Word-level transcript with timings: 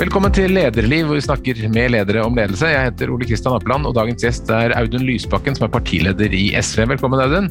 Velkommen 0.00 0.32
til 0.32 0.54
Lederliv, 0.56 1.10
hvor 1.10 1.18
vi 1.18 1.22
snakker 1.26 1.58
med 1.68 1.90
ledere 1.92 2.22
om 2.24 2.32
ledelse. 2.32 2.70
Jeg 2.70 2.86
heter 2.86 3.10
Ole 3.12 3.26
Kristian 3.28 3.52
Appeland, 3.52 3.84
og 3.84 3.92
dagens 3.98 4.22
gjest 4.24 4.48
er 4.48 4.72
Audun 4.78 5.02
Lysbakken, 5.04 5.52
som 5.58 5.66
er 5.66 5.72
partileder 5.74 6.32
i 6.32 6.46
SV. 6.56 6.86
Velkommen, 6.94 7.20
Audun. 7.20 7.50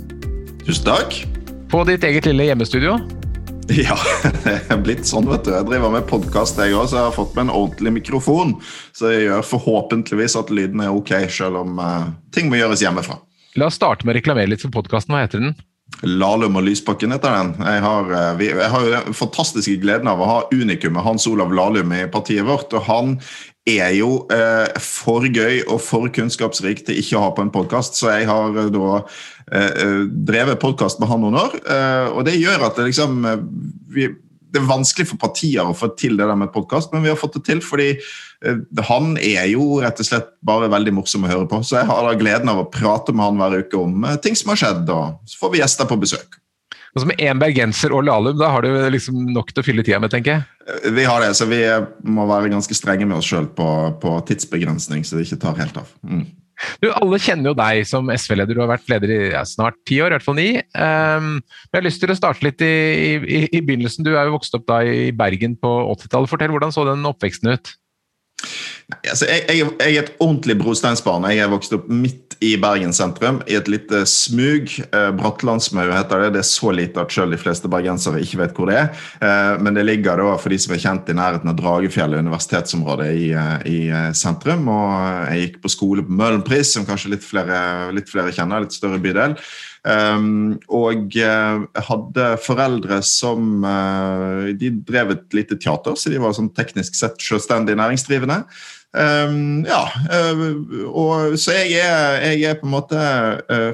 Tusen 0.63 0.87
takk. 0.87 1.13
På 1.69 1.83
ditt 1.85 2.07
eget 2.09 2.25
lille 2.25 2.49
hjemmestudio. 2.49 2.97
Ja, 3.69 3.93
det 4.41 4.55
er 4.73 4.79
blitt 4.81 5.05
sånn, 5.05 5.27
vet 5.29 5.43
du. 5.45 5.51
Jeg 5.53 5.67
driver 5.67 5.93
med 5.93 6.07
podkast, 6.09 6.57
jeg 6.57 6.73
òg, 6.73 6.87
så 6.89 6.97
jeg 6.97 7.05
har 7.11 7.13
fått 7.13 7.35
meg 7.37 7.45
en 7.45 7.53
ordentlig 7.53 7.91
mikrofon. 7.99 8.55
Så 8.97 9.11
jeg 9.13 9.27
gjør 9.27 9.45
forhåpentligvis 9.45 10.39
at 10.41 10.49
lyden 10.49 10.81
er 10.81 10.89
ok, 10.89 11.13
selv 11.29 11.61
om 11.61 11.77
uh, 11.77 12.07
ting 12.33 12.49
må 12.49 12.57
gjøres 12.57 12.81
hjemmefra. 12.81 13.19
La 13.61 13.69
oss 13.69 13.77
starte 13.77 14.09
med 14.09 14.15
å 14.15 14.17
reklamere 14.17 14.49
litt 14.49 14.65
for 14.65 14.73
podkasten. 14.73 15.13
Hva 15.13 15.21
heter 15.27 15.45
den? 15.45 15.53
Lahlum 16.07 16.55
og 16.59 16.63
Lysbakken 16.63 17.11
heter 17.11 17.33
den. 17.35 17.53
Jeg 17.59 17.83
har, 17.83 18.11
vi, 18.39 18.51
jeg 18.53 18.71
har 18.71 18.85
den 18.93 19.15
fantastiske 19.17 19.79
gleden 19.81 20.07
av 20.07 20.21
å 20.23 20.29
ha 20.29 20.37
unikumet 20.53 21.03
Hans 21.03 21.27
Olav 21.27 21.51
Lahlum 21.51 21.91
i 21.95 22.05
partiet 22.11 22.47
vårt. 22.47 22.71
og 22.73 22.85
han 22.87 23.17
er 23.69 23.91
jo 23.97 24.23
eh, 24.33 24.69
for 24.81 25.25
gøy 25.27 25.63
og 25.67 25.81
for 25.83 26.09
kunnskapsrik 26.13 26.83
til 26.87 26.99
ikke 27.01 27.17
å 27.19 27.25
ha 27.27 27.33
på 27.35 27.45
en 27.45 27.53
podkast, 27.53 27.99
så 27.99 28.13
jeg 28.15 28.29
har 28.29 28.55
eh, 28.57 28.71
da 28.73 29.01
eh, 29.51 30.07
drevet 30.29 30.61
podkast 30.61 31.01
med 31.01 31.11
han 31.11 31.23
noen 31.25 31.39
år. 31.43 31.59
Eh, 31.59 32.07
og 32.13 32.25
det 32.27 32.39
gjør 32.39 32.69
at 32.69 32.79
det 32.79 32.89
liksom 32.89 33.21
vi, 33.93 34.09
Det 34.49 34.61
er 34.61 34.69
vanskelig 34.69 35.07
for 35.11 35.21
partier 35.21 35.67
å 35.67 35.77
få 35.77 35.91
til 35.99 36.17
det 36.17 36.25
der 36.25 36.37
med 36.39 36.51
podkast, 36.53 36.93
men 36.93 37.05
vi 37.05 37.11
har 37.11 37.19
fått 37.19 37.37
det 37.37 37.45
til 37.47 37.61
fordi 37.65 37.91
eh, 37.93 38.83
han 38.89 39.13
er 39.21 39.45
jo 39.51 39.79
rett 39.83 40.01
og 40.01 40.07
slett 40.07 40.33
bare 40.45 40.71
veldig 40.71 40.95
morsom 40.97 41.27
å 41.27 41.31
høre 41.31 41.47
på. 41.49 41.61
Så 41.61 41.77
jeg 41.79 41.89
har 41.89 42.05
da 42.05 42.17
gleden 42.17 42.51
av 42.51 42.63
å 42.63 42.69
prate 42.73 43.13
med 43.13 43.27
han 43.27 43.41
hver 43.41 43.65
uke 43.65 43.79
om 43.79 44.05
eh, 44.09 44.19
ting 44.23 44.37
som 44.39 44.53
har 44.53 44.61
skjedd, 44.63 44.89
og 44.89 45.19
så 45.29 45.43
får 45.43 45.55
vi 45.55 45.63
gjester 45.63 45.89
på 45.89 45.99
besøk. 46.01 46.39
Altså 46.95 47.05
Med 47.11 47.21
én 47.21 47.37
bergenser 47.41 47.93
og 47.93 48.07
Lahlum, 48.07 48.37
da 48.39 48.49
har 48.49 48.65
du 48.65 48.71
liksom 48.89 49.27
nok 49.35 49.51
til 49.53 49.61
å 49.61 49.65
fylle 49.67 49.85
tida 49.85 49.99
med, 50.01 50.11
tenker 50.13 50.39
jeg? 50.39 50.91
Vi 50.95 51.05
har 51.05 51.21
det, 51.21 51.35
så 51.37 51.45
vi 51.49 51.61
må 52.09 52.25
være 52.29 52.49
ganske 52.49 52.75
strenge 52.77 53.05
med 53.05 53.19
oss 53.19 53.29
sjøl 53.29 53.49
på, 53.53 53.67
på, 54.01 54.15
tidsbegrensning, 54.29 55.05
så 55.05 55.17
det 55.17 55.27
ikke 55.27 55.41
tar 55.43 55.59
helt 55.61 55.77
av. 55.81 55.91
Mm. 56.01 56.25
Du, 56.83 56.89
Alle 56.91 57.19
kjenner 57.21 57.51
jo 57.51 57.57
deg 57.57 57.87
som 57.87 58.09
SV-leder, 58.13 58.57
du 58.57 58.63
har 58.63 58.71
vært 58.71 58.89
leder 58.91 59.13
i 59.15 59.19
ja, 59.33 59.43
snart 59.47 59.79
ti 59.87 59.99
år, 60.03 60.11
i 60.11 60.17
hvert 60.17 60.27
fall 60.27 60.39
ni. 60.39 60.49
Um, 60.75 61.37
jeg 61.69 61.77
har 61.77 61.85
lyst 61.85 62.03
til 62.03 62.13
å 62.13 62.17
starte 62.17 62.45
litt 62.45 62.63
i, 62.65 62.73
i, 63.19 63.41
i, 63.47 63.61
begynnelsen. 63.63 64.05
Du 64.07 64.13
er 64.13 64.27
jo 64.27 64.35
vokst 64.37 64.55
opp 64.57 64.67
da 64.69 64.81
i 64.83 65.09
Bergen 65.15 65.55
på 65.59 65.71
80-tallet. 65.95 66.31
Fortell, 66.31 66.53
hvordan 66.55 66.75
så 66.75 66.87
den 66.89 67.07
oppveksten 67.09 67.55
ut? 67.55 67.73
Altså, 69.05 69.27
jeg, 69.29 69.43
jeg, 69.49 69.69
jeg, 69.79 69.95
er 69.95 70.07
et 70.07 70.15
ordentlig 70.17 70.55
brosteinsbarn. 70.57 71.27
Jeg 71.29 71.43
er 71.43 71.51
vokst 71.51 71.73
opp 71.75 71.85
midt 71.93 72.29
i 72.41 72.53
Bergen 72.59 72.93
sentrum, 72.95 73.41
i 73.51 73.57
et 73.57 73.67
lite 73.69 74.01
smug. 74.07 74.71
Eh, 74.95 75.09
Brattlandsmau 75.19 75.91
heter 75.91 76.23
det. 76.23 76.31
Det 76.37 76.41
er 76.41 76.47
så 76.47 76.71
lite 76.73 77.03
at 77.03 77.13
selv 77.13 77.35
de 77.35 77.39
fleste 77.41 77.69
bergensere 77.71 78.21
ikke 78.23 78.39
vet 78.41 78.55
hvor 78.57 78.71
det 78.71 78.77
er. 78.79 78.89
Eh, 79.19 79.59
men 79.61 79.77
det 79.77 79.85
ligger 79.85 80.23
da, 80.23 80.33
for 80.39 80.53
de 80.53 80.59
som 80.61 80.73
er 80.73 80.81
kjent, 80.81 81.11
i 81.11 81.17
nærheten 81.19 81.51
av 81.51 81.57
Dragefjellet 81.59 82.23
universitetsområde 82.25 83.09
i, 83.11 83.29
eh, 83.35 83.55
i 83.69 83.79
eh, 83.91 84.11
sentrum. 84.17 84.65
Og 84.71 85.33
jeg 85.33 85.43
gikk 85.45 85.59
på 85.65 85.73
skole 85.75 86.07
på 86.07 86.19
Møhlenpris, 86.21 86.73
som 86.73 86.87
kanskje 86.87 87.13
litt 87.13 87.27
flere, 87.27 87.59
litt 87.95 88.09
flere 88.09 88.33
kjenner. 88.33 88.65
Litt 88.65 88.77
større 88.79 89.01
bydel. 89.03 89.37
Um, 89.87 90.57
og 90.67 91.15
uh, 91.15 91.63
hadde 91.87 92.25
foreldre 92.43 92.97
som 93.07 93.63
uh, 93.63 94.49
De 94.59 94.73
drev 94.83 95.13
et 95.13 95.37
lite 95.37 95.55
teater, 95.55 95.95
så 95.95 96.11
de 96.11 96.19
var 96.19 96.35
sånn 96.35 96.51
teknisk 96.51 96.97
sett 96.99 97.15
selvstendig 97.23 97.77
næringsdrivende. 97.79 98.41
Um, 98.91 99.63
ja, 99.69 99.85
uh, 100.11 100.43
og 100.89 101.37
så 101.39 101.55
jeg 101.61 101.79
er, 101.79 102.19
jeg 102.33 102.43
er, 102.49 102.59
på 102.59 102.67
en 102.67 102.75
måte 102.75 102.99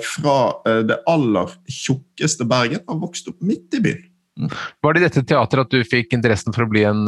fra 0.06 0.38
det 0.86 1.00
aller 1.10 1.58
tjukkeste 1.72 2.46
Bergen 2.50 2.86
og 2.86 3.08
vokst 3.08 3.32
opp 3.32 3.42
midt 3.42 3.80
i 3.80 3.84
byen. 3.88 4.06
Mm. 4.36 4.56
Var 4.84 4.94
det 4.94 5.02
i 5.02 5.08
dette 5.08 5.28
teateret 5.32 5.66
at 5.66 5.74
du 5.74 5.88
fikk 5.88 6.14
interessen 6.14 6.54
for 6.54 6.68
å 6.68 6.70
bli 6.70 6.84
en 6.86 7.06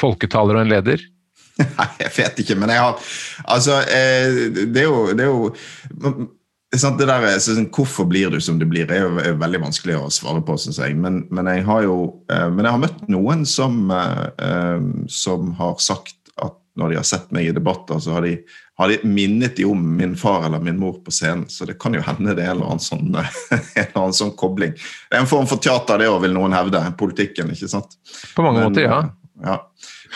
folketaler 0.00 0.56
og 0.56 0.64
en 0.64 0.72
leder? 0.72 1.02
Nei, 1.60 1.90
jeg 2.00 2.14
vet 2.16 2.38
ikke, 2.40 2.56
men 2.56 2.70
jeg 2.72 2.80
har 2.80 3.10
Altså, 3.44 3.82
det 3.84 4.80
er 4.80 4.88
jo, 4.88 5.02
det 5.12 5.26
er 5.26 5.28
jo 5.28 6.30
det 6.72 7.06
der, 7.06 7.26
sånn, 7.42 7.68
Hvorfor 7.68 8.06
blir 8.08 8.30
du 8.32 8.40
som 8.40 8.58
du 8.58 8.64
blir, 8.68 8.88
er 8.88 9.04
jo 9.04 9.20
er 9.20 9.36
veldig 9.40 9.60
vanskelig 9.66 9.98
å 9.98 10.10
svare 10.12 10.40
på, 10.44 10.56
syns 10.56 10.80
jeg. 10.80 10.96
Men, 10.96 11.26
men, 11.30 11.50
jeg 11.52 11.66
har 11.68 11.84
jo 11.84 11.96
eh, 12.32 12.48
men 12.48 12.64
jeg 12.64 12.72
har 12.72 12.82
møtt 12.86 13.06
noen 13.12 13.44
som, 13.48 13.90
eh, 13.92 14.26
eh, 14.40 14.86
som 15.12 15.52
har 15.58 15.76
sagt 15.84 16.16
at 16.40 16.56
når 16.80 16.94
de 16.94 17.00
har 17.02 17.04
sett 17.04 17.28
meg 17.36 17.50
i 17.50 17.52
debatter, 17.52 18.00
så 18.00 18.16
har 18.16 18.24
de, 18.24 18.38
har 18.80 18.88
de 18.88 18.96
minnet 19.04 19.58
de 19.58 19.66
om 19.68 19.82
min 19.98 20.16
far 20.16 20.46
eller 20.48 20.64
min 20.64 20.80
mor 20.80 20.96
på 21.04 21.12
scenen. 21.12 21.44
Så 21.52 21.68
det 21.68 21.76
kan 21.82 21.92
jo 21.92 22.00
hende 22.06 22.32
det 22.32 22.46
er 22.46 22.54
en 22.54 22.62
eller 22.62 22.72
annen 22.72 22.84
sånn, 22.84 23.12
en 23.20 23.60
eller 23.76 23.98
annen 24.06 24.16
sånn 24.16 24.32
kobling. 24.40 24.72
Det 24.72 25.18
er 25.18 25.26
en 25.26 25.28
form 25.28 25.50
for 25.50 25.60
teater, 25.60 26.00
det 26.00 26.08
òg, 26.08 26.22
vil 26.24 26.32
noen 26.38 26.56
hevde. 26.56 26.80
Politikken, 26.96 27.52
ikke 27.52 27.68
sant? 27.68 27.98
På 28.32 28.46
mange 28.48 28.62
men, 28.62 28.72
måter, 28.72 28.88
ja. 28.88 29.02
ja. 29.44 29.60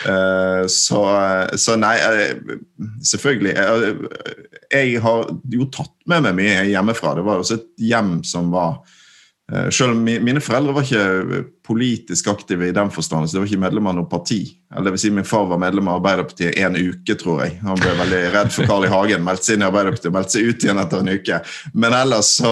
Uh, 0.05 0.67
så, 0.69 1.01
så, 1.57 1.77
nei, 1.79 1.95
uh, 1.97 2.59
selvfølgelig. 3.01 3.55
Uh, 3.57 4.05
jeg 4.73 5.01
har 5.01 5.31
jo 5.53 5.67
tatt 5.73 5.93
med 6.09 6.25
meg 6.27 6.37
mye 6.37 6.67
hjemmefra. 6.69 7.15
Det 7.17 7.25
var 7.25 7.41
også 7.41 7.57
et 7.57 7.67
hjem 7.89 8.17
som 8.27 8.51
var 8.53 8.81
eh, 8.81 8.96
selv 9.47 9.93
om 9.93 10.01
Mine 10.03 10.41
foreldre 10.43 10.73
var 10.75 10.83
ikke 10.83 11.43
politisk 11.63 12.27
aktive 12.27 12.67
i 12.67 12.73
den 12.75 12.89
forstand, 12.91 13.29
så 13.29 13.37
det 13.37 13.41
var 13.41 13.47
ikke 13.47 13.61
medlem 13.61 13.87
av 13.87 13.95
noe 13.95 14.09
parti. 14.11 14.41
Eller 14.73 14.89
det 14.89 14.93
vil 14.97 15.01
si 15.05 15.11
Min 15.15 15.27
far 15.27 15.45
var 15.47 15.61
medlem 15.61 15.87
av 15.87 16.01
Arbeiderpartiet 16.01 16.57
en 16.59 16.75
uke, 16.75 17.15
tror 17.15 17.45
jeg. 17.45 17.53
Han 17.63 17.79
ble 17.79 17.93
veldig 18.01 18.19
redd 18.33 18.51
for 18.51 18.67
Carl 18.67 18.83
I. 18.83 18.91
Hagen, 18.91 19.23
meldte 19.23 19.47
seg 19.47 19.55
inn 19.55 19.63
i 19.63 19.67
Arbeiderpartiet 19.69 20.09
og 20.09 20.17
meldte 20.17 20.35
seg 20.35 20.49
ut 20.49 20.65
igjen 20.65 20.81
etter 20.81 21.03
en 21.03 21.11
uke. 21.15 21.39
Men 21.79 21.95
ellers 21.95 22.31
så, 22.41 22.51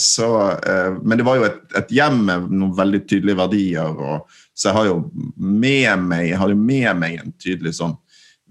så 0.00 0.28
eh, 0.58 0.98
Men 1.00 1.22
det 1.22 1.26
var 1.28 1.40
jo 1.40 1.46
et, 1.48 1.62
et, 1.80 1.96
hjem 1.96 2.20
med 2.28 2.50
noen 2.52 2.76
veldig 2.82 3.02
tydelige 3.06 3.40
verdier. 3.40 3.96
Og, 3.96 4.36
så 4.52 4.68
jeg 4.70 4.78
har 4.78 4.90
jo 4.90 4.98
med 5.36 6.04
meg, 6.04 6.26
jeg 6.34 6.42
hadde 6.42 6.58
med 6.60 6.90
meg 7.00 7.16
en 7.22 7.32
tydelig 7.40 7.78
sånn 7.80 7.96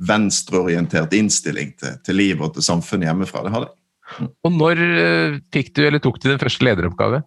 venstreorientert 0.09 1.13
innstilling 1.15 1.77
til, 1.79 2.01
til 2.01 2.17
livet 2.17 2.49
og 2.49 2.57
til 2.57 2.65
samfunnet 2.65 3.11
hjemmefra. 3.11 3.45
Det 3.45 3.53
hadde 3.53 3.69
jeg. 3.69 3.79
Og 4.45 4.51
når 4.53 4.83
fikk 5.53 5.71
du, 5.77 5.85
eller 5.85 6.01
tok 6.01 6.17
du 6.21 6.29
din 6.31 6.41
første 6.41 6.65
lederoppgave? 6.65 7.23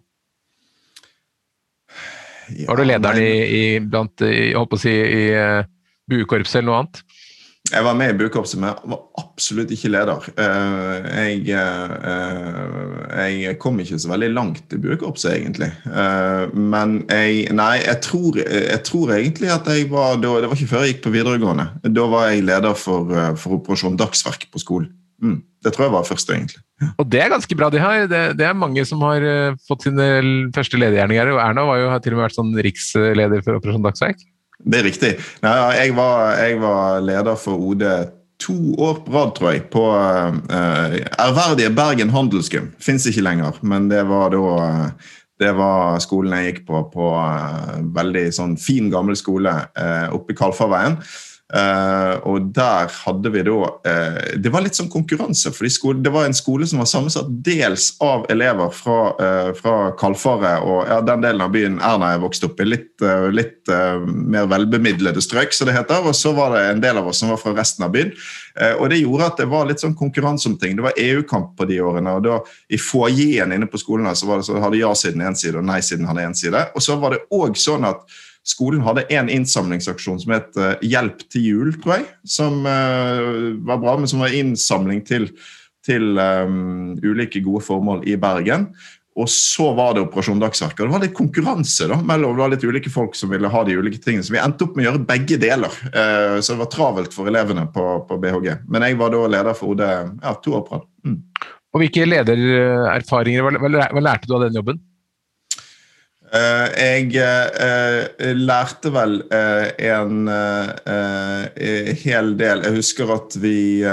Ja, 2.57 2.69
Var 2.71 2.79
du 2.79 2.87
lederen 2.87 3.21
i, 3.23 3.33
i, 3.59 3.63
blant, 3.79 4.25
i, 4.25 4.51
holdt 4.57 4.73
på 4.73 4.79
å 4.79 4.81
si, 4.81 4.93
i 4.93 5.23
uh, 5.35 5.67
buekorpset 6.09 6.61
eller 6.61 6.71
noe 6.71 6.81
annet? 6.83 7.03
Jeg 7.69 7.83
var 7.85 7.93
med 7.93 8.13
i 8.13 8.17
buekorpset, 8.17 8.57
men 8.57 8.71
jeg 8.71 8.89
var 8.89 9.01
absolutt 9.19 9.71
ikke 9.75 9.91
leder. 9.91 10.25
Eh, 10.41 11.09
jeg, 11.19 11.57
eh, 12.09 13.33
jeg, 13.43 13.57
kom 13.61 13.77
ikke 13.83 13.99
så 14.01 14.09
veldig 14.09 14.29
langt 14.33 14.73
i 14.73 14.79
buekorpset, 14.81 15.35
egentlig. 15.35 15.69
Eh, 15.85 16.55
men 16.55 17.03
jeg 17.11 17.51
Nei, 17.53 17.75
jeg 17.83 18.01
tror, 18.05 18.39
jeg 18.41 18.79
tror, 18.87 19.13
egentlig 19.13 19.51
at 19.53 19.67
jeg 19.69 19.89
var 19.91 20.17
Det 20.21 20.31
var 20.31 20.55
ikke 20.55 20.71
før 20.71 20.85
jeg 20.85 20.95
gikk 20.95 21.03
på 21.05 21.13
videregående. 21.13 21.67
Da 21.93 22.07
var 22.09 22.31
jeg 22.31 22.47
leder 22.47 22.79
for, 22.79 23.13
for 23.37 23.59
Operasjon 23.59 23.99
Dagsverk 23.99 24.47
på 24.49 24.63
skolen. 24.63 24.89
Mm, 25.19 25.37
det 25.65 25.73
tror 25.75 25.87
jeg 25.87 25.95
var 25.95 26.07
første, 26.07 26.35
egentlig. 26.35 26.61
Og 27.01 27.07
det 27.11 27.21
er 27.21 27.31
ganske 27.33 27.55
bra 27.59 27.69
de 27.73 27.81
har. 27.83 28.07
Det, 28.07 28.23
det 28.39 28.47
er 28.47 28.57
mange 28.57 28.85
som 28.87 29.01
har 29.03 29.25
fått 29.67 29.87
sine 29.87 30.09
første 30.55 30.79
ledergjerninger. 30.79 31.33
Erna 31.43 31.65
var 31.67 31.81
jo, 31.81 31.89
har 31.91 32.03
til 32.03 32.15
og 32.15 32.21
med 32.21 32.29
vært 32.29 32.37
sånn 32.37 32.53
riksleder 32.69 33.43
for 33.43 33.59
Operasjon 33.59 33.83
Dagsverk. 33.83 34.23
Det 34.59 34.79
er 34.79 34.87
riktig. 34.87 35.11
Nei, 35.43 35.53
jeg, 35.77 35.93
var, 35.95 36.33
jeg, 36.39 36.57
var, 36.59 37.03
leder 37.03 37.37
for 37.39 37.69
OD 37.71 37.85
to 38.39 38.55
år 38.79 39.01
på 39.03 39.13
rad, 39.13 39.31
tror 39.35 39.51
jeg, 39.51 39.63
på 39.71 39.85
uh, 39.91 40.35
ærverdige 41.19 41.71
Bergen 41.75 42.11
Handelsgym. 42.13 42.69
Fins 42.79 43.07
ikke 43.07 43.23
lenger, 43.23 43.59
men 43.63 43.89
det 43.91 44.05
var 44.07 44.31
da 44.35 44.43
uh, 44.43 45.09
det 45.39 45.53
var 45.55 45.99
skolen 46.03 46.35
jeg 46.35 46.49
gikk 46.49 46.61
på, 46.67 46.81
på 46.91 47.09
uh, 47.15 47.79
veldig 47.95 48.25
sånn 48.35 48.57
fin, 48.59 48.89
gammel 48.91 49.15
skole 49.19 49.53
uh, 49.79 50.07
oppe 50.15 50.35
i 50.35 50.39
Kalfarveien. 50.39 50.97
Uh, 51.49 52.19
og 52.29 52.51
der 52.53 52.91
hadde 52.93 53.29
vi 53.33 53.41
da 53.41 53.53
uh, 53.57 54.17
Det 54.37 54.51
var 54.53 54.61
litt 54.61 54.77
sånn 54.77 54.91
konkurranse, 54.93 55.49
for 55.49 55.97
det 55.97 56.11
var 56.13 56.27
en 56.27 56.37
skole 56.37 56.67
som 56.69 56.77
var 56.77 56.89
sammensatt 56.91 57.31
dels 57.41 57.87
av 58.05 58.27
elever 58.29 58.69
fra, 58.69 58.97
uh, 59.17 59.49
fra 59.57 59.73
Kalfaret 59.97 60.61
og 60.61 60.83
ja, 60.85 60.99
den 61.07 61.25
delen 61.25 61.41
av 61.41 61.49
byen 61.55 61.79
Erna 61.81 62.11
er 62.13 62.21
vokst 62.21 62.45
opp 62.45 62.61
i. 62.61 62.67
Litt, 62.69 63.01
litt 63.33 63.71
mer 64.05 64.45
velbemidlede 64.51 65.23
strøk, 65.23 65.55
som 65.55 65.65
det 65.69 65.77
heter. 65.79 66.05
Og 66.05 66.13
så 66.17 66.35
var 66.37 66.53
det 66.53 66.63
en 66.67 66.83
del 66.83 67.01
av 67.01 67.09
oss 67.09 67.23
som 67.23 67.33
var 67.33 67.41
fra 67.41 67.55
resten 67.57 67.87
av 67.87 67.95
byen. 67.95 68.11
og 68.77 68.89
det 68.91 68.99
gjorde 68.99 69.29
at 69.31 69.41
det 69.41 69.47
var 69.49 69.65
litt 69.69 69.81
sånn 69.81 69.97
konkurranse 69.97 70.49
om 70.51 70.57
ting. 70.59 70.75
Det 70.77 70.85
var 70.85 70.99
EU-kamp 71.01 71.55
på 71.57 71.65
de 71.69 71.79
årene. 71.81 72.13
og 72.19 72.25
da 72.27 72.39
I 72.69 72.77
foajeen 72.81 73.55
inne 73.55 73.69
på 73.71 73.81
skolen 73.81 74.09
så, 74.13 74.29
det, 74.35 74.45
så 74.45 74.59
hadde 74.61 74.81
ja-siden 74.81 75.25
én 75.25 75.37
side 75.37 75.57
og 75.57 75.65
nei-siden 75.69 76.09
hadde 76.09 76.27
én 76.27 76.37
side. 76.37 76.67
Og 76.75 76.85
så 76.85 76.99
var 77.01 77.15
det 77.15 77.25
òg 77.33 77.57
sånn 77.57 77.87
at 77.89 78.05
Skolen 78.49 78.81
hadde 78.85 79.05
en 79.13 79.29
innsamlingsaksjon 79.29 80.21
som 80.23 80.33
het 80.33 80.57
uh, 80.57 80.75
Hjelp 80.85 81.25
til 81.29 81.45
jul, 81.45 81.73
tror 81.81 81.99
jeg. 81.99 82.05
Som 82.37 82.63
uh, 82.65 83.55
var 83.67 83.81
bra, 83.81 83.97
men 83.99 84.09
som 84.09 84.23
var 84.23 84.33
innsamling 84.35 85.03
til, 85.05 85.29
til 85.85 86.17
um, 86.17 86.95
ulike 87.03 87.43
gode 87.45 87.61
formål 87.67 88.07
i 88.09 88.17
Bergen. 88.19 88.71
Og 89.19 89.27
så 89.29 89.67
var 89.75 89.93
det 89.93 90.05
Operasjon 90.05 90.39
Dagsverk. 90.41 90.79
Og 90.79 90.87
det 90.87 90.95
var 90.95 91.03
litt 91.03 91.17
konkurranse 91.17 91.89
da, 91.91 91.99
mellom 92.07 92.37
det 92.37 92.43
var 92.45 92.53
litt 92.53 92.65
ulike 92.65 92.91
folk 92.93 93.17
som 93.19 93.33
ville 93.33 93.51
ha 93.51 93.63
de 93.67 93.75
ulike 93.75 93.99
tingene. 94.01 94.23
Så 94.23 94.33
vi 94.33 94.39
endte 94.41 94.65
opp 94.65 94.77
med 94.77 94.85
å 94.85 94.87
gjøre 94.87 95.05
begge 95.09 95.37
deler. 95.41 95.75
Så 96.39 96.53
det 96.53 96.59
var 96.61 96.69
travelt 96.71 97.17
for 97.17 97.27
elevene 97.27 97.65
på, 97.73 97.83
på, 98.07 98.19
BHG. 98.21 98.61
Men 98.71 98.85
jeg 98.87 98.95
var 99.01 99.11
da 99.11 99.25
leder 99.33 99.57
for 99.59 99.73
OD 99.73 99.83
ja, 99.83 100.37
to 100.39 100.55
år 100.55 100.63
på 100.69 100.77
rad. 100.77 100.87
Mm. 101.03 101.17
Og 101.75 101.83
hvilke 101.83 102.07
ledererfaringer 102.07 103.59
hva 103.59 104.05
lærte 104.05 104.29
du 104.29 104.37
av 104.37 104.47
den 104.47 104.61
jobben? 104.61 104.79
Jeg 106.31 107.11
lærte 108.37 108.91
vel 108.93 109.15
en 109.31 110.27
hel 112.03 112.35
del. 112.37 112.65
Jeg 112.67 112.75
husker 112.75 113.15
at 113.15 113.37
vi 113.41 113.87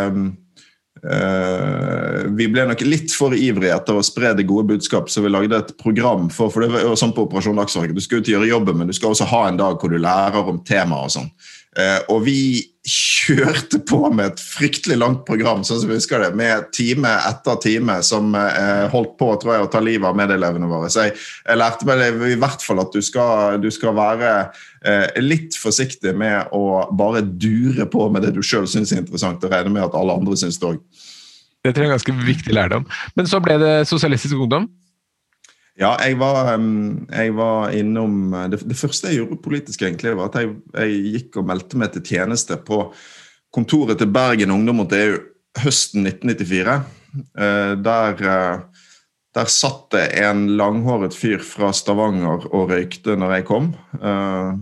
vi 2.37 2.47
ble 2.51 2.65
nok 2.67 2.81
litt 2.83 3.13
for 3.15 3.35
ivrige 3.37 3.75
etter 3.77 3.99
å 3.99 4.05
spre 4.05 4.33
det 4.35 4.49
gode 4.49 4.67
budskap, 4.73 5.11
så 5.13 5.23
vi 5.23 5.31
lagde 5.31 5.61
et 5.61 5.75
program 5.79 6.31
for 6.33 6.51
for 6.51 6.65
det 6.65 6.73
var 6.73 6.89
jo 6.89 6.97
sånn 6.99 7.15
på 7.15 7.29
Operasjon 7.29 7.61
Dagsverk, 7.61 7.95
Du 7.95 8.03
skal 8.03 8.19
jo 8.19 8.25
ikke 8.25 8.35
gjøre 8.35 8.51
jobben, 8.51 8.79
men 8.81 8.91
du 8.91 8.97
skal 8.97 9.13
også 9.13 9.29
ha 9.31 9.43
en 9.49 9.61
dag 9.61 9.79
hvor 9.79 9.93
du 9.93 9.99
lærer 10.03 10.51
om 10.51 10.59
temaet 10.67 11.05
og 11.05 11.15
sånn. 11.19 11.31
Og 12.09 12.23
vi 12.25 12.41
kjørte 12.87 13.81
på 13.83 13.99
med 14.15 14.31
et 14.31 14.41
fryktelig 14.41 14.97
langt 15.01 15.25
program 15.27 15.65
sånn 15.67 15.81
som 15.83 15.91
vi 15.91 15.97
husker 15.99 16.23
det, 16.23 16.31
med 16.39 16.69
time 16.77 17.11
etter 17.27 17.59
time 17.63 17.97
som 18.07 18.31
eh, 18.39 18.87
holdt 18.93 19.17
på 19.19 19.33
tror 19.43 19.57
jeg, 19.57 19.65
å 19.67 19.71
ta 19.73 19.81
livet 19.83 20.07
av 20.07 20.19
medelevene 20.19 20.69
våre. 20.71 20.91
Så 20.93 21.09
jeg, 21.09 21.17
jeg 21.43 21.59
lærte 21.59 21.89
meg 21.89 22.23
i 22.31 22.39
hvert 22.39 22.63
fall 22.63 22.85
at 22.85 22.95
du 22.95 23.03
skal, 23.03 23.59
du 23.63 23.69
skal 23.75 23.97
være 23.99 24.31
eh, 24.87 25.19
litt 25.19 25.59
forsiktig 25.59 26.15
med 26.19 26.55
å 26.55 26.87
bare 26.95 27.25
dure 27.27 27.89
på 27.91 28.07
med 28.15 28.27
det 28.27 28.37
du 28.37 28.43
sjøl 28.47 28.69
syns 28.71 28.95
er 28.95 29.03
interessant, 29.03 29.43
og 29.43 29.53
regne 29.53 29.75
med 29.75 29.89
at 29.89 29.99
alle 29.99 30.21
andre 30.21 30.39
syns 30.39 30.61
det 30.63 30.71
òg. 30.71 30.81
Det 31.67 31.75
tror 31.75 31.83
jeg 31.83 31.89
er 31.89 31.91
en 31.91 31.99
ganske 31.99 32.19
viktig 32.29 32.55
lærdom. 32.55 32.87
Men 33.19 33.27
så 33.27 33.43
ble 33.43 33.59
det 33.59 33.77
Sosialistisk 33.91 34.39
Ungdom? 34.39 34.71
Ja, 35.77 35.93
jeg 36.01 36.17
var, 36.17 36.55
jeg 36.57 37.33
var 37.37 37.75
innom 37.77 38.33
det, 38.49 38.63
det, 38.65 38.79
første 38.81 39.11
jeg 39.11 39.21
gjorde 39.21 39.43
politisk, 39.45 39.83
egentlig, 39.85 40.15
var 40.17 40.31
at 40.31 40.39
jeg, 40.41 40.55
jeg, 40.73 41.01
gikk 41.17 41.41
og 41.43 41.49
meldte 41.51 41.81
meg 41.81 41.93
til 41.93 42.05
tjeneste 42.15 42.57
på 42.65 42.87
kontoret 43.53 44.01
til 44.01 44.09
Bergen 44.13 44.55
Ungdom 44.55 44.81
mot 44.81 44.95
EU 44.97 45.19
høsten 45.61 46.07
1994. 46.09 46.79
Eh, 47.39 47.73
der, 47.85 48.23
eh, 48.25 48.61
der 49.37 49.53
satt 49.53 49.91
det 49.93 50.07
en 50.21 50.47
langhåret 50.57 51.17
fyr 51.17 51.45
fra 51.45 51.73
Stavanger 51.77 52.49
og 52.51 52.71
røykte 52.73 53.17
når 53.17 53.39
jeg 53.39 53.49
kom. 53.49 53.71
Eh, 54.01 54.53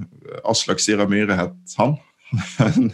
Aslak 0.50 0.82
Sira 0.82 1.06
Myhre 1.10 1.38
het 1.38 1.78
han. 1.78 1.98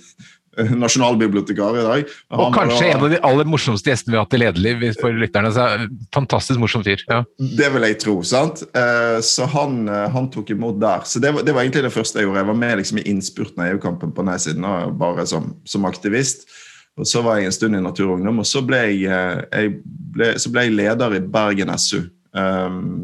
nasjonalbibliotekar 0.84 1.78
i 1.78 1.84
dag. 1.86 2.14
Han 2.30 2.42
og 2.44 2.54
kanskje 2.54 2.84
var, 2.84 2.90
en 2.92 3.04
av 3.04 3.12
de 3.12 3.20
aller 3.30 3.50
morsomste 3.50 3.92
gjestene 3.92 4.14
vi 4.14 4.18
har 4.18 4.26
hatt 4.26 4.36
i 4.36 4.40
Lederliv 4.42 4.84
for 5.00 5.16
lytterne. 5.16 5.52
Så 5.54 5.66
fantastisk 6.14 6.60
morsom 6.62 6.84
fyr. 6.86 7.02
Ja. 7.08 7.22
Det 7.38 7.70
vil 7.74 7.86
jeg 7.88 7.98
tro. 8.02 8.16
sant? 8.26 8.62
Eh, 8.76 9.18
så 9.24 9.48
han, 9.54 9.82
eh, 9.88 10.08
han 10.14 10.30
tok 10.32 10.52
imot 10.54 10.80
der. 10.82 11.04
Så 11.04 11.22
det 11.22 11.34
var, 11.36 11.46
det 11.46 11.54
var, 11.56 11.64
egentlig 11.64 11.84
det 11.86 11.94
første 11.94 12.20
jeg 12.20 12.28
gjorde. 12.28 12.42
Jeg 12.42 12.50
var 12.52 12.60
med 12.64 12.76
liksom 12.82 13.02
i 13.02 13.06
innspurten 13.10 13.64
av 13.64 13.74
EU-kampen 13.74 14.14
på 14.16 14.26
nei-siden, 14.26 14.66
bare 15.00 15.26
som, 15.26 15.54
som, 15.64 15.88
aktivist. 15.88 16.48
Og 16.98 17.06
Så 17.06 17.22
var 17.24 17.38
jeg 17.38 17.48
en 17.48 17.56
stund 17.56 17.76
i 17.76 17.82
Natur 17.82 18.12
og 18.12 18.46
så 18.46 18.62
ble 18.66 18.80
jeg, 18.90 19.04
eh, 19.08 19.42
jeg 19.52 19.76
ble, 19.84 20.32
så 20.38 20.52
ble 20.52 20.66
jeg 20.68 20.76
leder 20.76 21.16
i 21.16 21.20
Bergen 21.24 21.72
SU. 21.78 22.02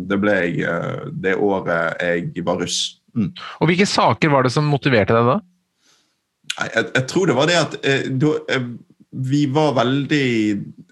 Det 0.07 0.17
ble 0.23 0.35
jeg 0.39 0.67
det 1.19 1.33
året 1.35 1.99
jeg 1.99 2.45
var 2.47 2.61
russ. 2.63 3.01
Mm. 3.17 3.33
Og 3.61 3.71
Hvilke 3.71 3.87
saker 3.89 4.31
var 4.31 4.47
det 4.47 4.53
som 4.55 4.69
motiverte 4.71 5.17
deg 5.17 5.31
da? 5.33 5.41
Jeg, 6.57 6.85
jeg, 6.95 7.07
tror 7.11 7.29
det 7.29 7.37
var 7.37 7.51
det 7.51 7.57
at 7.61 7.79
eh, 7.85 8.11
da, 8.17 8.33
eh, 8.53 8.69
vi 9.17 9.45
var 9.53 9.75
veldig 9.77 10.29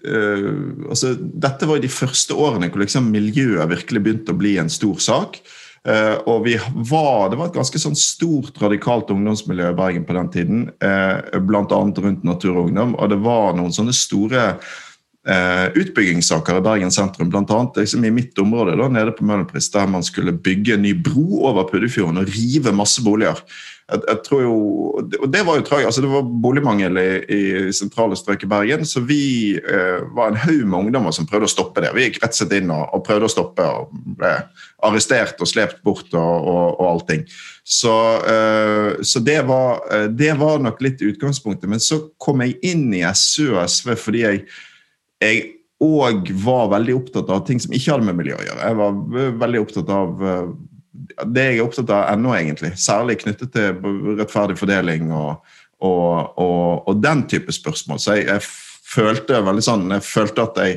eh, 0.05 0.49
altså, 0.89 1.13
Dette 1.17 1.69
var 1.69 1.81
de 1.81 1.91
første 1.91 2.37
årene 2.37 2.69
hvor 2.71 2.83
liksom 2.83 3.11
miljøet 3.13 3.71
virkelig 3.73 4.03
begynte 4.05 4.33
å 4.35 4.39
bli 4.39 4.55
en 4.61 4.71
stor 4.71 5.01
sak. 5.01 5.41
Uh, 5.85 6.17
og 6.25 6.47
var, 6.89 7.27
Det 7.29 7.37
var 7.37 7.45
et 7.45 7.57
ganske 7.59 7.77
sånn 7.77 7.97
stort, 7.99 8.55
radikalt 8.57 9.11
ungdomsmiljø 9.13 9.67
i 9.69 9.77
Bergen 9.77 10.07
på 10.07 10.15
den 10.17 10.31
tiden. 10.33 10.63
Uh, 10.81 11.21
Bl.a. 11.45 11.61
rundt 11.69 12.25
Natur 12.25 12.55
og 12.55 12.71
Ungdom. 12.71 12.95
Og 12.97 13.11
det 13.11 13.19
var 13.21 13.53
noen 13.53 13.75
sånne 13.75 13.93
store 13.93 14.47
uh, 14.55 15.67
utbyggingssaker 15.77 16.57
i 16.57 16.65
Bergen 16.65 16.93
sentrum. 16.93 17.29
Blant 17.29 17.53
annet 17.53 17.77
liksom 17.83 18.01
i 18.01 18.13
mitt 18.17 18.33
område 18.41 18.73
da, 18.81 18.89
nede 18.89 19.13
på 19.13 19.27
Møhlenpris, 19.29 19.69
der 19.75 19.85
man 19.91 20.05
skulle 20.05 20.33
bygge 20.33 20.73
en 20.73 20.87
ny 20.87 20.95
bro 21.05 21.43
over 21.51 21.69
Puddefjorden 21.69 22.23
og 22.23 22.33
rive 22.33 22.73
masse 22.73 23.05
boliger 23.05 23.45
jeg, 23.85 24.01
jeg, 24.07 24.17
tror 24.25 24.39
jo, 24.41 24.53
og 24.97 25.25
Det 25.29 25.41
var 25.45 25.59
jo 25.59 25.65
tragisk. 25.65 25.87
Altså, 25.91 26.01
det 26.01 26.09
var 26.09 26.29
boligmangel 26.45 26.97
i, 26.97 27.09
i 27.29 27.73
sentrale 27.75 28.17
strøk 28.17 28.43
i 28.43 28.49
Bergen. 28.49 28.85
Så 28.89 29.03
vi 29.05 29.57
eh, 29.59 29.99
var 30.17 30.31
en 30.31 30.39
haug 30.41 30.63
med 30.65 30.79
ungdommer 30.79 31.13
som 31.13 31.27
prøvde 31.29 31.45
å 31.45 31.53
stoppe 31.53 31.83
det. 31.85 31.91
Vi 31.93 32.07
gikk 32.07 32.17
rett 32.23 32.33
og 32.33 32.39
slett 32.39 32.55
inn 32.57 32.73
og, 32.73 32.87
og, 32.89 33.03
prøvde 33.05 33.29
å 33.29 33.33
stoppe. 33.35 33.65
og 33.65 33.93
ble 34.17 34.31
Arrestert 34.85 35.41
og 35.41 35.49
slept 35.49 35.83
bort 35.85 36.09
og, 36.17 36.49
og, 36.49 36.65
og 36.79 36.87
allting. 36.87 37.27
Så, 37.61 37.93
eh, 38.25 38.89
så 39.05 39.21
det, 39.25 39.39
var, 39.49 39.83
eh, 39.93 40.07
det, 40.09 40.33
var, 40.41 40.63
nok 40.65 40.81
litt 40.81 41.05
utgangspunktet. 41.05 41.69
Men 41.69 41.83
så 41.83 42.01
kom 42.17 42.41
jeg 42.41 42.57
inn 42.65 42.89
i 42.93 43.05
SU 43.13 43.53
og 43.53 43.61
SV 43.69 43.93
fordi 44.01 44.25
jeg, 44.25 44.47
jeg 45.21 45.45
og 45.83 46.29
var 46.41 46.69
veldig 46.71 46.93
opptatt 46.95 47.29
av 47.29 47.41
ting 47.45 47.59
som 47.59 47.73
ikke 47.75 47.91
hadde 47.91 48.07
med 48.07 48.17
miljø 48.17 48.37
å 48.37 48.45
gjøre. 48.45 48.67
Jeg 48.69 48.77
var 48.79 49.33
veldig 49.43 49.61
opptatt 49.61 49.89
av 49.91 50.23
eh, 50.23 50.53
det 51.05 51.45
jeg 51.49 51.59
er 51.59 51.65
opptatt 51.65 51.93
av 51.93 52.09
ennå, 52.13 52.33
egentlig. 52.37 52.73
Særlig 52.79 53.19
knyttet 53.23 53.53
til 53.55 54.17
rettferdig 54.19 54.57
fordeling 54.59 55.09
og, 55.13 55.55
og, 55.83 56.37
og, 56.41 56.85
og 56.89 57.01
den 57.03 57.25
type 57.31 57.53
spørsmål. 57.55 58.01
Så 58.01 58.19
jeg, 58.19 58.29
jeg, 58.31 58.47
følte 58.85 59.41
veldig 59.43 59.63
sånn, 59.65 59.89
jeg 59.95 60.05
følte 60.05 60.43
at 60.45 60.59
jeg, 60.61 60.75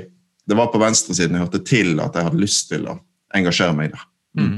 det 0.49 0.57
var 0.59 0.71
på 0.73 0.81
venstresiden 0.81 1.37
jeg 1.37 1.45
hørte 1.45 1.61
til 1.69 2.01
at 2.03 2.17
jeg 2.17 2.27
hadde 2.27 2.41
lyst 2.41 2.71
til 2.71 2.89
å 2.89 2.97
engasjere 3.37 3.77
meg 3.77 3.93
der. 3.93 4.07
Mm. 4.39 4.57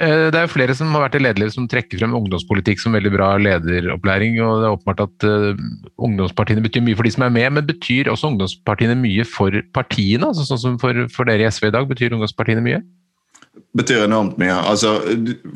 Eh, 0.00 0.28
det 0.32 0.38
er 0.38 0.46
jo 0.46 0.52
flere 0.54 0.74
som 0.76 0.90
har 0.96 1.04
vært 1.04 1.18
i 1.18 1.22
lederliv 1.22 1.52
som 1.54 1.68
trekker 1.70 2.00
frem 2.00 2.16
ungdomspolitikk 2.16 2.80
som 2.82 2.96
veldig 2.96 3.12
bra 3.14 3.28
lederopplæring. 3.40 4.40
og 4.42 4.62
Det 4.62 4.66
er 4.66 4.76
åpenbart 4.76 5.04
at 5.04 5.28
uh, 5.28 5.62
ungdomspartiene 6.02 6.64
betyr 6.64 6.84
mye 6.86 6.98
for 6.98 7.06
de 7.06 7.14
som 7.14 7.26
er 7.26 7.36
med, 7.36 7.48
men 7.58 7.68
betyr 7.68 8.10
også 8.10 8.32
ungdomspartiene 8.32 8.96
mye 8.98 9.26
for 9.28 9.54
partiene? 9.76 10.32
altså 10.32 10.48
Sånn 10.48 10.62
som 10.64 10.80
for, 10.82 11.04
for 11.12 11.28
dere 11.28 11.46
i 11.46 11.52
SV 11.52 11.68
i 11.68 11.76
dag, 11.76 11.88
betyr 11.90 12.16
ungdomspartiene 12.16 12.64
mye? 12.64 12.82
Betyr 13.76 14.04
enormt 14.06 14.38
mye. 14.40 14.54
Altså, 14.54 14.96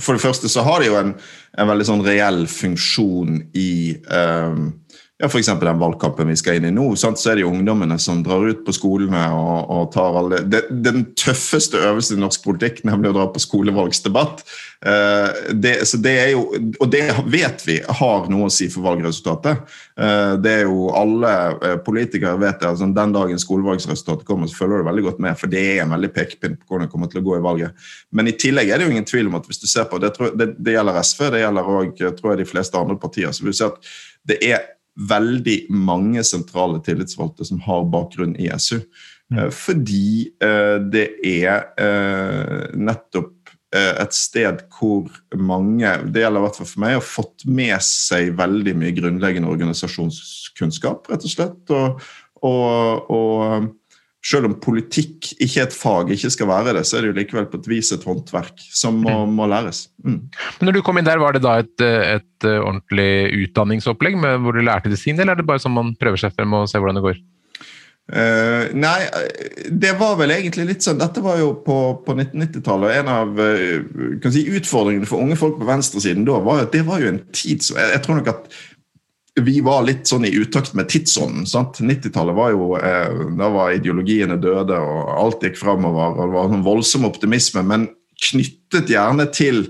for 0.01 0.17
det 0.17 0.25
første 0.25 0.51
så 0.53 0.65
har 0.67 0.81
de 0.81 0.91
jo 0.91 0.99
en, 1.01 1.15
en 1.59 1.71
veldig 1.71 1.87
sånn 1.89 2.05
reell 2.07 2.45
funksjon 2.51 3.41
i 3.57 3.71
um, 4.09 4.71
ja, 5.17 5.31
F.eks. 5.31 5.47
den 5.47 5.79
valgkampen 5.81 6.29
vi 6.29 6.35
skal 6.37 6.59
inn 6.59 6.67
i 6.69 6.71
nå. 6.77 6.91
Sant? 7.01 7.17
Så 7.17 7.31
er 7.31 7.39
det 7.39 7.47
jo 7.47 7.49
ungdommene 7.55 7.97
som 8.03 8.19
drar 8.25 8.43
ut 8.51 8.67
på 8.67 8.73
skolene 8.77 9.23
og, 9.33 9.71
og 9.73 9.87
tar 9.95 10.19
alle 10.21 10.43
det, 10.45 10.67
Den 10.85 11.07
tøffeste 11.17 11.81
øvelsen 11.81 12.19
i 12.19 12.21
norsk 12.21 12.45
politikk, 12.45 12.83
nemlig 12.85 13.15
å 13.15 13.17
dra 13.17 13.25
på 13.33 13.41
skolevalgsdebatt. 13.41 14.45
Eh, 14.85 15.39
det, 15.57 15.73
så 15.89 16.03
det 16.05 16.13
er 16.21 16.29
jo, 16.35 16.43
og 16.53 16.93
det 16.93 17.01
vet 17.33 17.65
vi 17.65 17.79
har 17.81 18.29
noe 18.29 18.51
å 18.51 18.53
si 18.53 18.69
for 18.69 18.85
valgresultatet. 18.91 19.65
Eh, 19.97 20.35
det 20.45 20.53
er 20.59 20.69
jo 20.69 20.91
Alle 20.93 21.33
eh, 21.65 21.79
politikere 21.87 22.37
vet 22.37 22.61
det. 22.61 22.75
Altså, 22.75 22.91
den 23.01 23.17
dagen 23.17 23.41
skolevalgsresultatet 23.41 24.29
kommer, 24.29 24.53
så 24.53 24.61
følger 24.61 24.85
du 24.85 24.91
veldig 24.91 25.09
godt 25.09 25.25
med. 25.25 25.41
For 25.41 25.57
det 25.57 25.65
er 25.65 25.83
en 25.87 25.97
veldig 25.97 26.13
pekepinn 26.13 26.61
på 26.61 26.75
hvordan 26.75 26.91
det 26.91 26.93
kommer 26.93 27.09
til 27.09 27.25
å 27.25 27.27
gå 27.31 27.39
i 27.41 27.47
valget. 27.49 27.89
Men 28.13 28.29
i 28.29 28.37
tillegg 28.37 28.69
er 28.69 28.85
det 28.85 28.91
jo 28.91 28.93
ingen 28.93 29.09
tvil 29.09 29.33
om 29.33 29.41
at 29.41 29.49
hvis 29.49 29.65
du 29.65 29.69
ser 29.71 29.89
på, 29.89 29.97
det, 30.05 30.13
det, 30.37 30.53
det 30.61 30.77
gjelder 30.77 31.01
SV, 31.01 31.31
det 31.33 31.45
gjelder 31.47 31.75
òg 31.81 32.07
de 32.45 32.51
fleste 32.53 32.85
andre 32.85 33.01
partier. 33.01 33.33
så 33.33 33.49
vil 33.49 33.57
du 33.57 33.65
se 33.65 33.73
at 33.73 33.95
det 34.27 34.43
er 34.45 34.65
veldig 34.97 35.59
mange 35.71 36.25
sentrale 36.25 36.81
tillitsvalgte 36.85 37.47
som 37.49 37.61
har 37.67 37.87
bakgrunn 37.93 38.35
i 38.41 38.49
SU. 38.57 38.81
Mm. 39.33 39.39
Eh, 39.39 39.51
fordi 39.55 40.11
eh, 40.43 40.77
det 40.93 41.09
er 41.27 41.67
eh, 41.81 42.69
nettopp 42.77 43.33
et 43.77 44.15
sted 44.15 44.63
hvor 44.73 45.11
mange, 45.37 45.91
det 46.09 46.23
gjelder 46.23 46.41
i 46.41 46.45
hvert 46.47 46.57
fall 46.57 46.69
for 46.71 46.81
meg, 46.81 46.95
har 46.97 47.03
fått 47.05 47.43
med 47.51 47.75
seg 47.85 48.31
veldig 48.39 48.73
mye 48.79 48.93
grunnleggende 48.97 49.51
organisasjonskunnskap, 49.53 51.11
rett 51.11 51.27
og 51.27 51.33
slett. 51.33 51.75
og, 51.75 51.99
og, 52.47 53.11
og 53.13 53.67
selv 54.27 54.49
om 54.49 54.57
politikk 54.59 55.31
ikke 55.37 55.61
er 55.63 55.69
et 55.69 55.77
fag, 55.77 56.11
ikke 56.11 56.33
skal 56.35 56.51
være 56.51 56.75
det, 56.79 56.83
så 56.89 56.99
er 56.99 57.05
det 57.05 57.13
jo 57.13 57.19
likevel 57.21 57.47
på 57.53 57.61
et 57.61 57.69
vis 57.71 57.93
et 57.95 58.07
håndverk 58.07 58.65
som 58.75 58.99
må, 59.05 59.15
mm. 59.23 59.37
må 59.39 59.47
læres. 59.51 59.87
Mm. 60.03 60.19
Men 60.59 60.69
når 60.69 60.79
du 60.79 60.83
kom 60.87 60.99
inn 60.99 61.07
der, 61.07 61.23
Var 61.23 61.37
det 61.37 61.45
da 61.45 61.55
et, 61.63 61.85
et 61.85 62.49
ordentlig 62.51 63.47
utdanningsopplegg 63.47 64.19
med, 64.21 64.43
hvor 64.43 64.57
du 64.57 64.65
lærte 64.67 64.93
design, 64.93 65.21
eller 65.21 65.37
er 65.37 65.43
det 65.43 65.49
bare 65.49 65.63
sånn 65.63 65.77
man 65.77 65.95
prøver 66.01 66.21
seg 66.21 66.35
frem 66.37 66.55
og 66.59 66.69
ser 66.71 66.83
hvordan 66.83 67.01
det 67.01 67.07
går? 67.07 67.25
Uh, 68.07 68.71
nei, 68.79 69.01
det 69.67 69.97
var 69.99 70.13
vel 70.21 70.31
egentlig 70.31 70.63
litt 70.69 70.85
sånn 70.87 71.01
Dette 71.01 71.19
var 71.25 71.41
jo 71.41 71.49
på, 71.65 71.77
på 72.07 72.15
1990-tallet. 72.15 72.87
Og 72.87 72.99
En 73.01 73.11
av 73.11 73.41
uh, 73.41 74.29
si, 74.31 74.45
utfordringene 74.47 75.09
for 75.11 75.25
unge 75.25 75.39
folk 75.41 75.59
på 75.59 75.67
venstresiden 75.67 76.27
da 76.29 76.39
var 76.45 76.63
at 76.63 76.75
det 76.77 76.85
var 76.87 77.03
jo 77.03 77.11
en 77.11 77.25
tid 77.35 77.67
som 77.67 77.81
jeg, 77.81 77.97
jeg 77.97 78.05
tror 78.05 78.21
nok 78.21 78.31
at 78.31 78.47
vi 79.41 79.59
var 79.61 79.85
litt 79.85 80.09
sånn 80.09 80.25
i 80.25 80.33
utakt 80.33 80.73
med 80.77 80.89
tidsånden. 80.89 81.45
90-tallet 81.45 82.37
var 82.37 82.55
jo 82.55 82.71
eh, 82.81 83.19
Da 83.37 83.51
var 83.53 83.75
ideologiene 83.75 84.39
døde, 84.41 84.79
og 84.81 85.13
alt 85.13 85.45
gikk 85.45 85.59
framover. 85.61 86.17
Og 86.17 86.23
det 86.23 86.39
var 86.39 86.57
en 86.57 86.65
voldsom 86.65 87.05
optimisme, 87.09 87.65
men 87.67 87.89
knyttet 88.17 88.89
gjerne 88.89 89.29
til 89.37 89.67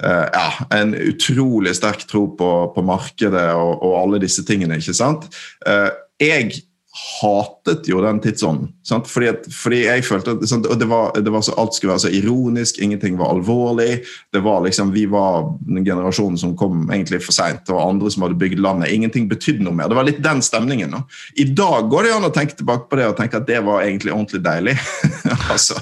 eh, 0.00 0.24
ja, 0.24 0.46
en 0.72 0.94
utrolig 0.96 1.74
sterk 1.76 2.06
tro 2.08 2.26
på, 2.38 2.50
på 2.72 2.86
markedet 2.86 3.50
og, 3.52 3.74
og, 3.76 3.98
alle 4.00 4.22
disse 4.24 4.44
tingene. 4.48 4.80
ikke 4.80 4.96
sant? 4.96 5.28
Eh, 5.68 5.90
jeg 6.20 6.62
hatet 6.92 7.86
jo 7.88 8.00
den 8.02 8.18
tidsånden. 8.20 8.72
Fordi, 9.06 9.28
at, 9.30 9.44
fordi, 9.54 9.78
jeg 9.84 10.02
følte 10.04 10.32
at 10.34 10.42
sant, 10.50 10.66
det 10.66 10.88
var, 10.90 11.12
det 11.14 11.30
var 11.30 11.44
så, 11.46 11.54
Alt 11.60 11.76
skulle 11.76 11.92
være 11.92 12.02
så 12.02 12.10
ironisk, 12.10 12.80
ingenting 12.82 13.18
var 13.18 13.30
alvorlig. 13.30 14.00
det 14.32 14.42
var 14.42 14.64
liksom, 14.64 14.90
Vi 14.94 15.06
var 15.06 15.52
den 15.60 15.84
generasjonen 15.84 16.38
som 16.38 16.56
kom 16.56 16.90
egentlig 16.90 17.22
for 17.22 17.36
seint, 17.36 17.70
og 17.70 17.82
andre 17.84 18.10
som 18.10 18.26
hadde 18.26 18.38
bygd 18.40 18.58
landet. 18.58 18.90
Ingenting 18.90 19.28
betydde 19.30 19.62
noe 19.64 19.76
mer. 19.76 19.88
Det 19.88 20.00
var 20.00 20.08
litt 20.08 20.22
den 20.24 20.42
stemningen. 20.42 20.90
Nå. 20.90 21.04
I 21.38 21.46
dag 21.54 21.86
går 21.90 22.08
det 22.08 22.14
an 22.16 22.26
å 22.26 22.34
tenke 22.34 22.58
tilbake 22.58 22.90
på 22.90 22.98
det 22.98 23.06
og 23.12 23.18
tenke 23.20 23.38
at 23.38 23.46
det 23.46 23.60
var 23.66 23.84
egentlig 23.84 24.14
ordentlig 24.16 24.42
deilig. 24.42 24.74
altså, 25.52 25.78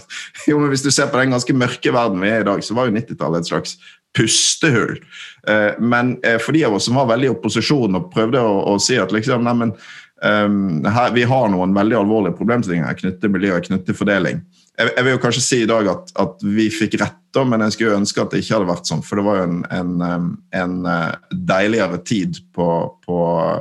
jo, 0.47 0.59
men 0.61 0.75
Hvis 0.75 0.85
du 0.85 0.91
ser 0.93 1.09
på 1.09 1.23
den 1.23 1.33
ganske 1.33 1.57
mørke 1.57 1.95
verden 1.95 2.21
vi 2.21 2.35
er 2.35 2.45
i 2.45 2.51
dag, 2.51 2.61
så 2.65 2.77
var 2.77 2.91
jo 2.91 2.99
90-tallet 2.99 3.47
et 3.47 3.55
slags 3.55 3.79
pustehull. 4.17 4.99
Eh, 5.49 5.81
men 5.81 6.19
eh, 6.25 6.37
for 6.43 6.53
de 6.53 6.67
av 6.69 6.77
oss 6.77 6.89
som 6.89 6.99
var 7.01 7.09
veldig 7.09 7.29
i 7.29 7.33
opposisjon 7.33 7.97
og 7.97 8.13
prøvde 8.13 8.45
å, 8.45 8.61
å 8.75 8.77
si 8.83 8.99
at 9.01 9.13
liksom, 9.15 9.45
nei, 9.47 9.57
men 9.57 9.75
Um, 10.23 10.85
her, 10.85 11.13
vi 11.15 11.23
har 11.31 11.51
noen 11.53 11.75
veldig 11.77 11.95
alvorlige 12.01 12.35
problemstillinger 12.39 12.97
knyttet 12.99 13.21
til 13.23 13.31
miljø 13.31 13.53
og 13.55 13.67
knyttet 13.67 13.87
til 13.87 13.99
fordeling. 13.99 14.41
Jeg, 14.79 14.91
jeg, 14.91 15.05
vil 15.07 15.15
jo 15.15 15.21
kanskje 15.23 15.43
si 15.45 15.59
i 15.63 15.69
dag 15.71 15.91
at, 15.93 16.11
at 16.19 16.43
vi 16.43 16.67
fikk 16.75 16.97
rett, 17.03 17.21
da, 17.35 17.45
men 17.47 17.63
jeg 17.67 17.77
skulle 17.77 17.99
ønske 18.01 18.23
at 18.23 18.35
det 18.35 18.43
ikke 18.43 18.57
hadde 18.57 18.71
vært 18.71 18.91
sånn. 18.91 19.05
For 19.07 19.21
det 19.21 19.27
var 19.27 19.39
jo 19.39 19.45
en, 19.47 19.61
en, 19.75 20.33
en 20.59 20.75
eh, 20.91 21.37
deiligere 21.53 22.01
tid 22.07 22.41
på, 22.55 22.69
på, 23.07 23.21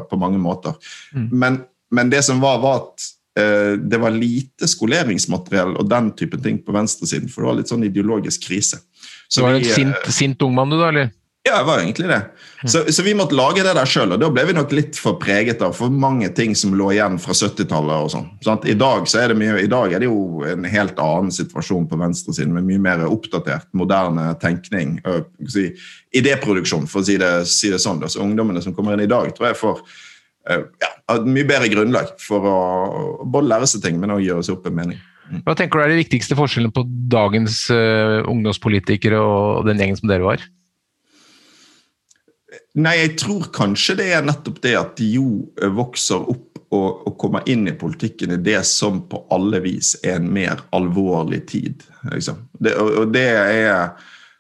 på 0.10 0.20
mange 0.22 0.42
måter. 0.42 0.78
Mm. 1.14 1.30
Men, 1.32 1.62
men, 1.94 2.12
det 2.14 2.24
som 2.26 2.42
var, 2.42 2.58
var 2.64 2.82
at 2.82 3.08
uh, 3.42 3.78
det 3.78 4.02
var 4.02 4.18
lite 4.18 4.70
skoleringsmateriell 4.70 5.78
og 5.78 5.90
den 5.94 6.12
typen 6.18 6.42
ting 6.42 6.62
på 6.66 6.74
venstresiden. 6.74 7.30
For 7.34 7.44
det 7.44 7.52
var 7.52 7.62
litt 7.62 7.74
sånn 7.74 7.86
ideologisk 7.86 8.50
krise. 8.50 8.82
Så 9.28 9.44
du 9.44 9.50
var 9.50 9.60
en 9.60 9.70
sint, 9.78 10.14
sint 10.14 10.42
ungmann, 10.46 10.74
du 10.74 10.80
da? 10.80 10.90
eller? 10.90 11.14
Ja, 11.48 11.62
det 11.62 11.68
var 11.70 11.80
egentlig 11.80 12.10
det. 12.10 12.20
Så, 12.68 12.82
så, 12.92 13.04
vi 13.06 13.14
måtte 13.16 13.38
lage 13.38 13.64
det 13.64 13.76
der 13.78 13.88
sjøl, 13.88 14.12
og 14.16 14.20
da 14.20 14.28
ble 14.34 14.44
vi 14.50 14.56
nok 14.58 14.74
litt 14.76 14.98
for 15.00 15.16
preget 15.22 15.62
av 15.64 15.76
for 15.78 15.94
mange 15.94 16.28
ting 16.36 16.56
som 16.58 16.74
lå 16.76 16.90
igjen 16.96 17.16
fra 17.24 17.36
70-tallet. 17.38 17.94
og 18.04 18.12
sånn. 18.12 18.26
Sånn 18.44 18.66
I 18.68 18.76
dag 18.78 19.08
så 19.08 19.22
er 19.22 19.32
det 19.32 19.38
mye, 19.40 19.62
i 19.64 19.70
dag 19.72 19.94
er 19.94 20.04
det 20.04 20.10
jo 20.10 20.44
en 20.48 20.68
helt 20.68 21.00
annen 21.00 21.32
situasjon 21.34 21.88
på 21.88 22.02
venstresiden, 22.02 22.56
med 22.58 22.68
mye 22.68 22.84
mer 22.84 23.06
oppdatert, 23.08 23.70
moderne 23.78 24.34
tenkning. 24.42 24.98
si, 25.48 25.70
Idéproduksjon, 26.18 26.90
for 26.92 27.06
å 27.06 27.08
si 27.08 27.16
det, 27.22 27.32
si 27.52 27.72
det 27.72 27.80
sånn. 27.84 28.04
Så 28.10 28.26
ungdommene 28.26 28.64
som 28.66 28.76
kommer 28.76 28.98
inn 28.98 29.06
i 29.06 29.12
dag, 29.12 29.32
tror 29.38 29.52
jeg 29.52 29.62
får 29.62 29.86
ja, 30.48 30.92
mye 31.24 31.48
bedre 31.48 31.70
grunnlag 31.72 32.14
for 32.24 32.48
å 32.48 32.58
både 33.28 33.52
lære 33.52 33.70
seg 33.70 33.84
ting, 33.86 34.02
men 34.02 34.14
også 34.16 34.28
gjøre 34.28 34.48
seg 34.48 34.58
opp 34.58 34.70
en 34.70 34.78
mening. 34.78 35.00
Mm. 35.28 35.42
Hva 35.44 35.56
tenker 35.60 35.80
du 35.80 35.84
er 35.84 35.92
de 35.92 36.02
viktigste 36.02 36.38
forskjellene 36.40 36.74
på 36.76 36.86
dagens 37.12 37.66
uh, 37.74 38.24
ungdomspolitikere 38.32 39.20
og 39.20 39.68
den 39.68 39.82
gjengen 39.82 40.00
som 40.00 40.12
dere 40.12 40.28
var? 40.28 40.44
Nei, 42.78 42.94
jeg 43.00 43.16
tror 43.18 43.48
kanskje 43.56 43.98
det 43.98 44.12
er 44.14 44.26
nettopp 44.26 44.60
det 44.62 44.76
at 44.78 44.98
de 45.00 45.08
jo 45.16 45.30
eh, 45.62 45.72
vokser 45.74 46.28
opp 46.30 46.44
og, 46.68 47.08
og 47.08 47.16
kommer 47.22 47.48
inn 47.50 47.64
i 47.70 47.78
politikken 47.80 48.36
i 48.36 48.42
det 48.44 48.60
som 48.68 49.00
på 49.10 49.24
alle 49.34 49.62
vis 49.64 49.96
er 50.04 50.20
en 50.20 50.28
mer 50.36 50.62
alvorlig 50.76 51.46
tid. 51.48 51.86
Liksom. 52.12 52.44
Det, 52.60 52.76
og, 52.76 52.92
og, 53.02 53.16
det 53.16 53.28
er 53.34 53.96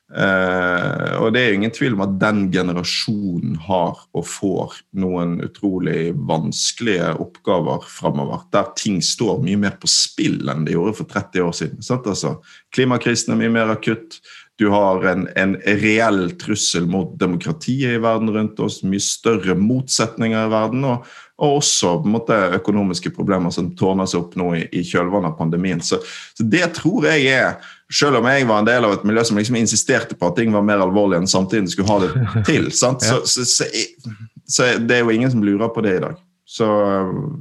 Uh, 0.07 1.19
og 1.19 1.33
det 1.35 1.41
er 1.43 1.55
ingen 1.57 1.73
tvil 1.75 1.97
om 1.97 2.05
at 2.05 2.13
den 2.21 2.45
generasjonen 2.47 3.57
har 3.65 3.97
og 4.15 4.23
får 4.23 4.77
noen 5.03 5.33
utrolig 5.43 6.13
vanskelige 6.29 7.09
oppgaver 7.19 7.83
framover. 7.91 8.45
Der 8.55 8.69
ting 8.79 9.01
står 9.03 9.41
mye 9.43 9.59
mer 9.59 9.75
på 9.81 9.89
spill 9.91 10.47
enn 10.47 10.63
det 10.63 10.77
gjorde 10.77 10.95
for 11.01 11.11
30 11.11 11.43
år 11.43 11.57
siden. 11.59 11.83
Altså, 11.97 12.37
klimakrisen 12.71 13.35
er 13.35 13.41
mye 13.41 13.55
mer 13.57 13.75
akutt. 13.75 14.21
Du 14.57 14.69
har 14.73 15.03
en, 15.05 15.27
en, 15.35 15.55
reell 15.55 16.31
trussel 16.31 16.87
mot 16.89 17.19
demokratiet 17.19 17.93
i 17.93 18.01
verden 18.01 18.31
rundt 18.33 18.59
oss, 18.59 18.79
mye 18.81 19.01
større 19.03 19.53
motsetninger 19.53 20.47
i 20.47 20.49
verden, 20.49 20.85
og, 20.89 21.05
og 21.37 21.59
også 21.59 21.91
måte, 22.09 22.33
økonomiske 22.57 23.11
problemer 23.13 23.53
som 23.53 23.69
tårner 23.77 24.09
seg 24.09 24.23
opp 24.23 24.33
nå 24.41 24.47
i, 24.57 24.63
i 24.73 24.81
kjølvannet 24.81 25.29
av 25.29 25.37
pandemien. 25.37 25.83
Så, 25.85 25.99
så, 26.33 26.45
det 26.45 26.71
tror 26.79 27.05
jeg 27.11 27.29
er 27.37 27.73
Selv 27.87 28.17
om 28.19 28.25
jeg 28.27 28.43
var 28.49 28.59
en 28.59 28.67
del 28.67 28.83
av 28.83 28.97
et 28.97 29.03
miljø 29.07 29.21
som 29.23 29.37
liksom 29.39 29.55
insisterte 29.55 30.15
på 30.19 30.27
at 30.27 30.35
ting 30.35 30.49
var 30.51 30.65
mer 30.65 30.81
alvorlig 30.83 31.21
enn 31.21 31.29
samtidig 31.31 31.69
skulle 31.71 31.87
ha 31.87 32.01
det 32.03 32.41
til, 32.49 32.65
så, 32.79 32.89
så, 32.99 33.45
så, 33.47 34.65
det 34.81 34.97
er 34.97 35.05
jo 35.05 35.13
ingen 35.13 35.31
som 35.31 35.45
lurer 35.45 35.71
på 35.71 35.85
det 35.85 35.93
i 35.95 36.01
dag. 36.03 36.17
Så 36.43 36.67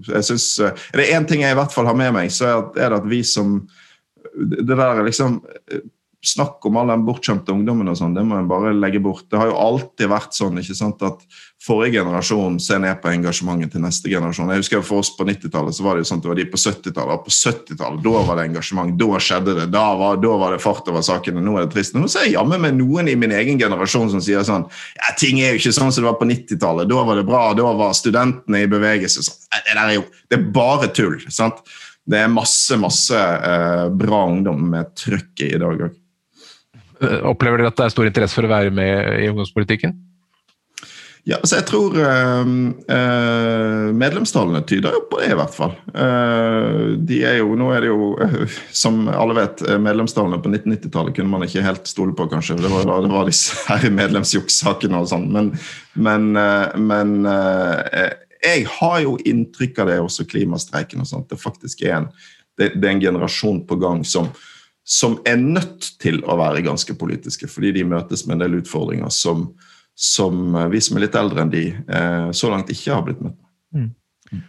jeg 0.06 0.28
synes, 0.28 0.46
Er 0.60 1.00
det 1.00 1.08
én 1.16 1.26
ting 1.26 1.42
jeg 1.42 1.56
i 1.56 1.58
hvert 1.58 1.74
fall 1.74 1.88
har 1.88 1.98
med 1.98 2.14
meg, 2.14 2.30
så 2.30 2.52
er 2.76 2.92
det 2.92 3.00
at 3.00 3.10
vi 3.10 3.24
som 3.26 3.58
det 4.36 4.76
der 4.76 5.02
liksom 5.02 5.40
snakk 6.26 6.64
om 6.66 6.76
all 6.80 6.90
den 6.90 7.04
bortskjemte 7.06 7.54
ungdommen 7.54 7.88
og 7.90 7.98
sånn, 7.98 8.14
det 8.16 8.24
må 8.26 8.38
en 8.40 8.48
bare 8.50 8.74
legge 8.74 9.00
bort. 9.02 9.26
Det 9.30 9.38
har 9.40 9.50
jo 9.50 9.58
alltid 9.60 10.10
vært 10.10 10.34
sånn 10.36 10.58
ikke 10.60 10.76
sant, 10.76 11.02
at 11.06 11.22
forrige 11.62 12.00
generasjon 12.00 12.58
ser 12.62 12.80
ned 12.82 12.98
på 13.02 13.10
engasjementet 13.10 13.72
til 13.74 13.82
neste 13.84 14.10
generasjon. 14.10 14.50
Jeg 14.52 14.62
husker 14.62 14.84
For 14.86 15.02
oss 15.02 15.12
på 15.16 15.26
90-tallet 15.26 15.76
så 15.76 15.86
var 15.86 15.96
det 15.96 16.04
jo 16.04 16.08
sånn 16.10 16.20
at 16.20 16.26
det 16.26 16.30
var 16.30 16.40
de 16.40 16.46
på 16.52 16.60
70-tallet. 16.60 17.14
Og 17.14 17.24
på 17.26 17.34
70-tallet, 17.34 18.02
da 18.04 18.24
var 18.28 18.38
det 18.38 18.44
engasjement. 18.50 18.92
Da 19.00 19.22
skjedde 19.22 19.56
det. 19.60 19.66
Da 19.74 19.86
var, 19.98 20.20
da 20.22 20.34
var 20.42 20.54
det 20.54 20.60
fart 20.62 20.90
over 20.92 21.06
sakene. 21.06 21.42
Nå 21.42 21.56
er 21.56 21.66
det 21.66 21.74
trist. 21.74 21.96
Nå 21.96 22.10
ser 22.12 22.28
jeg 22.28 22.36
jammen 22.36 22.62
med 22.62 22.78
noen 22.78 23.10
i 23.10 23.16
min 23.18 23.34
egen 23.34 23.58
generasjon 23.62 24.12
som 24.14 24.22
sier 24.22 24.46
sånn 24.46 24.68
ja, 24.68 25.14
Ting 25.18 25.40
er 25.40 25.54
jo 25.54 25.62
ikke 25.62 25.74
sånn 25.74 25.90
som 25.90 26.04
det 26.04 26.10
var 26.10 26.20
på 26.20 26.30
90-tallet. 26.30 26.90
Da 26.92 27.02
var 27.08 27.18
det 27.18 27.26
bra. 27.28 27.42
Da 27.58 27.74
var 27.80 27.96
studentene 27.98 28.62
i 28.62 28.70
bevegelse. 28.70 29.26
Sånn. 29.26 29.42
Det, 29.56 29.74
er 29.74 29.96
jo, 29.96 30.06
det 30.30 30.40
er 30.40 30.48
bare 30.54 30.90
tull. 30.94 31.18
sant? 31.32 31.64
Det 32.06 32.20
er 32.22 32.30
masse, 32.30 32.76
masse 32.78 33.18
eh, 33.18 33.86
bra 33.90 34.26
ungdom 34.30 34.68
med 34.70 34.92
trøkket 34.94 35.56
i 35.56 35.58
dag 35.58 35.88
òg. 35.88 36.02
Eh, 37.02 37.22
opplever 37.28 37.60
dere 37.60 37.72
at 37.72 37.78
det 37.78 37.86
er 37.86 37.94
stor 37.94 38.08
interesse 38.08 38.38
for 38.38 38.46
å 38.46 38.52
være 38.52 38.74
med 38.74 39.16
i 39.20 39.30
ungdomspolitikken? 39.30 39.96
Ja, 41.26 41.40
altså 41.40 41.56
jeg 41.58 41.66
tror 41.66 41.96
øh, 41.98 42.50
øh, 42.86 43.88
medlemstallene 43.98 44.60
tyder 44.62 44.94
jo 44.94 45.00
på 45.10 45.18
det, 45.18 45.32
i 45.32 45.38
hvert 45.40 45.56
fall. 45.56 45.74
Eh, 45.90 46.92
de 47.02 47.18
er 47.26 47.40
jo, 47.40 47.56
Nå 47.58 47.72
er 47.74 47.82
det 47.82 47.90
jo, 47.90 48.12
uh, 48.14 48.60
som 48.70 49.08
alle 49.10 49.34
vet, 49.40 49.64
medlemstallene 49.82 50.38
på 50.38 50.52
1990-tallet 50.52 51.16
kunne 51.16 51.32
man 51.32 51.42
ikke 51.42 51.66
helt 51.66 51.90
stole 51.90 52.14
på, 52.14 52.28
kanskje. 52.30 52.60
Det 52.62 52.70
var, 52.70 52.86
det 52.86 53.10
var 53.10 53.26
disse 53.26 53.58
her 53.66 53.90
medlemsjukssakene 53.90 55.02
og 55.02 55.10
sånn. 55.10 55.26
Men, 55.34 55.50
men, 55.98 56.30
men 56.78 57.16
jeg 57.26 58.66
har 58.78 59.00
jo 59.02 59.18
inntrykk 59.26 59.82
av 59.82 59.90
det, 59.90 60.00
også 60.06 60.30
klimastreiken 60.30 61.02
og 61.02 61.10
sånt. 61.10 61.26
Det 61.32 61.42
faktisk 61.42 61.82
er 61.88 61.98
en, 61.98 62.12
det, 62.54 62.76
det 62.78 62.86
er 62.86 62.94
en 62.94 63.02
generasjon 63.02 63.64
på 63.66 63.82
gang 63.82 64.06
som, 64.06 64.30
som 64.86 65.18
er 65.26 65.38
nødt 65.42 65.88
til 65.98 66.20
å 66.30 66.36
være 66.38 66.62
ganske 66.62 66.94
politiske, 66.94 67.48
fordi 67.50 67.72
de 67.74 67.86
møtes 67.90 68.22
med 68.26 68.36
en 68.36 68.44
del 68.44 68.60
utfordringer 68.60 69.10
som, 69.10 69.48
som 69.98 70.54
vi 70.70 70.80
som 70.84 70.98
er 70.98 71.08
litt 71.08 71.16
eldre 71.18 71.42
enn 71.42 71.50
de, 71.50 71.64
eh, 71.74 72.26
så 72.30 72.52
langt 72.52 72.70
ikke 72.70 72.94
har 72.94 73.06
blitt 73.06 73.22
møtt 73.24 73.34
med. 73.34 73.48
Mm. 73.74 73.88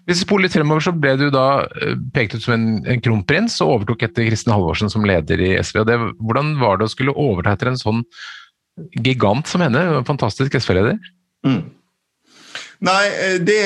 Hvis 0.06 0.22
vi 0.22 0.26
spoler 0.26 0.46
litt 0.46 0.54
fremover, 0.54 0.84
så 0.86 0.94
ble 0.94 1.16
du 1.18 1.28
da 1.34 1.48
eh, 1.82 1.96
pekt 2.14 2.38
ut 2.38 2.46
som 2.46 2.54
en, 2.54 2.68
en 2.86 3.02
kronprins 3.02 3.58
og 3.66 3.80
overtok 3.80 4.06
etter 4.06 4.30
Kristin 4.30 4.54
Halvorsen 4.54 4.94
som 4.94 5.06
leder 5.10 5.42
i 5.42 5.56
SV. 5.58 5.82
det, 5.90 5.98
Hvordan 6.22 6.54
var 6.62 6.78
det 6.78 6.86
å 6.86 6.94
skulle 6.94 7.18
overta 7.18 7.56
etter 7.58 7.72
en 7.74 7.82
sånn 7.82 8.06
gigant 9.02 9.50
som 9.50 9.66
henne? 9.66 9.82
En 9.98 10.06
fantastisk 10.06 10.54
SV-leder? 10.62 11.02
Mm. 11.50 11.64
Nei, 12.86 13.04
eh, 13.26 13.40
det 13.42 13.64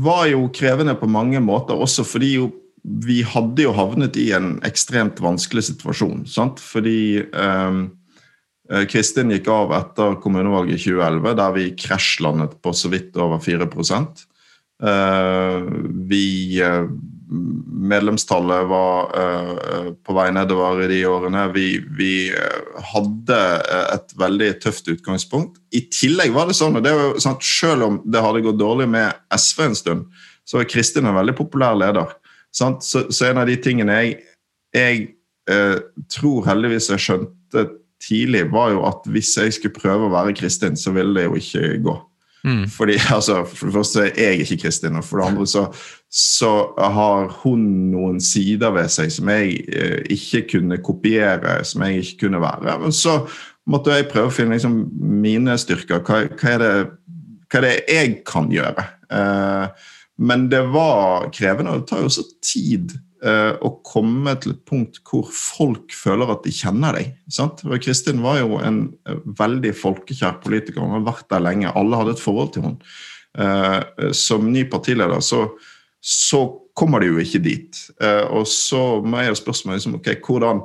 var 0.00 0.24
jo 0.32 0.46
krevende 0.56 0.96
på 0.96 1.12
mange 1.12 1.44
måter, 1.44 1.76
også 1.76 2.08
fordi 2.08 2.34
jo 2.38 2.48
vi 2.82 3.20
hadde 3.26 3.66
jo 3.66 3.72
havnet 3.76 4.16
i 4.20 4.30
en 4.36 4.54
ekstremt 4.66 5.20
vanskelig 5.20 5.66
situasjon. 5.68 6.24
Sant? 6.30 6.60
Fordi 6.62 7.20
ehm, 7.20 7.84
eh, 8.70 8.86
Kristin 8.90 9.32
gikk 9.34 9.50
av 9.52 9.74
etter 9.76 10.16
kommunevalget 10.22 10.80
i 10.80 10.84
2011, 10.88 11.36
der 11.40 11.56
vi 11.56 11.70
krasjlandet 11.76 12.58
på 12.64 12.74
så 12.76 12.92
vidt 12.92 13.16
over 13.20 13.42
4 13.44 13.68
eh, 13.68 15.56
Vi 16.08 16.26
eh, 16.64 16.84
Medlemstallet 17.90 18.64
var 18.66 19.12
eh, 19.14 19.90
på 19.94 20.14
vei 20.16 20.30
nedover 20.34 20.80
i 20.82 20.88
de 20.90 21.02
årene. 21.06 21.44
Vi, 21.54 21.66
vi 21.98 22.14
eh, 22.32 22.80
hadde 22.94 23.38
et 23.94 24.16
veldig 24.18 24.50
tøft 24.64 24.90
utgangspunkt. 24.90 25.60
I 25.70 25.84
tillegg 25.92 26.32
var 26.34 26.48
det 26.48 26.58
sånn, 26.58 26.80
og 26.80 26.86
det 26.86 26.96
var 26.96 27.14
at 27.14 27.46
selv 27.46 27.86
om 27.86 28.00
det 28.08 28.24
hadde 28.24 28.42
gått 28.48 28.58
dårlig 28.58 28.88
med 28.90 29.14
SV 29.36 29.62
en 29.68 29.78
stund, 29.78 30.02
så 30.48 30.58
var 30.58 30.72
Kristin 30.72 31.06
en 31.06 31.20
veldig 31.20 31.36
populær 31.38 31.78
leder. 31.78 32.16
Så, 32.52 32.74
så, 32.82 33.26
en 33.28 33.38
av 33.38 33.46
de 33.46 33.56
tingene 33.62 33.94
jeg, 34.00 34.16
jeg 34.74 35.02
eh, 35.50 35.76
tror 36.10 36.46
heldigvis 36.48 36.90
jeg 36.90 37.04
skjønte 37.06 37.66
tidlig, 38.00 38.46
var 38.52 38.72
jo 38.74 38.84
at 38.88 39.06
hvis 39.12 39.36
jeg 39.38 39.54
skulle 39.54 39.76
prøve 39.76 40.08
å 40.08 40.14
være 40.14 40.34
kristin, 40.38 40.78
så 40.78 40.92
ville 40.96 41.14
det 41.16 41.28
jo 41.28 41.36
ikke 41.38 41.74
gå. 41.84 41.96
Mm. 42.44 42.64
Fordi, 42.72 42.96
altså, 43.16 43.44
For 43.44 43.68
det 43.68 43.74
første 43.74 44.06
er 44.08 44.32
jeg 44.32 44.46
ikke 44.46 44.62
kristin, 44.64 44.96
og 44.96 45.04
for 45.04 45.20
det 45.20 45.28
andre 45.28 45.46
så, 45.46 45.66
så 46.10 46.52
har 46.78 47.28
hun 47.42 47.66
noen 47.92 48.20
sider 48.24 48.72
ved 48.74 48.88
seg 48.92 49.12
som 49.12 49.30
jeg 49.32 49.60
eh, 49.68 50.00
ikke 50.16 50.46
kunne 50.56 50.80
kopiere, 50.84 51.60
som 51.64 51.84
jeg 51.86 52.04
ikke 52.04 52.26
kunne 52.26 52.42
være. 52.42 52.78
Men 52.82 52.96
så 52.96 53.20
måtte 53.70 53.94
jeg 53.94 54.08
prøve 54.10 54.32
å 54.32 54.34
finne 54.34 54.56
liksom, 54.56 54.82
mine 55.22 55.58
styrker. 55.60 56.02
Hva, 56.06 56.24
hva, 56.32 56.54
er 56.54 56.64
det, 56.64 56.74
hva, 57.50 57.60
er 57.60 57.66
det, 57.68 57.76
jeg 57.88 58.20
kan 58.28 58.50
gjøre? 58.52 58.86
Eh, 59.12 59.88
men 60.20 60.48
det 60.52 60.60
var 60.68 61.30
krevende, 61.32 61.72
og 61.72 61.82
det 61.82 61.88
tar 61.88 62.02
jo 62.02 62.10
også 62.10 62.26
tid 62.44 62.92
eh, 63.24 63.54
å 63.56 63.70
komme 63.86 64.34
til 64.42 64.52
et 64.52 64.66
punkt 64.68 65.00
hvor 65.08 65.30
folk 65.32 65.94
føler 65.96 66.28
at 66.34 66.44
de 66.44 66.52
kjenner 66.52 66.98
deg. 66.98 67.14
Sant? 67.32 67.62
Kristin 67.80 68.20
var 68.24 68.42
jo 68.42 68.58
en 68.60 68.82
eh, 69.08 69.22
veldig 69.40 69.72
folkekjær 69.80 70.42
politiker, 70.44 70.84
hun 70.84 70.98
har 70.98 71.06
vært 71.08 71.30
der 71.32 71.44
lenge. 71.46 71.72
Alle 71.72 72.02
hadde 72.02 72.18
et 72.18 72.22
forhold 72.22 72.52
til 72.52 72.68
henne. 72.68 72.92
Eh, 73.40 74.10
som 74.16 74.50
ny 74.52 74.66
partileder 74.68 75.24
så, 75.24 75.46
så 76.04 76.44
kommer 76.76 77.00
de 77.00 77.08
jo 77.14 77.20
ikke 77.20 77.40
dit. 77.44 77.80
Og 78.32 78.46
så 78.48 79.00
må 79.04 79.20
jeg 79.20 79.32
jo 79.32 79.40
spørre 79.40 79.68
meg 79.68 79.80
liksom, 79.80 79.98
ok, 79.98 80.14
hvordan 80.24 80.62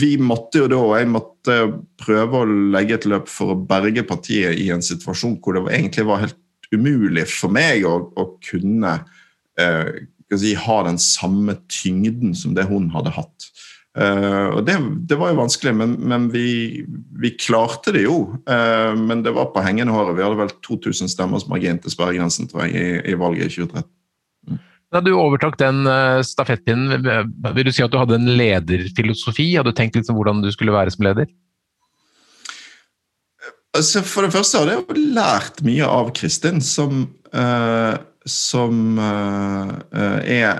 vi 0.00 0.14
måtte 0.20 0.64
jo 0.64 0.68
da, 0.68 0.78
og 0.82 0.96
jeg 0.98 1.08
måtte 1.08 1.56
prøve 2.00 2.40
å 2.42 2.48
legge 2.74 2.96
et 2.98 3.06
løp 3.08 3.28
for 3.30 3.54
å 3.54 3.60
berge 3.70 4.02
partiet 4.08 4.58
i 4.58 4.66
en 4.74 4.82
situasjon 4.84 5.38
hvor 5.40 5.56
det 5.56 5.68
egentlig 5.68 6.08
var 6.08 6.24
helt 6.24 6.36
umulig 6.74 7.26
for 7.30 7.52
meg 7.52 7.84
å, 7.88 7.96
å 8.16 8.26
kunne 8.44 8.98
eh, 9.58 9.90
si, 10.38 10.54
ha 10.54 10.78
den 10.86 11.00
samme 11.02 11.56
tyngden 11.70 12.34
som 12.38 12.54
det 12.56 12.68
hun 12.70 12.90
hadde 12.94 13.14
hatt. 13.16 13.50
Uh, 13.98 14.54
og 14.54 14.60
det, 14.68 14.76
det, 15.10 15.16
var 15.18 15.32
jo 15.32 15.40
vanskelig, 15.40 15.72
men, 15.74 15.96
men 16.06 16.28
vi, 16.30 16.84
vi, 17.18 17.32
klarte 17.34 17.90
det 17.96 18.04
jo. 18.04 18.36
Uh, 18.46 18.94
men 18.94 19.24
det 19.26 19.32
var 19.34 19.50
på 19.50 19.64
hengende 19.66 19.94
håret. 19.96 20.14
Vi 20.14 20.22
hadde 20.22 20.38
vel 20.38 20.52
2000 20.62 21.10
stemmers 21.10 21.48
margin 21.50 21.80
til 21.82 21.90
sperregrensen 21.90 22.46
tror 22.50 22.68
jeg, 22.68 22.78
i, 22.78 23.00
i 23.10 23.18
valget 23.18 23.50
i 23.50 23.64
2013. 23.66 23.88
Mm. 24.46 24.60
Da 24.94 25.02
du 25.02 25.10
overtok 25.16 25.58
den 25.58 25.82
uh, 25.90 26.22
stafettpinnen, 26.26 27.02
vil 27.02 27.66
du 27.66 27.74
si 27.74 27.82
at 27.82 27.90
du 27.90 27.98
hadde 27.98 28.20
en 28.20 28.30
lederfilosofi? 28.38 29.50
Hadde 29.58 29.74
du 29.74 29.80
tenkt 29.80 29.98
liksom 29.98 30.18
hvordan 30.20 30.44
du 30.44 30.52
skulle 30.54 30.74
være 30.76 30.94
som 30.94 31.08
leder? 31.10 31.26
Altså, 33.76 34.02
for 34.02 34.26
det 34.26 34.34
første 34.34 34.58
hadde 34.58 34.74
jeg 34.74 34.82
jo 34.82 35.02
lært 35.14 35.60
mye 35.66 35.86
av 35.86 36.10
Kristin, 36.16 36.58
som, 36.64 37.04
som 38.26 38.98
er 39.00 40.56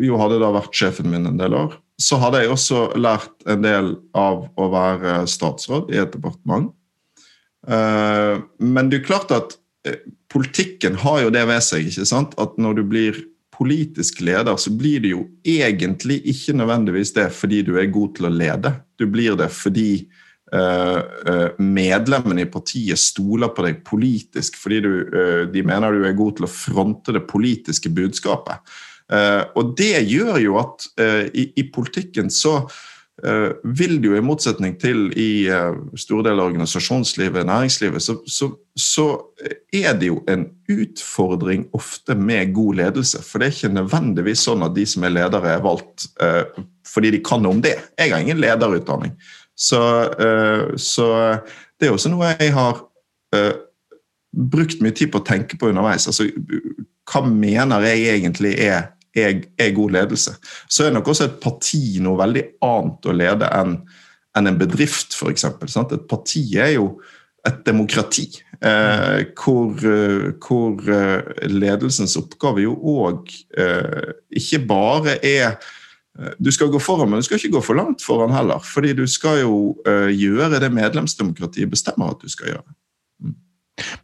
jo 0.00 0.20
hadde 0.20 0.38
da 0.42 0.52
vært 0.54 0.76
sjefen 0.76 1.10
min 1.10 1.26
en 1.26 1.40
del 1.40 1.56
år. 1.58 1.74
Så 2.00 2.16
hadde 2.22 2.44
jeg 2.44 2.52
også 2.54 2.84
lært 2.96 3.34
en 3.50 3.64
del 3.64 3.90
av 4.16 4.46
å 4.54 4.68
være 4.72 5.24
statsråd 5.28 5.90
i 5.92 5.98
et 6.00 6.14
departement. 6.14 6.70
Men 7.66 8.88
det 8.92 9.02
er 9.02 9.08
klart 9.10 9.34
at 9.34 9.58
politikken 10.32 10.96
har 11.02 11.24
jo 11.24 11.34
det 11.34 11.42
ved 11.50 11.62
seg 11.64 11.90
ikke 11.90 12.06
sant? 12.08 12.38
at 12.40 12.56
når 12.60 12.80
du 12.80 12.84
blir 12.88 13.20
politisk 13.60 14.22
leder, 14.24 14.56
så 14.56 14.72
blir 14.72 15.02
du 15.04 15.10
jo 15.10 15.22
egentlig 15.44 16.20
ikke 16.32 16.54
nødvendigvis 16.56 17.12
det 17.16 17.28
fordi 17.36 17.60
du 17.66 17.74
er 17.76 17.92
god 17.92 18.14
til 18.16 18.30
å 18.30 18.32
lede. 18.32 18.72
Du 18.96 19.04
blir 19.10 19.36
det 19.36 19.50
fordi 19.52 20.06
medlemmene 20.50 22.42
i 22.42 22.48
partiet 22.50 22.98
stoler 22.98 23.52
på 23.54 23.62
deg 23.62 23.84
politisk, 23.86 24.56
fordi 24.58 24.80
du, 24.82 24.92
de 25.52 25.62
mener 25.62 25.94
du 25.94 26.06
er 26.08 26.16
god 26.18 26.40
til 26.40 26.48
å 26.48 26.50
fronte 26.50 27.14
det 27.14 27.22
politiske 27.30 27.92
budskapet. 27.94 28.58
Eh, 29.10 29.42
og 29.58 29.74
det 29.78 30.04
gjør 30.06 30.38
jo 30.42 30.56
at 30.60 30.86
eh, 31.02 31.26
i, 31.34 31.50
i 31.58 31.66
politikken 31.72 32.32
så 32.32 32.62
vil 33.20 33.98
det 34.00 34.08
jo 34.08 34.14
i 34.16 34.22
motsetning 34.24 34.78
til 34.80 35.10
i 35.12 35.44
store 36.00 36.22
deler 36.24 36.40
av 36.40 36.54
organisasjonslivet, 36.54 37.44
næringslivet, 37.44 38.00
så, 38.00 38.14
så, 38.24 38.46
så, 38.72 39.04
er 39.76 39.98
det 40.00 40.08
jo 40.08 40.22
en 40.32 40.46
utfordring 40.72 41.66
ofte 41.76 42.16
med 42.16 42.54
god 42.56 42.78
ledelse. 42.78 43.20
For 43.20 43.36
det 43.36 43.50
er 43.50 43.58
ikke 43.58 43.70
nødvendigvis 43.74 44.46
sånn 44.48 44.64
at 44.64 44.72
de 44.72 44.86
som 44.88 45.04
er 45.04 45.12
ledere, 45.12 45.52
er 45.52 45.60
valgt 45.66 46.08
fordi 46.88 47.12
de 47.12 47.20
kan 47.20 47.44
om 47.44 47.60
det. 47.60 47.74
Jeg 48.00 48.14
har 48.14 48.24
ingen 48.24 48.40
lederutdanning. 48.40 49.12
Så, 49.60 49.80
så 50.80 51.06
det 51.76 51.88
er 51.88 51.92
også 51.92 52.08
noe 52.08 52.30
jeg 52.30 52.54
har 52.56 52.78
brukt 54.32 54.80
mye 54.80 54.94
tid 54.96 55.10
på 55.12 55.20
å 55.20 55.26
tenke 55.26 55.58
på 55.60 55.68
underveis. 55.68 56.06
Altså, 56.08 56.30
hva 57.04 57.20
mener 57.28 57.84
jeg 57.84 58.06
egentlig 58.14 58.54
er 58.64 58.88
er, 59.14 59.40
er, 59.58 59.72
god 59.74 59.90
ledelse. 59.90 60.34
Så 60.68 60.84
er 60.84 60.92
nok 60.94 61.08
også 61.08 61.26
et 61.26 61.40
parti 61.42 61.98
noe 62.02 62.18
veldig 62.20 62.44
annet 62.62 63.08
å 63.10 63.16
lede 63.16 63.48
enn 63.56 63.80
en, 64.38 64.46
en 64.46 64.60
bedrift, 64.60 65.16
f.eks. 65.16 65.48
Et 65.48 66.06
parti 66.10 66.44
er 66.58 66.76
jo 66.76 66.92
et 67.48 67.62
demokrati, 67.66 68.28
eh, 68.62 69.24
hvor, 69.34 69.72
hvor, 70.44 70.90
eh, 70.92 71.48
ledelsens 71.48 72.18
oppgave 72.20 72.62
jo 72.66 72.76
òg 72.76 73.32
eh, 73.58 74.10
ikke 74.36 74.60
bare 74.68 75.16
er 75.24 75.46
eh, 75.48 75.70
du 76.38 76.50
skal 76.52 76.68
gå 76.72 76.80
foran, 76.82 77.10
men 77.10 77.20
du 77.20 77.26
skal 77.26 77.38
ikke 77.38 77.54
gå 77.54 77.62
for 77.64 77.78
langt 77.78 78.02
foran 78.02 78.34
heller. 78.34 78.58
fordi 78.58 78.92
du 78.98 79.06
skal 79.06 79.40
jo 79.40 79.56
eh, 79.88 80.10
gjøre 80.10 80.60
det 80.60 80.72
medlemsdemokratiet 80.74 81.70
bestemmer 81.70 82.14
at 82.14 82.22
du 82.22 82.28
skal 82.28 82.54
gjøre. 82.54 82.66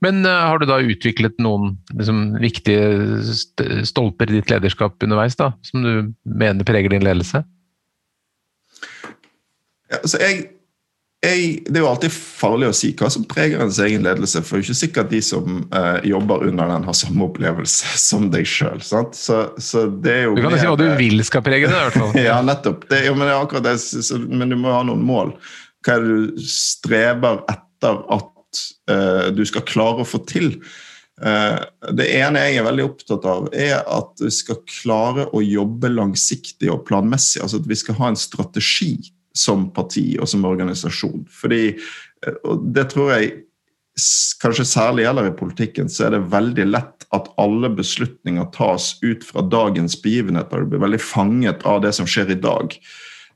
Men 0.01 0.23
uh, 0.25 0.33
har 0.49 0.59
du 0.59 0.65
da 0.69 0.79
utviklet 0.81 1.37
noen 1.43 1.75
liksom, 1.93 2.39
viktige 2.41 3.85
stolper 3.85 4.31
i 4.31 4.39
ditt 4.39 4.49
lederskap 4.49 5.03
underveis, 5.05 5.37
da, 5.37 5.51
som 5.67 5.85
du 5.85 6.15
mener 6.25 6.65
preger 6.65 6.95
din 6.95 7.05
ledelse? 7.05 7.43
Ja, 9.91 10.01
altså 10.01 10.23
jeg, 10.23 10.47
jeg, 11.25 11.63
det 11.65 11.79
er 11.79 11.85
jo 11.85 11.89
alltid 11.89 12.13
farlig 12.13 12.69
å 12.69 12.75
si 12.77 12.91
hva 12.99 13.09
som 13.13 13.25
preger 13.29 13.63
ens 13.65 13.79
egen 13.83 14.05
ledelse, 14.05 14.43
for 14.45 14.57
det 14.57 14.61
er 14.61 14.63
jo 14.63 14.67
ikke 14.69 14.81
sikkert 14.83 15.13
de 15.15 15.21
som 15.25 15.63
uh, 15.73 15.99
jobber 16.07 16.45
under 16.51 16.71
den, 16.71 16.87
har 16.87 16.97
samme 16.97 17.25
opplevelse 17.27 17.97
som 18.09 18.29
deg 18.33 18.49
sjøl. 18.51 18.83
Så, 18.85 19.07
så 19.17 19.87
Du 19.89 20.11
kan 20.43 20.53
jo 20.53 20.61
si 20.61 20.69
hva 20.69 20.79
du 20.81 20.89
vil 21.01 21.25
skal 21.27 21.45
prege 21.47 21.71
det, 21.71 21.77
i 21.77 21.85
hvert 21.89 21.99
fall. 21.99 22.19
ja, 22.29 22.41
nettopp. 22.45 22.89
Det, 22.91 23.05
jo, 23.09 23.17
men, 23.19 23.33
det 23.33 23.63
det, 23.69 23.77
så, 23.81 24.21
men 24.21 24.53
du 24.53 24.59
må 24.61 24.75
ha 24.75 24.83
noen 24.87 25.05
mål. 25.07 25.37
Hva 25.87 25.97
er 25.97 26.05
det 26.05 26.19
du 26.37 26.51
streber 26.51 27.41
etter 27.53 28.03
at 28.19 28.63
uh, 28.93 29.29
du 29.33 29.45
skal 29.49 29.67
klare 29.69 30.05
å 30.05 30.09
få 30.09 30.21
til. 30.29 30.59
Uh, 31.17 31.65
det 31.97 32.11
ene 32.19 32.45
jeg 32.45 32.61
er 32.61 32.69
veldig 32.69 32.91
opptatt 32.91 33.25
av, 33.25 33.49
er 33.57 33.81
at 33.81 34.21
vi 34.21 34.33
skal 34.37 34.61
klare 34.69 35.31
å 35.33 35.41
jobbe 35.41 35.91
langsiktig 35.97 36.69
og 36.73 36.85
planmessig. 36.89 37.41
Altså 37.41 37.63
at 37.63 37.71
vi 37.73 37.79
skal 37.81 37.97
ha 38.03 38.13
en 38.13 38.21
strategi 38.21 38.99
som 39.37 39.69
parti 39.77 40.15
og 40.21 40.31
som 40.31 40.47
organisasjon. 40.49 41.27
Fordi, 41.31 41.77
uh, 42.27 42.39
og 42.49 42.71
det 42.77 42.89
tror 42.93 43.13
jeg 43.17 43.35
kanskje 44.43 44.67
særlig 44.69 45.07
gjelder 45.07 45.31
i 45.31 45.37
politikken, 45.39 45.91
så 45.93 46.07
er 46.07 46.17
det 46.17 46.27
veldig 46.33 46.67
lett 46.69 47.07
at 47.17 47.31
alle 47.41 47.71
beslutninger 47.73 48.49
tas 48.53 48.95
ut 49.01 49.25
fra 49.25 49.45
dagens 49.45 49.97
begivenheter. 50.03 50.65
Du 50.65 50.75
blir 50.75 50.85
veldig 50.85 51.01
fanget 51.01 51.65
av 51.69 51.81
det 51.85 51.95
som 51.97 52.09
skjer 52.09 52.35
i 52.35 52.41
dag 52.41 52.77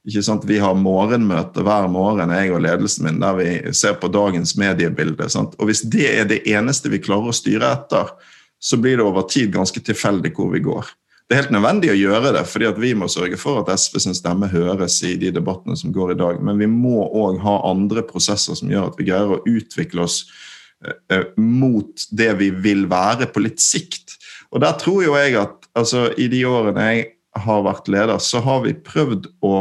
ikke 0.08 0.22
sant? 0.24 0.46
Vi 0.48 0.58
har 0.60 0.78
morgenmøte 0.78 1.64
hver 1.64 1.88
morgen, 1.92 2.32
jeg 2.32 2.52
og 2.54 2.62
ledelsen 2.64 3.06
min, 3.06 3.20
der 3.20 3.36
vi 3.36 3.48
ser 3.76 3.98
på 4.00 4.08
dagens 4.12 4.54
mediebilde. 4.56 5.28
Sant? 5.32 5.56
Og 5.60 5.68
Hvis 5.68 5.82
det 5.92 6.08
er 6.08 6.28
det 6.30 6.42
eneste 6.48 6.92
vi 6.92 7.02
klarer 7.02 7.32
å 7.32 7.36
styre 7.36 7.74
etter, 7.76 8.14
så 8.60 8.78
blir 8.80 8.98
det 8.98 9.04
over 9.04 9.28
tid 9.28 9.52
ganske 9.52 9.80
tilfeldig 9.84 10.32
hvor 10.36 10.50
vi 10.54 10.62
går. 10.64 10.88
Det 11.30 11.36
er 11.36 11.44
helt 11.44 11.52
nødvendig 11.54 11.92
å 11.92 11.94
gjøre 11.94 12.32
det, 12.34 12.40
fordi 12.50 12.68
vi 12.82 12.88
må 12.98 13.06
sørge 13.06 13.36
for 13.38 13.60
at 13.60 13.68
SV 13.78 14.00
sin 14.02 14.16
stemme 14.18 14.48
høres 14.50 14.96
i 15.06 15.12
de 15.14 15.28
debattene 15.30 15.76
som 15.78 15.92
går 15.94 16.16
i 16.16 16.18
dag. 16.18 16.40
Men 16.42 16.58
vi 16.58 16.66
må 16.66 17.04
òg 17.06 17.38
ha 17.44 17.52
andre 17.68 18.02
prosesser 18.02 18.58
som 18.58 18.72
gjør 18.72 18.88
at 18.88 18.98
vi 18.98 19.06
greier 19.06 19.36
å 19.36 19.38
utvikle 19.46 20.02
oss 20.08 20.24
eh, 20.82 20.96
eh, 21.14 21.28
mot 21.38 22.02
det 22.10 22.32
vi 22.40 22.48
vil 22.50 22.88
være 22.90 23.30
på 23.30 23.44
litt 23.44 23.62
sikt. 23.62 24.16
Og 24.50 24.64
der 24.64 24.74
tror 24.82 25.04
jo 25.06 25.14
jeg 25.20 25.38
at 25.38 25.70
altså, 25.78 26.08
i 26.18 26.26
de 26.32 26.42
årene 26.50 26.88
jeg 26.88 27.06
har 27.46 27.62
vært 27.62 27.92
leder, 27.94 28.18
så 28.18 28.42
har 28.42 28.64
vi 28.66 28.74
prøvd 28.74 29.30
å 29.46 29.54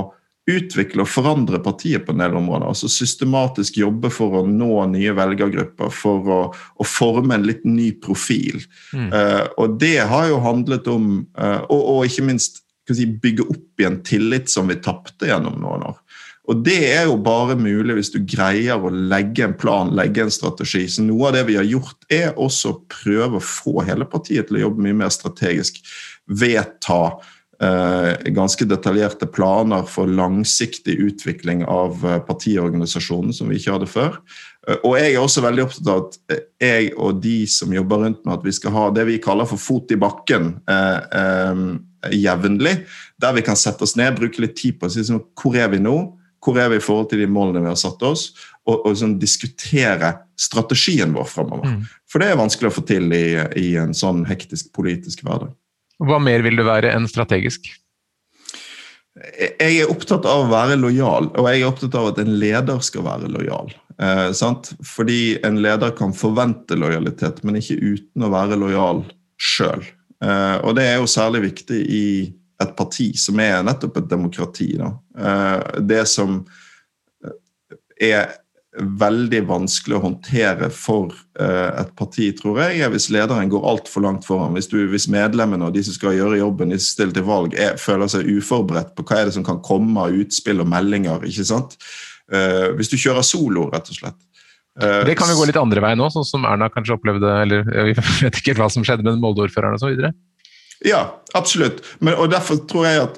utvikle 0.49 1.03
og 1.03 1.11
forandre 1.11 1.59
partiet 1.63 2.05
på 2.05 2.13
en 2.13 2.23
del 2.23 2.37
områder. 2.39 2.67
altså 2.69 2.89
Systematisk 2.91 3.77
jobbe 3.81 4.11
for 4.13 4.41
å 4.41 4.45
nå 4.47 4.71
nye 4.93 5.13
velgergrupper, 5.17 5.91
for 5.93 6.31
å, 6.33 6.39
å 6.53 6.87
forme 6.87 7.37
en 7.37 7.47
litt 7.47 7.65
ny 7.67 7.91
profil. 8.01 8.61
Mm. 8.93 9.09
Uh, 9.13 9.45
og 9.61 9.77
det 9.81 9.97
har 10.09 10.29
jo 10.31 10.41
handlet 10.43 10.89
om 10.91 11.11
uh, 11.39 11.61
og, 11.69 11.79
og, 11.79 12.01
ikke 12.09 12.27
minst 12.29 12.63
si, 12.89 13.05
bygge 13.05 13.45
opp 13.45 13.81
igjen 13.81 13.99
tillit 14.05 14.49
som 14.49 14.69
vi 14.71 14.79
tapte 14.81 15.29
gjennom 15.29 15.59
noen 15.61 15.89
år. 15.91 15.99
Og 16.49 16.63
Det 16.65 16.79
er 16.89 17.03
jo 17.05 17.17
bare 17.21 17.53
mulig 17.59 17.93
hvis 17.99 18.09
du 18.09 18.23
greier 18.25 18.81
å 18.81 18.89
legge 18.89 19.43
en 19.45 19.53
plan, 19.53 19.91
legge 19.93 20.23
en 20.25 20.33
strategi. 20.33 20.87
Så 20.89 21.05
Noe 21.05 21.29
av 21.29 21.35
det 21.37 21.43
vi 21.45 21.59
har 21.59 21.67
gjort, 21.67 21.99
er 22.09 22.31
også 22.33 22.71
å 22.71 22.79
prøve 22.89 23.37
å 23.37 23.45
få 23.45 23.83
hele 23.85 24.07
partiet 24.09 24.49
til 24.49 24.57
å 24.57 24.63
jobbe 24.63 24.87
mye 24.87 24.97
mer 25.03 25.13
strategisk. 25.13 25.77
Vedta 26.25 27.19
ganske 27.59 28.63
detaljerte 28.63 29.27
planer 29.27 29.83
for 29.83 30.07
langsiktig 30.07 30.93
utvikling 31.03 31.65
av 31.67 31.99
eh, 32.07 32.21
partiorganisasjonen 32.23 33.33
som 33.35 33.51
vi 33.51 33.59
ikke 33.59 33.73
hadde 33.75 33.89
før. 33.91 34.15
Eh, 34.67 34.77
og 34.83 34.97
jeg 34.99 35.13
er 35.13 35.21
også 35.21 35.43
veldig 35.45 35.65
opptatt 35.65 35.91
av 35.91 36.05
at 36.05 36.45
jeg 36.63 36.91
og 36.97 37.21
de 37.23 37.37
som 37.49 37.73
jobber 37.73 38.05
rundt 38.05 38.23
med 38.25 38.37
at 38.37 38.45
vi 38.47 38.55
skal 38.55 38.75
ha 38.75 38.85
det 38.95 39.07
vi 39.09 39.19
kaller 39.23 39.49
for 39.49 39.61
fot 39.61 39.91
i 39.93 39.99
bakken 39.99 40.53
eh, 40.69 41.19
eh, 41.21 41.65
jevnlig. 42.19 42.75
Der 43.21 43.35
vi 43.35 43.45
kan 43.45 43.59
sette 43.59 43.85
oss 43.87 43.97
ned, 43.99 44.17
bruke 44.19 44.43
litt 44.43 44.57
tid 44.59 44.79
på 44.79 44.89
å 44.89 44.93
si 44.93 45.05
sånn, 45.05 45.23
hvor 45.39 45.57
er 45.59 45.71
vi 45.73 45.81
nå? 45.83 45.97
Hvor 46.39 46.55
er 46.61 46.69
vi 46.71 46.79
i 46.79 46.83
forhold 46.83 47.09
til 47.11 47.19
de 47.19 47.27
målene 47.27 47.65
vi 47.65 47.71
har 47.71 47.79
satt 47.79 48.03
oss? 48.07 48.29
Og, 48.63 48.85
og 48.85 48.93
sånn, 48.95 49.17
diskutere 49.19 50.13
strategien 50.39 51.11
vår 51.15 51.25
fremover. 51.27 51.73
Mm. 51.73 51.87
For 52.07 52.21
det 52.21 52.29
er 52.29 52.39
vanskelig 52.39 52.69
å 52.69 52.75
få 52.77 52.83
til 52.87 53.11
i, 53.15 53.25
i 53.59 53.73
en 53.81 53.95
sånn 53.97 54.23
hektisk 54.29 54.69
politisk 54.75 55.25
hverdag. 55.25 55.51
Hva 55.99 56.19
mer 56.23 56.43
vil 56.45 56.59
du 56.59 56.63
være 56.67 56.93
enn 56.95 57.07
strategisk? 57.11 57.67
Jeg 59.19 59.81
er 59.81 59.91
opptatt 59.91 60.23
av 60.29 60.45
å 60.45 60.49
være 60.51 60.77
lojal, 60.79 61.27
og 61.35 61.47
jeg 61.49 61.59
er 61.59 61.67
opptatt 61.67 61.95
av 61.99 62.11
at 62.13 62.21
en 62.21 62.37
leder 62.39 62.83
skal 62.85 63.03
være 63.07 63.31
lojal. 63.33 63.73
Eh, 63.99 64.31
Fordi 64.85 65.39
en 65.43 65.61
leder 65.61 65.91
kan 65.97 66.13
forvente 66.15 66.77
lojalitet, 66.79 67.43
men 67.43 67.59
ikke 67.59 67.79
uten 67.79 68.23
å 68.23 68.31
være 68.31 68.59
lojal 68.59 69.03
sjøl. 69.35 69.83
Eh, 70.23 70.57
og 70.63 70.75
det 70.75 70.87
er 70.87 70.99
jo 70.99 71.09
særlig 71.09 71.41
viktig 71.49 71.79
i 71.79 72.05
et 72.59 72.75
parti 72.75 73.11
som 73.17 73.39
er 73.39 73.63
nettopp 73.63 73.97
et 73.97 74.09
demokrati. 74.09 74.71
Eh, 74.79 75.79
det 75.79 76.05
som 76.07 76.45
er 77.99 78.37
veldig 78.77 79.41
vanskelig 79.49 79.97
å 79.97 80.03
håndtere 80.03 80.69
for 80.73 81.09
uh, 81.39 81.71
et 81.81 81.89
parti, 81.97 82.27
tror 82.37 82.59
jeg, 82.61 82.85
hvis 82.93 83.09
lederen 83.13 83.49
går 83.49 83.65
altfor 83.65 84.03
langt 84.05 84.27
foran. 84.27 84.53
Hvis, 84.57 84.69
du, 84.69 84.77
hvis, 84.91 85.07
medlemmene 85.09 85.65
og 85.65 85.73
de 85.73 85.81
som 85.87 85.95
skal 85.95 86.17
gjøre 86.17 86.37
jobben, 86.37 86.69
de 86.69 86.77
som 86.77 86.93
stiller 86.93 87.17
til 87.17 87.25
valg, 87.27 87.55
er, 87.57 87.79
føler 87.81 88.11
seg 88.11 88.29
uforberedt 88.29 88.93
på 88.93 89.05
hva 89.09 89.21
er 89.21 89.29
det 89.29 89.35
som 89.39 89.45
kan 89.47 89.61
komme 89.65 90.05
av 90.05 90.13
utspill 90.21 90.61
og 90.61 90.69
meldinger. 90.69 91.25
ikke 91.25 91.47
sant? 91.49 91.77
Uh, 92.29 92.75
hvis 92.77 92.91
du 92.91 92.97
kjører 92.99 93.25
solo, 93.25 93.67
rett 93.73 93.89
og 93.89 94.01
slett. 94.03 94.19
Uh, 94.79 95.01
det 95.07 95.17
kan 95.17 95.31
vi 95.31 95.39
gå 95.39 95.49
litt 95.49 95.59
andre 95.59 95.81
veien 95.83 95.99
nå, 95.99 96.11
sånn 96.13 96.27
som 96.27 96.45
Erna 96.47 96.69
kanskje 96.71 96.93
opplevde, 96.99 97.31
eller 97.41 97.65
Vi 97.89 97.95
vet 98.27 98.43
ikke 98.43 98.59
hva 98.61 98.69
som 98.71 98.85
skjedde 98.85 99.07
med 99.07 99.17
Molde-ordføreren 99.23 99.81
osv.? 99.81 100.13
Ja, 100.85 101.01
absolutt. 101.35 101.81
Men, 101.99 102.15
og 102.21 102.29
derfor 102.31 102.61
tror 102.69 102.85
jeg 102.87 103.01
at 103.07 103.17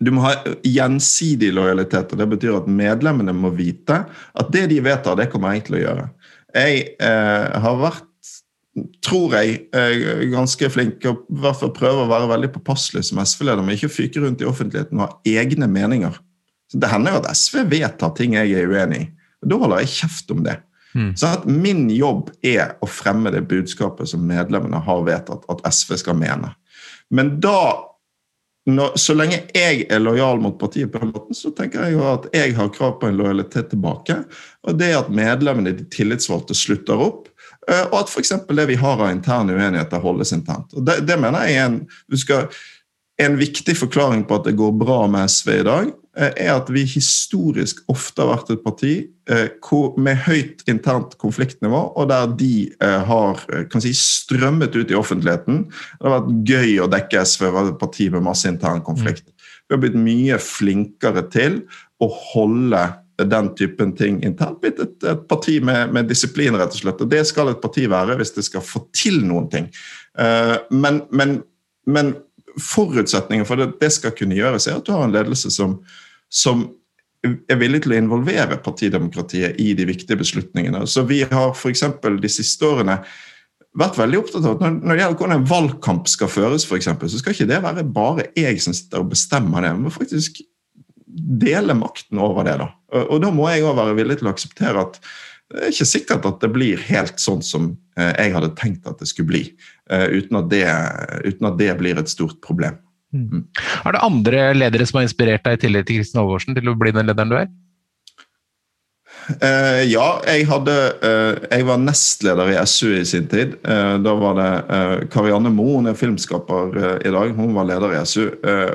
du 0.00 0.10
må 0.16 0.24
ha 0.24 0.34
gjensidig 0.64 1.52
lojalitet. 1.52 2.12
og 2.12 2.20
Det 2.20 2.28
betyr 2.34 2.56
at 2.56 2.70
medlemmene 2.70 3.34
må 3.36 3.52
vite 3.52 4.04
at 4.08 4.52
det 4.54 4.68
de 4.72 4.80
vedtar, 4.84 5.18
det 5.18 5.28
kommer 5.32 5.56
jeg 5.56 5.66
til 5.66 5.76
å 5.76 5.82
gjøre. 5.82 6.06
Jeg 6.56 6.78
eh, 7.04 7.58
har 7.62 7.76
vært, 7.78 8.06
tror 9.04 9.36
jeg, 9.36 9.58
eh, 9.76 10.24
ganske 10.32 10.70
flink 10.72 11.04
og 11.10 11.26
i 11.28 11.42
hvert 11.44 11.60
fall 11.60 11.74
prøver 11.76 12.06
å 12.06 12.10
være 12.10 12.30
veldig 12.32 12.52
påpasselig 12.56 13.04
som 13.10 13.20
SV-leder, 13.22 13.62
men 13.66 13.76
ikke 13.76 13.92
fyke 13.92 14.24
rundt 14.24 14.40
i 14.42 14.48
offentligheten 14.48 14.98
og 14.98 15.04
ha 15.04 15.36
egne 15.36 15.68
meninger. 15.70 16.16
Så 16.70 16.80
Det 16.80 16.90
hender 16.90 17.16
jo 17.16 17.20
at 17.20 17.36
SV 17.36 17.64
vedtar 17.68 18.16
ting 18.16 18.38
jeg 18.38 18.54
er 18.56 18.70
uenig 18.70 19.04
i. 19.04 19.10
og 19.42 19.52
Da 19.52 19.60
holder 19.60 19.84
jeg 19.84 19.94
kjeft 19.98 20.32
om 20.32 20.42
det. 20.46 20.56
Mm. 20.94 21.12
Så 21.18 21.28
at 21.34 21.46
Min 21.46 21.88
jobb 21.90 22.30
er 22.42 22.76
å 22.80 22.88
fremme 22.88 23.30
det 23.34 23.44
budskapet 23.50 24.08
som 24.08 24.24
medlemmene 24.26 24.80
har 24.80 25.04
vedtatt 25.06 25.44
at 25.50 25.62
SV 25.66 25.96
skal 26.00 26.16
mene. 26.18 26.54
Men 27.10 27.36
da 27.42 27.89
når, 28.76 28.96
så 29.00 29.14
lenge 29.16 29.42
jeg 29.56 29.84
er 29.90 30.02
lojal 30.02 30.40
mot 30.42 30.56
partiet, 30.60 30.90
på 30.92 31.00
den 31.02 31.12
måten, 31.14 31.36
så 31.36 31.52
tenker 31.56 31.86
jeg 31.86 31.96
jo 31.96 32.04
at 32.10 32.28
jeg 32.36 32.54
har 32.56 32.72
krav 32.74 32.98
på 33.00 33.08
en 33.08 33.18
lojalitet 33.20 33.70
tilbake. 33.72 34.16
Og 34.68 34.78
det 34.80 34.90
at 34.96 35.12
medlemmene, 35.14 35.74
de 35.76 35.86
tillitsvalgte, 35.92 36.56
slutter 36.58 37.00
opp. 37.00 37.30
Eh, 37.68 37.86
og 37.90 38.02
at 38.02 38.12
f.eks. 38.12 38.34
det 38.48 38.66
vi 38.70 38.78
har 38.80 39.00
av 39.00 39.12
interne 39.12 39.56
uenigheter, 39.56 40.02
holdes 40.02 40.34
internt. 40.36 40.74
Og 40.74 40.84
det, 40.86 41.00
det 41.08 41.18
mener 41.20 41.48
jeg 41.48 41.60
er 41.60 41.70
en, 41.70 41.80
skal, 42.18 42.50
en 43.22 43.38
viktig 43.40 43.76
forklaring 43.78 44.26
på 44.28 44.40
at 44.40 44.48
det 44.48 44.58
går 44.60 44.76
bra 44.80 45.02
med 45.10 45.30
SV 45.30 45.54
i 45.60 45.66
dag. 45.68 45.94
Eh, 46.18 46.32
er 46.46 46.54
at 46.56 46.70
vi 46.74 46.84
historisk 46.88 47.84
ofte 47.92 48.24
har 48.24 48.34
vært 48.34 48.54
et 48.56 48.64
parti 48.66 48.94
med 49.30 50.22
høyt 50.26 50.64
internt 50.70 51.16
konfliktnivå, 51.22 51.82
og 51.96 52.08
der 52.10 52.30
de 52.38 52.54
eh, 52.82 53.02
har 53.06 53.42
kan 53.70 53.82
si, 53.84 53.92
strømmet 53.96 54.74
ut 54.74 54.90
i 54.90 54.98
offentligheten. 54.98 55.66
Det 55.70 56.08
har 56.08 56.16
vært 56.16 56.48
gøy 56.48 56.80
å 56.82 56.88
dekke 56.90 57.22
SV 57.24 57.46
et 57.50 57.78
parti 57.80 58.08
med 58.10 58.26
masse 58.26 58.48
intern 58.50 58.82
konflikt. 58.86 59.28
Vi 59.68 59.76
har 59.76 59.82
blitt 59.82 59.98
mye 59.98 60.40
flinkere 60.42 61.22
til 61.30 61.62
å 62.02 62.08
holde 62.10 62.82
den 63.20 63.52
typen 63.54 63.92
ting 63.94 64.18
internt. 64.24 64.58
Blitt 64.64 64.80
et, 64.82 64.96
et 65.04 65.22
parti 65.28 65.60
med, 65.62 65.92
med, 65.94 66.08
disiplin, 66.10 66.56
rett 66.58 66.74
og 66.74 66.82
slett. 66.82 67.04
Og 67.04 67.12
det 67.12 67.22
skal 67.28 67.52
et 67.52 67.62
parti 67.62 67.84
være 67.90 68.16
hvis 68.18 68.34
det 68.34 68.46
skal 68.48 68.64
få 68.64 68.86
til 68.96 69.20
noen 69.28 69.46
ting. 69.52 69.68
Men, 70.72 71.02
men, 71.12 71.36
men 71.84 72.14
forutsetningen 72.58 73.46
for 73.46 73.62
at 73.62 73.76
det 73.80 73.92
skal 73.94 74.14
kunne 74.16 74.38
gjøres, 74.38 74.66
er 74.66 74.80
at 74.80 74.86
du 74.88 74.94
har 74.94 75.04
en 75.06 75.14
ledelse 75.14 75.52
som, 75.54 75.76
som 76.32 76.64
er 77.26 77.58
villig 77.60 77.82
til 77.84 77.94
å 77.94 77.98
involvere 78.00 78.60
partidemokratiet 78.64 79.58
i 79.60 79.72
de 79.76 79.86
viktige 79.88 80.18
beslutningene. 80.20 80.86
Så 80.88 81.04
Vi 81.08 81.22
har 81.28 81.52
f.eks. 81.52 81.84
de 82.00 82.30
siste 82.32 82.66
årene 82.66 83.00
vært 83.76 83.98
veldig 84.00 84.18
opptatt 84.18 84.46
av 84.46 84.56
at 84.56 84.62
når, 84.64 84.94
det 84.96 85.02
gjelder 85.02 85.18
hvordan 85.20 85.36
en 85.36 85.50
valgkamp 85.50 86.08
skal 86.10 86.30
føres, 86.32 86.64
for 86.66 86.80
eksempel, 86.80 87.10
så 87.10 87.20
skal 87.20 87.36
ikke 87.36 87.50
det 87.50 87.60
være 87.62 87.84
bare 87.86 88.30
jeg 88.38 88.62
som 88.64 88.74
sitter 88.74 89.04
og 89.04 89.12
bestemmer 89.12 89.66
det. 89.66 89.74
men 89.78 89.94
faktisk 89.94 90.40
dele 91.40 91.74
makten 91.74 92.18
over 92.22 92.46
det. 92.46 92.56
da. 92.58 92.70
Og, 93.02 93.20
Da 93.22 93.30
må 93.34 93.48
jeg 93.50 93.66
òg 93.66 93.76
være 93.78 93.98
villig 93.98 94.20
til 94.20 94.30
å 94.30 94.34
akseptere 94.34 94.86
at 94.86 95.00
det 95.50 95.64
er 95.66 95.72
ikke 95.74 95.88
sikkert 95.90 96.26
at 96.28 96.42
det 96.44 96.52
blir 96.54 96.82
helt 96.86 97.18
sånn 97.18 97.40
som 97.42 97.72
eh, 97.98 98.12
jeg 98.14 98.34
hadde 98.36 98.52
tenkt 98.54 98.86
at 98.86 99.00
det 99.02 99.08
skulle 99.10 99.32
bli, 99.32 99.40
eh, 99.90 100.06
uten 100.14 100.38
at 100.38 100.46
det, 100.52 100.62
uten 101.26 101.48
at 101.48 101.56
det 101.58 101.72
blir 101.80 101.98
et 101.98 102.10
stort 102.10 102.38
problem. 102.44 102.78
Mm. 103.14 103.26
mm. 103.26 103.42
Er 103.84 103.96
det 103.96 104.04
andre 104.06 104.44
ledere 104.54 104.86
som 104.86 105.00
har 105.00 105.08
inspirert 105.08 105.44
deg 105.46 105.58
i 105.58 105.64
tillegg 105.64 105.88
til 105.88 106.00
Kristin 106.00 106.22
Halvorsen 106.22 106.56
til 106.56 106.70
å 106.70 106.76
bli 106.78 106.94
den 106.94 107.10
lederen 107.10 107.32
du 107.32 107.36
er? 107.40 107.50
Uh, 109.30 109.82
ja, 109.86 110.06
jeg, 110.26 110.46
hadde, 110.50 110.76
uh, 111.04 111.34
jeg 111.50 111.66
var 111.68 111.82
nestleder 111.82 112.50
i 112.50 112.58
SU 112.66 112.94
i 112.96 113.04
sin 113.06 113.28
tid. 113.30 113.58
Uh, 113.66 113.98
da 114.02 114.14
var 114.18 114.38
det 114.38 114.50
Karianne 115.12 115.52
Moe, 115.54 115.78
hun 115.78 115.90
er 115.90 115.98
filmskaper 115.98 116.78
i 116.98 117.12
dag. 117.14 117.34
Hun 117.36 117.54
var 117.58 117.68
leder 117.68 117.94
i 117.94 118.02
SU. 118.08 118.26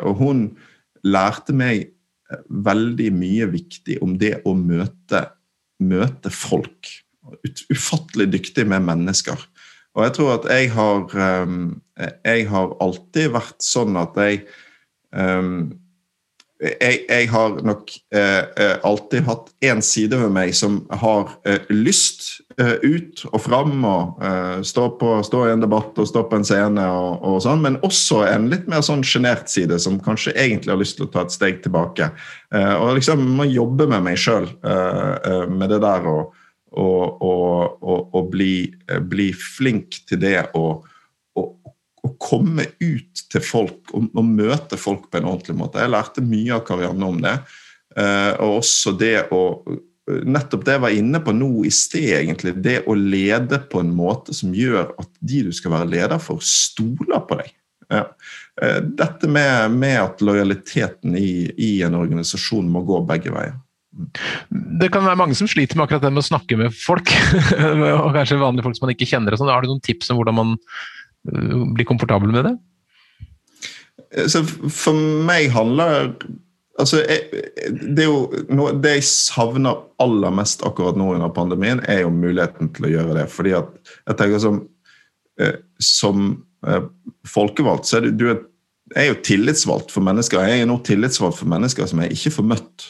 og 0.05 0.21
hun 0.21 0.45
lærte 1.05 1.53
meg 1.55 1.89
veldig 2.49 3.09
mye 3.13 3.47
viktig 3.51 3.99
om 4.03 4.15
det 4.19 4.39
å 4.47 4.55
møte 4.57 5.25
møte 5.83 6.31
folk. 6.33 6.91
Ufattelig 7.73 8.29
dyktig 8.35 8.65
med 8.69 8.85
mennesker. 8.85 9.39
Og 9.95 10.03
jeg 10.03 10.15
tror 10.17 10.35
at 10.35 10.45
jeg 10.51 10.71
har 10.75 11.17
ehm, 11.27 11.81
Jeg 12.25 12.47
har 12.51 12.75
alltid 12.83 13.31
vært 13.31 13.63
sånn 13.63 13.95
at 13.95 14.17
jeg 14.19 14.41
ehm, 15.15 15.73
jeg, 16.63 17.01
jeg, 17.09 17.27
har 17.33 17.57
nok 17.67 17.91
eh, 18.15 18.43
eh, 18.55 18.75
alltid 18.87 19.25
hatt 19.27 19.49
én 19.65 19.81
side 19.83 20.15
ved 20.15 20.31
meg 20.31 20.53
som 20.55 20.77
har 21.01 21.33
eh, 21.47 21.65
lyst 21.73 22.41
ut 22.55 23.25
og 23.33 23.41
fram 23.43 23.83
og 23.83 24.21
stå, 24.63 24.85
på, 24.95 25.09
stå, 25.27 25.41
i 25.43 25.51
en 25.51 25.63
debatt 25.65 25.97
og 25.99 26.07
stå 26.07 26.21
på 26.29 26.37
en 26.39 26.45
scene 26.47 26.85
og, 26.87 27.25
og 27.27 27.41
sånn, 27.43 27.59
men 27.65 27.75
også 27.83 28.21
en 28.29 28.47
litt 28.47 28.69
mer 28.71 28.79
sånn 28.85 29.03
sjenert 29.03 29.51
side 29.51 29.75
som 29.83 29.97
kanskje 29.99 30.31
egentlig 30.39 30.71
har 30.71 30.79
lyst 30.79 30.95
til 30.95 31.09
å 31.09 31.11
ta 31.11 31.25
et 31.25 31.35
steg 31.35 31.59
tilbake. 31.65 32.07
Og 32.55 32.93
liksom 32.95 33.27
må 33.35 33.49
jobbe 33.49 33.89
med 33.91 34.05
meg 34.07 34.15
sjøl 34.23 34.47
med 34.63 35.67
det 35.73 35.81
der 35.83 36.07
og, 36.07 36.31
og, 36.75 37.21
og, 37.23 38.13
og 38.15 38.29
bli, 38.33 38.67
bli, 39.09 39.31
flink 39.33 40.01
til 40.09 40.21
det 40.21 40.37
å 40.57 40.67
komme 42.21 42.67
ut 42.79 43.25
til 43.31 43.43
folk 43.43 43.93
og, 43.95 44.09
og, 44.13 44.23
møte 44.25 44.77
folk 44.79 45.09
på 45.09 45.19
en 45.19 45.29
ordentlig 45.31 45.57
måte. 45.59 45.81
Jeg 45.81 45.93
lærte 45.93 46.23
mye 46.25 46.55
av 46.57 46.63
Karianne 46.67 47.09
om 47.09 47.19
det. 47.23 47.35
Uh, 47.95 48.31
og 48.43 48.61
også 48.61 48.95
det 48.99 49.17
å 49.33 49.43
Nettopp 50.05 50.61
det 50.67 50.75
jeg 50.75 50.81
var 50.83 50.93
inne 50.93 51.17
på 51.25 51.33
nå 51.33 51.47
i 51.65 51.71
sted, 51.73 52.11
egentlig. 52.19 52.51
Det 52.61 52.83
å 52.85 52.93
lede 52.93 53.57
på 53.71 53.79
en 53.81 53.89
måte 53.97 54.35
som 54.37 54.51
gjør 54.53 54.91
at 55.01 55.07
de 55.17 55.39
du 55.47 55.49
skal 55.57 55.73
være 55.73 55.87
leder 55.95 56.21
for, 56.21 56.43
stoler 56.45 57.23
på 57.25 57.39
deg. 57.39 57.49
Ja. 57.89 58.03
Uh, 58.61 58.83
dette 58.85 59.25
med, 59.25 59.73
med, 59.73 59.95
at 60.03 60.21
lojaliteten 60.21 61.17
i, 61.17 61.49
i 61.57 61.71
en 61.87 61.97
organisasjon 61.97 62.69
må 62.69 62.83
gå 62.85 63.01
begge 63.09 63.33
veier. 63.33 63.57
Det 64.81 64.89
kan 64.93 65.05
være 65.05 65.19
mange 65.19 65.37
som 65.37 65.47
sliter 65.49 65.77
med 65.77 65.87
akkurat 65.87 66.03
det 66.03 66.13
med 66.13 66.23
å 66.23 66.29
snakke 66.29 66.59
med 66.59 66.75
folk. 66.75 67.11
og 68.03 68.15
kanskje 68.15 68.41
vanlige 68.41 68.67
folk 68.67 68.77
som 68.77 68.87
man 68.87 68.95
ikke 68.95 69.09
kjenner. 69.09 69.37
sånn. 69.39 69.51
Har 69.53 69.63
du 69.63 69.71
noen 69.71 69.83
tips 69.85 70.11
om 70.11 70.19
hvordan 70.19 70.37
man 70.37 70.55
blir 71.75 71.87
komfortabel 71.87 72.33
med 72.33 72.49
det? 72.49 72.55
Så 74.29 74.43
for 74.45 74.95
meg 75.25 75.49
handler 75.55 76.11
altså, 76.79 77.01
det, 77.05 78.03
er 78.03 78.07
jo 78.07 78.45
noe, 78.53 78.73
det 78.81 78.97
jeg 78.97 79.07
savner 79.09 79.85
aller 80.01 80.33
mest 80.35 80.63
akkurat 80.67 80.97
nå 80.99 81.13
under 81.15 81.31
pandemien, 81.35 81.81
er 81.89 82.03
jo 82.03 82.13
muligheten 82.13 82.71
til 82.75 82.87
å 82.87 82.91
gjøre 82.95 83.19
det. 83.19 83.29
fordi 83.31 83.55
at 83.57 83.71
jeg 84.07 84.19
tenker 84.19 84.43
som, 84.43 84.59
eh, 85.41 85.55
som 85.79 86.27
eh, 86.67 86.83
folkevalgt 87.27 87.89
så 87.89 87.99
er 87.99 88.07
du, 88.07 88.11
du 88.19 88.27
er, 88.33 88.43
er, 88.95 89.09
jo 89.11 89.21
tillitsvalgt 89.25 89.93
for 89.93 90.05
mennesker. 90.05 90.43
Jeg 90.43 90.63
er 90.63 90.69
nå 90.69 90.79
tillitsvalgt 90.85 91.39
for 91.41 91.51
mennesker 91.51 91.89
som 91.89 92.03
jeg 92.03 92.17
ikke 92.17 92.35
får 92.37 92.49
møtt. 92.53 92.89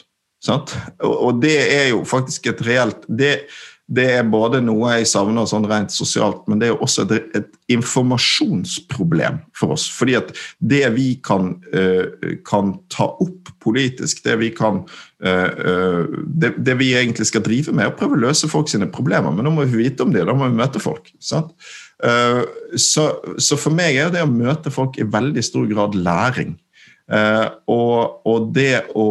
Og, 1.00 1.14
og, 1.14 1.40
det 1.42 1.56
er 1.56 1.88
jo 1.94 2.04
faktisk 2.06 2.50
et 2.50 2.60
reelt 2.66 3.06
det, 3.08 3.46
det 3.86 4.06
er 4.16 4.24
både 4.26 4.58
noe 4.64 4.96
jeg 4.96 5.06
savner 5.06 5.46
sånn 5.46 5.66
rent 5.70 5.94
sosialt, 5.94 6.42
men 6.50 6.58
det 6.58 6.72
er 6.72 6.80
også 6.82 7.04
et, 7.06 7.28
et 7.38 7.76
informasjonsproblem 7.76 9.38
for 9.54 9.76
oss. 9.76 9.84
Fordi 9.94 10.16
at 10.18 10.32
det 10.58 10.82
vi 10.96 11.12
kan, 11.22 11.52
uh, 11.70 12.34
kan 12.46 12.74
ta 12.90 13.12
opp 13.22 13.52
politisk, 13.62 14.24
det 14.26 14.34
vi 14.42 14.50
kan 14.54 14.82
uh, 14.82 15.52
uh, 15.54 16.02
det, 16.26 16.56
det, 16.58 16.76
vi 16.82 16.92
egentlig 16.98 17.28
skal 17.30 17.46
drive 17.46 17.74
med, 17.74 17.86
er 17.86 17.94
å 17.94 17.98
prøve 17.98 18.18
å 18.18 18.24
løse 18.26 18.50
folk 18.50 18.70
sine 18.72 18.90
problemer. 18.90 19.30
Men 19.30 19.46
nå 19.46 19.54
må 19.54 19.68
vi 19.70 19.84
vite 19.86 20.02
om 20.02 20.14
det, 20.14 20.26
da 20.26 20.34
må 20.34 20.50
vi 20.50 20.58
møte 20.58 20.82
folk. 20.82 21.12
Så, 21.22 21.46
så, 22.76 23.56
for 23.56 23.72
meg 23.72 23.96
er 24.02 24.10
det 24.12 24.26
å 24.26 24.28
møte 24.28 24.74
folk 24.74 24.98
i 24.98 25.06
veldig 25.06 25.46
stor 25.46 25.70
grad 25.70 25.94
læring. 25.94 26.56
Og, 27.06 28.26
og, 28.26 28.48
det 28.50 28.80
å 28.98 29.04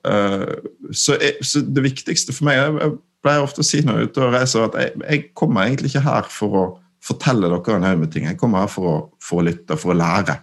så, 0.00 1.16
er, 1.18 1.34
så, 1.44 1.60
det 1.60 1.82
viktigste 1.84 2.32
for 2.32 2.48
meg 2.48 2.56
jeg 2.56 2.94
pleier 3.24 3.44
ofte 3.44 3.64
å 3.64 3.66
si 3.66 3.82
når 3.84 3.98
jeg 3.98 4.04
er 4.06 4.10
ute 4.10 4.22
og 4.24 4.36
reiser, 4.36 4.64
at 4.68 4.78
jeg, 4.80 4.94
jeg, 5.02 5.24
kommer 5.36 5.66
egentlig 5.66 5.92
ikke 5.92 6.06
her 6.06 6.30
for 6.32 6.60
å 6.60 6.64
fortelle 7.04 7.50
dere 7.52 7.76
en 7.76 7.88
haug 7.88 8.00
med 8.00 8.12
ting. 8.14 8.28
Jeg 8.28 8.40
kommer 8.40 8.64
her 8.64 8.72
for 8.72 8.90
å, 8.90 8.96
for 9.22 9.42
å 9.42 9.46
lytte, 9.48 9.76
for 9.80 9.92
å 9.92 9.98
lære. 9.98 10.38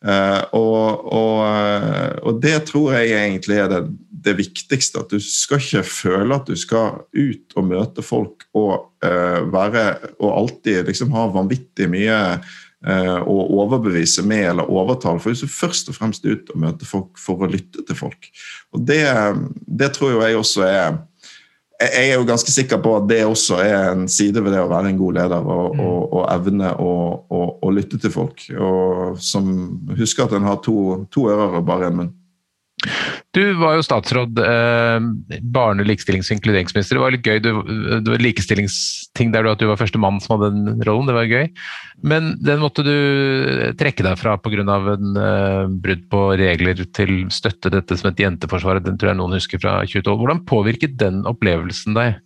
Uh, 0.00 0.40
og, 0.56 1.02
og, 1.12 1.40
uh, 1.44 2.14
og, 2.24 2.38
det 2.40 2.54
tror 2.70 2.94
jeg 2.96 3.10
egentlig 3.18 3.58
er 3.60 3.68
det, 3.68 3.80
det, 4.24 4.36
viktigste. 4.38 5.02
At 5.04 5.12
du 5.12 5.20
skal 5.22 5.60
ikke 5.60 5.84
føle 5.86 6.38
at 6.38 6.48
du 6.48 6.56
skal 6.58 7.02
ut 7.12 7.58
og 7.58 7.68
møte 7.68 8.04
folk 8.04 8.46
og, 8.56 8.88
uh, 9.04 9.42
være, 9.52 9.84
og 10.18 10.32
alltid 10.32 10.88
liksom 10.88 11.12
ha 11.14 11.28
vanvittig 11.34 11.90
mye 11.92 12.16
å 12.80 13.36
overbevise 13.60 14.24
med 14.24 14.46
eller 14.54 14.70
overtale. 14.72 15.20
For 15.20 15.34
vi 15.34 15.44
du 15.44 15.52
først 15.52 15.90
og 15.92 15.98
fremst 15.98 16.24
ut 16.24 16.48
og 16.54 16.62
møter 16.62 16.88
folk 16.88 17.20
for 17.20 17.44
å 17.44 17.50
lytte 17.50 17.84
til 17.84 17.98
folk. 17.98 18.30
Og 18.72 18.86
det, 18.88 19.04
det 19.68 19.92
tror 19.96 20.22
jeg 20.22 20.38
også 20.40 20.64
er 20.64 20.98
jeg 21.80 22.10
er 22.10 22.18
jo 22.18 22.26
ganske 22.28 22.52
sikker 22.52 22.80
på 22.84 22.92
at 22.98 23.06
det 23.08 23.22
også 23.24 23.56
er 23.64 23.94
en 23.94 24.02
side 24.10 24.42
ved 24.44 24.52
det 24.52 24.60
å 24.60 24.68
være 24.68 24.90
en 24.90 24.98
god 25.00 25.16
leder, 25.16 25.46
og, 25.54 25.76
mm. 25.76 25.80
og, 25.86 26.00
og 26.18 26.26
evne 26.34 26.72
å, 26.76 26.90
og, 27.24 27.46
å, 27.64 27.70
lytte 27.72 28.00
til 28.00 28.12
folk. 28.12 28.44
Og 28.52 29.16
som 29.24 29.48
husker 29.96 30.26
at 30.26 30.36
en 30.36 30.48
har 30.48 30.60
to, 30.64 30.76
to 31.12 31.24
ører 31.32 31.56
og 31.60 31.66
bare 31.68 31.88
en 31.88 32.00
munn. 32.02 32.12
Du 33.30 33.42
var 33.60 33.76
jo 33.78 33.84
statsråd, 33.86 34.40
eh, 34.42 35.04
barne-, 35.54 35.84
likestillings- 35.86 36.32
og 36.32 36.38
inkluderingsminister. 36.38 36.96
Det 36.96 37.02
var 37.02 37.12
litt 37.14 37.26
gøy. 37.28 37.38
Du, 37.38 37.50
det 38.02 38.10
var 38.10 38.24
likestillingsting 38.24 39.30
der 39.30 39.46
du, 39.46 39.50
at 39.52 39.60
du 39.62 39.68
var 39.70 39.78
første 39.78 40.00
mann 40.02 40.18
som 40.22 40.34
hadde 40.34 40.50
den 40.56 40.82
rollen. 40.88 41.06
Det 41.06 41.14
var 41.14 41.30
gøy. 41.30 41.46
Men 42.02 42.32
den 42.42 42.58
måtte 42.58 42.82
du 42.82 42.94
trekke 43.78 44.02
deg 44.02 44.18
fra 44.18 44.34
pga. 44.42 44.64
en 44.66 45.20
eh, 45.22 45.70
brudd 45.70 46.08
på 46.10 46.24
regler 46.40 46.82
til 46.90 47.28
støtte 47.30 47.70
dette 47.70 47.96
som 48.00 48.10
et 48.10 48.18
jenteforsvar. 48.18 48.82
Den 48.82 48.98
tror 48.98 49.12
jeg 49.12 49.20
noen 49.22 49.38
husker 49.38 49.62
fra 49.62 49.78
2012. 49.86 50.18
Hvordan 50.18 50.44
påvirket 50.50 50.98
den 50.98 51.22
opplevelsen 51.30 51.94
deg? 51.94 52.18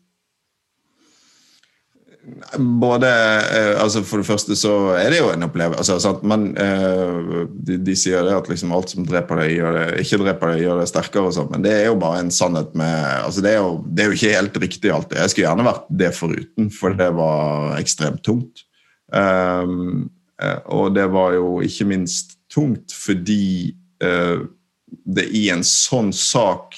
Både 2.57 3.09
eh, 3.53 3.75
altså 3.83 4.01
For 4.07 4.23
det 4.23 4.29
første 4.29 4.57
så 4.57 4.73
er 4.97 5.13
det 5.13 5.19
jo 5.21 5.29
en 5.33 5.45
opplevelse. 5.45 5.97
Altså, 5.97 6.15
men 6.25 6.47
eh, 6.61 7.43
de, 7.53 7.77
de, 7.85 7.97
sier 7.99 8.25
det 8.25 8.37
at 8.37 8.49
liksom 8.49 8.73
alt 8.75 8.95
som 8.95 9.05
dreper 9.09 9.43
deg, 9.43 9.57
gjør 9.59 9.77
det, 9.79 9.87
ikke 10.05 10.21
dreper 10.23 10.55
deg, 10.55 10.63
gjør 10.65 10.81
det 10.81 10.89
sterkere. 10.89 11.29
og 11.29 11.37
sånt, 11.37 11.53
Men 11.53 11.67
det 11.67 11.75
er 11.77 11.87
jo 11.91 11.99
bare 12.01 12.23
en 12.23 12.33
sannhet 12.35 12.73
med 12.79 12.97
altså 13.21 13.45
det, 13.45 13.53
er 13.53 13.61
jo, 13.61 13.77
det 13.85 14.05
er 14.05 14.11
jo 14.11 14.19
ikke 14.19 14.35
helt 14.39 14.59
riktig 14.65 14.95
alltid. 14.95 15.19
Jeg 15.21 15.35
skulle 15.35 15.49
gjerne 15.51 15.69
vært 15.69 15.91
det 16.05 16.11
foruten, 16.17 16.71
for 16.73 16.97
det 16.97 17.11
var 17.19 17.77
ekstremt 17.81 18.25
tungt. 18.25 18.65
Um, 19.15 20.09
og 20.73 20.97
det 20.97 21.05
var 21.13 21.37
jo 21.37 21.61
ikke 21.63 21.87
minst 21.87 22.39
tungt 22.51 22.91
fordi 22.97 23.75
uh, 24.03 24.43
det 25.05 25.29
i 25.37 25.45
en 25.53 25.63
sånn 25.67 26.11
sak, 26.17 26.75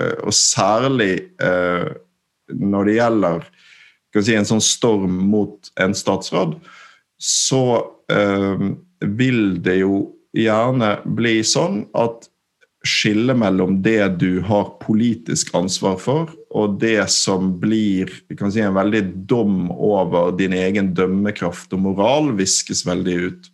uh, 0.00 0.18
og 0.26 0.34
særlig 0.36 1.12
uh, 1.40 1.88
når 2.52 2.90
det 2.90 2.98
gjelder 2.98 3.48
si, 4.24 4.36
en 4.38 4.48
sånn 4.48 4.64
storm 4.64 5.16
mot 5.30 5.70
en 5.80 5.94
statsråd, 5.96 6.56
så 7.18 7.62
eh, 8.12 8.66
vil 9.02 9.58
det 9.62 9.80
jo 9.80 10.02
gjerne 10.36 10.98
bli 11.18 11.40
sånn 11.46 11.84
at 11.98 12.28
skillet 12.86 13.36
mellom 13.36 13.80
det 13.82 14.20
du 14.22 14.40
har 14.46 14.70
politisk 14.82 15.50
ansvar 15.58 15.98
for, 16.00 16.30
og 16.54 16.78
det 16.80 17.02
som 17.12 17.50
blir 17.60 18.12
si, 18.30 18.62
en 18.62 18.76
veldig 18.76 19.02
dom 19.28 19.66
over 19.72 20.32
din 20.38 20.54
egen 20.56 20.92
dømmekraft 20.96 21.74
og 21.74 21.84
moral, 21.88 22.32
viskes 22.38 22.84
veldig 22.86 23.16
ut. 23.26 23.50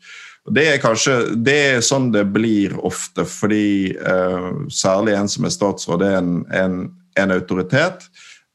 Det 0.55 0.67
er 0.75 0.83
kanskje 0.83 1.17
det 1.41 1.57
er 1.71 1.85
sånn 1.85 2.11
det 2.13 2.27
blir 2.35 2.77
ofte, 2.85 3.25
fordi 3.25 3.95
eh, 3.97 4.51
særlig 4.69 5.17
en 5.17 5.31
som 5.33 5.49
er 5.49 5.55
statsråd, 5.57 6.05
er 6.05 6.19
en, 6.21 6.35
en, 6.53 6.79
en 7.17 7.33
autoritet 7.33 8.05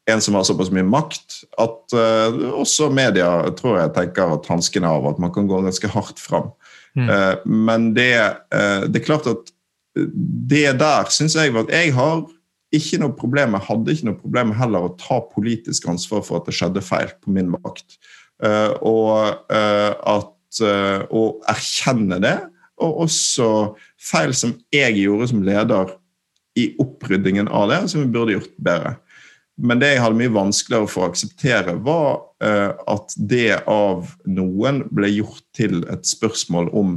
en 0.09 0.21
som 0.23 0.37
har 0.37 0.45
såpass 0.47 0.71
mye 0.73 0.85
makt 0.87 1.41
at 1.61 1.95
uh, 1.95 2.39
også 2.59 2.89
media 2.93 3.29
tror 3.57 3.79
jeg 3.79 3.93
tenker 3.97 4.35
at 4.35 4.49
hansken 4.51 4.87
er 4.87 4.97
av, 4.97 5.07
at 5.11 5.21
man 5.21 5.33
kan 5.35 5.47
gå 5.49 5.61
ganske 5.65 5.91
hardt 5.93 6.21
fram. 6.21 6.51
Mm. 6.97 7.07
Uh, 7.09 7.35
men 7.45 7.89
det, 7.97 8.11
uh, 8.53 8.85
det, 8.87 9.01
er 9.01 9.07
klart 9.07 9.29
at 9.29 9.53
det 9.95 10.67
der 10.79 11.09
syns 11.13 11.37
jeg 11.37 11.53
var 11.55 11.67
at 11.67 11.73
jeg 11.75 11.93
har 11.97 12.25
ikke 12.75 12.99
noe 13.01 13.15
problem 13.17 13.55
med, 13.55 13.65
hadde 13.65 13.95
ikke 13.95 14.09
noe 14.11 14.19
problem 14.19 14.53
heller 14.57 14.85
å 14.85 14.95
ta 15.01 15.17
politisk 15.25 15.87
ansvar 15.89 16.21
for 16.25 16.39
at 16.39 16.49
det 16.49 16.53
skjedde 16.57 16.85
feil 16.85 17.09
på 17.17 17.33
min 17.33 17.49
vakt. 17.55 17.97
og 18.85 19.49
at 19.49 20.59
å 21.09 21.23
erkjenne 21.49 22.19
det, 22.21 22.35
og 22.79 23.01
også 23.07 23.49
feil 23.97 24.35
som 24.37 24.53
jeg 24.71 24.99
gjorde 25.01 25.31
som 25.31 25.41
leder 25.43 25.95
i 26.59 26.69
oppryddingen 26.81 27.49
av 27.51 27.69
det, 27.71 27.81
som 27.91 28.03
vi 28.03 28.11
burde 28.13 28.37
gjort 28.37 28.53
bedre. 28.61 28.95
Men 29.59 29.81
det 29.81 29.93
jeg 29.93 30.03
hadde 30.03 30.19
mye 30.19 30.31
vanskeligere 30.31 30.87
for 30.87 31.03
å 31.03 31.11
akseptere, 31.11 31.75
var 31.83 32.21
uh, 32.43 32.71
at 32.87 33.15
det 33.17 33.59
av 33.67 34.13
noen 34.29 34.85
ble 34.95 35.09
gjort 35.11 35.43
til 35.57 35.81
et 35.91 36.07
spørsmål 36.07 36.69
om, 36.79 36.93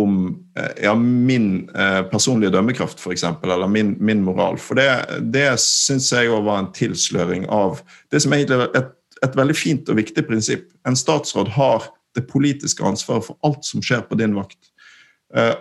om 0.00 0.14
uh, 0.56 0.70
ja, 0.80 0.94
min 0.96 1.66
uh, 1.74 2.00
personlige 2.08 2.54
dømmekraft, 2.54 3.02
f.eks., 3.02 3.26
eller 3.44 3.68
min, 3.70 3.94
min, 4.00 4.22
moral. 4.24 4.56
For 4.60 4.80
det, 4.80 4.88
det 5.34 5.50
syns 5.60 6.08
jeg 6.14 6.32
òg 6.32 6.46
var 6.48 6.62
en 6.62 6.70
tilsløring 6.76 7.44
av 7.52 7.82
det 8.14 8.22
som 8.24 8.32
egentlig 8.36 8.62
er 8.62 8.80
et, 8.80 8.94
et 9.26 9.36
veldig 9.36 9.58
fint 9.58 9.92
og 9.92 10.00
viktig 10.00 10.24
prinsipp. 10.30 10.70
En 10.88 10.96
statsråd 10.96 11.52
har 11.58 11.90
det 12.16 12.24
politiske 12.30 12.86
ansvaret 12.86 13.28
for 13.28 13.36
alt 13.44 13.66
som 13.66 13.84
skjer 13.84 14.06
på 14.08 14.16
din 14.20 14.36
vakt, 14.38 14.70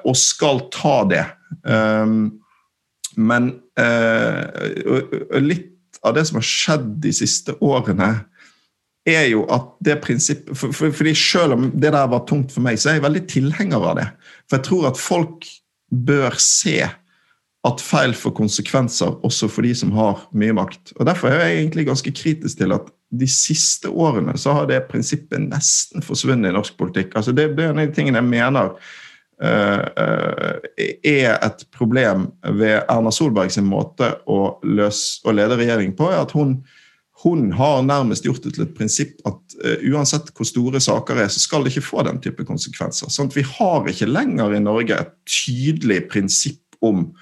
og 0.05 0.13
skal 0.19 0.59
ta 0.69 0.99
det. 1.09 1.23
Um, 1.65 2.35
men 3.17 3.47
litt 5.41 5.72
av 6.03 6.15
det 6.17 6.25
som 6.27 6.39
har 6.39 6.47
skjedd 6.47 6.87
de 7.03 7.13
siste 7.15 7.55
årene, 7.63 8.11
er 9.07 9.27
jo 9.33 9.43
at 9.51 9.73
det 9.83 9.97
prinsippet 10.03 10.55
for, 10.55 10.71
for, 10.75 10.93
fordi 10.95 11.11
Selv 11.17 11.57
om 11.57 11.69
det 11.75 11.91
der 11.91 12.07
var 12.07 12.23
tungt 12.27 12.53
for 12.55 12.63
meg, 12.63 12.79
så 12.79 12.89
er 12.89 12.99
jeg 12.99 13.07
veldig 13.07 13.23
tilhenger 13.31 13.87
av 13.91 13.97
det. 13.99 14.09
For 14.47 14.59
jeg 14.59 14.67
tror 14.69 14.89
at 14.91 14.99
folk 14.99 15.47
bør 15.91 16.37
se 16.39 16.77
at 17.63 17.83
feil 17.83 18.15
får 18.15 18.33
konsekvenser 18.35 19.13
også 19.23 19.47
for 19.51 19.63
de 19.63 19.71
som 19.75 19.93
har 19.95 20.25
mye 20.35 20.55
makt. 20.55 20.95
Og 20.97 21.07
Derfor 21.07 21.31
er 21.31 21.45
jeg 21.45 21.61
egentlig 21.61 21.87
ganske 21.87 22.11
kritisk 22.15 22.59
til 22.59 22.75
at 22.75 22.89
de 23.13 23.27
siste 23.29 23.91
årene 23.91 24.35
så 24.39 24.55
har 24.57 24.67
det 24.67 24.81
prinsippet 24.89 25.45
nesten 25.45 26.03
forsvunnet 26.03 26.49
i 26.49 26.55
norsk 26.55 26.75
politikk. 26.79 27.13
Altså 27.15 27.31
det, 27.31 27.53
det 27.55 27.67
er 27.67 27.71
en 27.71 27.83
av 27.83 27.87
de 27.87 27.95
tingene 27.95 28.19
jeg 28.19 28.31
mener 28.31 28.73
er 29.41 31.33
et 31.35 31.65
problem 31.73 32.27
ved 32.59 32.83
Erna 32.87 33.11
Solberg 33.11 33.51
sin 33.51 33.67
måte 33.67 34.13
å, 34.29 34.59
løse, 34.63 35.19
å 35.25 35.33
lede 35.35 35.57
regjering 35.59 35.95
på, 35.97 36.07
er 36.11 36.21
at 36.21 36.31
hun, 36.37 36.59
hun 37.23 37.51
har 37.57 37.83
nærmest 37.85 38.25
gjort 38.27 38.43
det 38.45 38.55
til 38.55 38.65
et 38.67 38.75
prinsipp 38.77 39.21
at 39.29 39.57
uh, 39.63 39.77
uansett 39.93 40.31
hvor 40.35 40.47
store 40.47 40.81
saker 40.83 41.23
er, 41.23 41.31
så 41.31 41.43
skal 41.43 41.63
det 41.63 41.73
ikke 41.73 41.87
få 41.89 42.05
den 42.07 42.21
type 42.23 42.45
konsekvenser. 42.47 43.11
Sånn 43.13 43.31
at 43.31 43.37
Vi 43.37 43.45
har 43.47 43.87
ikke 43.89 44.11
lenger 44.11 44.55
i 44.55 44.63
Norge 44.63 44.99
et 44.99 45.15
tydelig 45.29 46.03
prinsipp 46.11 46.61
om 46.83 47.12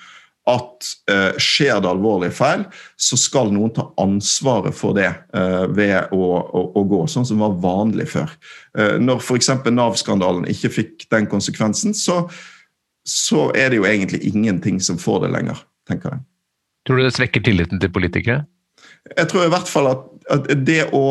at 0.49 0.88
eh, 1.12 1.38
skjer 1.38 1.82
det 1.84 1.89
alvorlige 1.91 2.34
feil, 2.34 2.63
så 2.97 3.17
skal 3.19 3.51
noen 3.54 3.73
ta 3.75 3.86
ansvaret 4.01 4.73
for 4.73 4.97
det 4.97 5.10
eh, 5.10 5.67
ved 5.69 6.15
å, 6.15 6.23
å, 6.41 6.63
å, 6.80 6.84
gå, 6.89 7.04
sånn 7.12 7.27
som 7.30 7.43
var 7.43 7.60
vanlig 7.62 8.08
før. 8.15 8.34
Eh, 8.77 8.97
når 9.01 9.21
f.eks. 9.21 9.51
Nav-skandalen 9.69 10.49
ikke 10.49 10.73
fikk 10.73 11.06
den 11.13 11.30
konsekvensen, 11.30 11.93
så, 11.97 12.23
så, 13.06 13.51
er 13.54 13.69
det 13.69 13.82
jo 13.82 13.88
egentlig 13.89 14.23
ingenting 14.32 14.82
som 14.82 14.97
får 15.01 15.27
det 15.27 15.34
lenger, 15.38 15.62
tenker 15.89 16.15
jeg. 16.15 16.25
Tror 16.89 16.97
du 16.97 17.06
det 17.06 17.13
svekker 17.13 17.45
tilliten 17.45 17.82
til 17.82 17.93
politikere? 17.93 18.41
Jeg 19.13 19.30
tror 19.30 19.45
i 19.45 19.54
hvert 19.54 19.69
fall 19.69 19.91
at, 19.91 20.06
at 20.34 20.54
det 20.65 20.84
å 20.89 21.06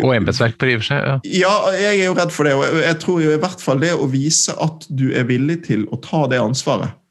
og 0.00 0.08
embetsverk, 0.14 0.54
på 0.56 0.70
og 0.72 0.84
seg. 0.86 1.02
Ja. 1.04 1.16
ja, 1.42 1.54
jeg 1.76 1.98
er 1.98 2.06
jo 2.06 2.14
redd 2.16 2.30
for 2.32 2.48
det. 2.48 2.54
og 2.56 2.78
Jeg 2.80 2.96
tror 3.02 3.18
jo 3.20 3.34
i 3.34 3.40
hvert 3.42 3.60
fall 3.60 3.82
det 3.82 3.90
å 3.92 4.06
vise 4.08 4.54
at 4.56 4.86
du 4.88 5.10
er 5.12 5.26
villig 5.28 5.58
til 5.66 5.84
å 5.92 5.98
ta 6.00 6.22
det 6.32 6.38
ansvaret 6.40 6.94
Eh, 6.94 6.94
eh, 6.94 7.01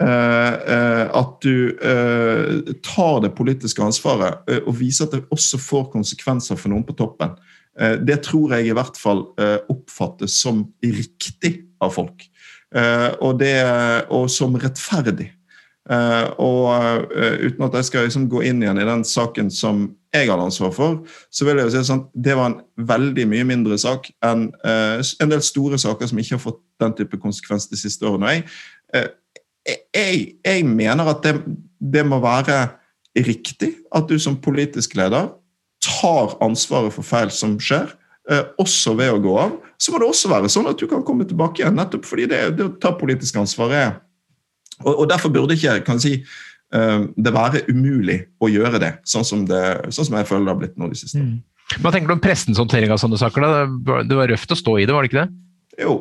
at 0.00 1.32
du 1.44 1.76
eh, 1.76 2.74
tar 2.86 3.18
det 3.24 3.34
politiske 3.36 3.84
ansvaret 3.84 4.46
og 4.62 4.78
viser 4.78 5.06
at 5.06 5.16
det 5.16 5.26
også 5.34 5.60
får 5.60 5.90
konsekvenser 5.92 6.56
for 6.56 6.72
noen 6.72 6.86
på 6.88 6.96
toppen. 6.96 7.34
Det 7.80 8.16
tror 8.26 8.56
jeg 8.56 8.66
i 8.66 8.74
hvert 8.76 8.96
fall 8.98 9.22
oppfattes 9.70 10.34
som 10.42 10.64
riktig 10.82 11.52
av 11.80 11.94
folk. 11.94 12.24
Og, 12.74 13.30
det, 13.40 13.54
og 14.12 14.26
som 14.28 14.58
rettferdig. 14.60 15.30
Og 16.42 17.06
uten 17.14 17.64
at 17.64 17.78
jeg 17.78 17.88
skal 17.88 18.04
liksom 18.08 18.26
gå 18.28 18.42
inn 18.50 18.60
igjen 18.60 18.82
i 18.82 18.88
den 18.88 19.06
saken 19.06 19.48
som 19.54 19.86
jeg 20.12 20.26
hadde 20.28 20.48
ansvar 20.50 20.74
for, 20.74 20.98
så 21.30 21.46
vil 21.46 21.60
jeg 21.60 21.70
jo 21.70 21.72
si 21.76 21.84
sånn 21.86 22.04
det 22.12 22.34
var 22.36 22.50
en 22.50 22.58
veldig 22.90 23.28
mye 23.30 23.46
mindre 23.48 23.78
sak 23.80 24.10
enn 24.26 24.48
en 24.66 25.32
del 25.32 25.42
store 25.46 25.78
saker 25.80 26.10
som 26.10 26.20
ikke 26.20 26.36
har 26.36 26.44
fått 26.48 26.60
den 26.82 26.98
type 26.98 27.22
konsekvens 27.22 27.70
de 27.70 27.78
siste 27.80 28.04
årene. 28.10 28.42
Og 28.90 28.98
jeg 28.98 29.14
jeg, 29.66 30.20
jeg 30.44 30.66
mener 30.66 31.10
at 31.12 31.24
det, 31.24 31.34
det, 31.80 32.04
må 32.06 32.20
være 32.22 32.62
riktig 33.18 33.74
at 33.94 34.08
du 34.08 34.18
som 34.22 34.38
politisk 34.40 34.96
leder 34.98 35.32
tar 35.84 36.36
ansvaret 36.44 36.92
for 36.94 37.06
feil 37.06 37.32
som 37.32 37.56
skjer, 37.60 37.88
eh, 38.30 38.44
også 38.60 38.94
ved 38.98 39.14
å 39.14 39.22
gå 39.22 39.34
av. 39.40 39.56
Så 39.80 39.92
må 39.92 40.00
det 40.00 40.10
også 40.10 40.30
være 40.32 40.50
sånn 40.52 40.68
at 40.70 40.80
du 40.80 40.86
kan 40.90 41.04
komme 41.06 41.26
tilbake 41.28 41.62
igjen, 41.62 41.76
nettopp 41.78 42.08
fordi 42.08 42.28
det, 42.30 42.42
det 42.58 42.66
å 42.66 42.76
ta 42.80 42.94
politisk 42.96 43.40
ansvar 43.40 43.74
er 43.74 43.90
og, 44.80 44.94
og, 44.94 45.04
Derfor 45.10 45.32
burde 45.32 45.56
ikke 45.56 45.80
kan 45.84 46.00
si, 46.00 46.14
eh, 46.72 46.98
det 47.16 47.36
være 47.36 47.66
umulig 47.68 48.22
å 48.40 48.48
gjøre 48.48 48.80
det, 48.80 48.94
sånn 49.08 49.26
som, 49.28 49.44
det, 49.48 49.60
sånn 49.92 50.08
som 50.08 50.20
jeg 50.20 50.28
føler 50.28 50.48
det 50.48 50.54
har 50.54 50.60
blitt 50.62 50.78
nå 50.80 50.88
de 50.92 51.00
siste 51.00 51.20
årene. 51.20 51.40
Mm. 51.40 51.46
Hva 51.78 51.92
tenker 51.94 52.10
du 52.10 52.16
om 52.16 52.22
pressens 52.22 52.58
håndtering 52.58 52.90
av 52.90 52.98
sånne 52.98 53.18
saker? 53.20 53.44
Da? 53.44 54.00
Det 54.08 54.16
var 54.18 54.30
røft 54.32 54.50
å 54.50 54.58
stå 54.58 54.72
i 54.80 54.86
det, 54.88 54.94
var 54.94 55.06
det 55.06 55.12
ikke 55.12 55.22
det? 55.22 55.84
Jo. 55.84 55.92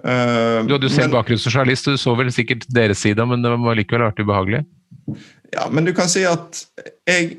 Uh, 0.00 0.64
du 0.64 0.74
hadde 0.74 0.88
jo 0.88 0.94
selv 0.94 1.14
bakgrunn 1.14 1.40
som 1.40 1.52
journalist, 1.52 1.88
og 1.88 1.96
du 1.96 2.00
så 2.00 2.14
vel 2.18 2.32
sikkert 2.32 2.66
deres 2.72 3.02
side, 3.04 3.24
men 3.28 3.44
det 3.44 3.52
var 3.52 3.78
likevel 3.78 4.06
artig 4.06 4.24
ubehagelig? 4.24 4.64
Ja, 5.52 5.66
men 5.70 5.86
du 5.86 5.92
kan 5.96 6.08
si 6.10 6.22
at 6.28 6.62
jeg 7.08 7.34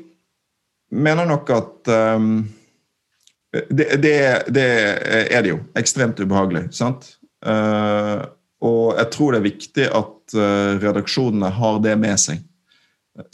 mener 0.92 1.26
nok 1.28 1.50
at 1.54 1.92
um, 2.20 2.44
det, 3.52 3.88
det, 4.02 4.14
det, 4.52 4.68
er 5.32 5.42
det 5.44 5.52
jo. 5.52 5.58
Ekstremt 5.78 6.20
ubehagelig, 6.20 6.68
sant? 6.76 7.14
Uh, 7.44 8.22
og 8.62 8.94
jeg 8.96 9.10
tror 9.16 9.34
det 9.34 9.40
er 9.40 9.48
viktig 9.48 9.86
at 9.90 10.36
uh, 10.38 10.78
redaksjonene 10.82 11.50
har 11.56 11.80
det 11.84 11.96
med 12.00 12.20
seg. 12.20 12.44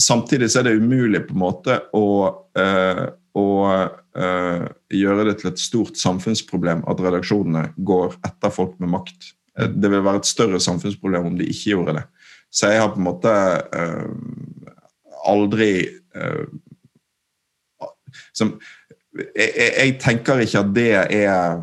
Samtidig 0.01 0.49
så 0.51 0.63
er 0.63 0.71
det 0.71 0.79
umulig 0.81 1.23
på 1.29 1.37
en 1.37 1.43
måte 1.43 1.77
å, 1.95 2.07
uh, 2.59 3.05
å 3.39 3.47
gjøre 4.19 5.27
det 5.29 5.37
til 5.41 5.51
et 5.53 5.61
stort 5.63 5.99
samfunnsproblem 6.01 6.85
at 6.91 7.03
redaksjonene 7.05 7.69
går 7.77 8.17
etter 8.27 8.55
folk 8.55 8.75
med 8.83 8.93
makt. 8.97 9.33
Det 9.55 9.91
vil 9.91 10.05
være 10.05 10.23
et 10.23 10.31
større 10.31 10.61
samfunnsproblem 10.63 11.31
om 11.31 11.39
de 11.39 11.47
ikke 11.51 11.75
gjorde 11.75 11.97
det. 11.99 12.05
Så 12.51 12.73
jeg 12.73 12.83
har 12.83 12.91
på 12.95 13.01
en 13.01 13.09
måte 13.09 13.31
uh, 13.31 14.11
aldri 15.29 15.73
som, 18.37 18.53
jeg, 19.19 19.49
jeg, 19.57 19.95
tenker 20.03 20.43
ikke 20.43 20.61
at 20.61 20.71
det 20.77 20.89
er 20.95 21.57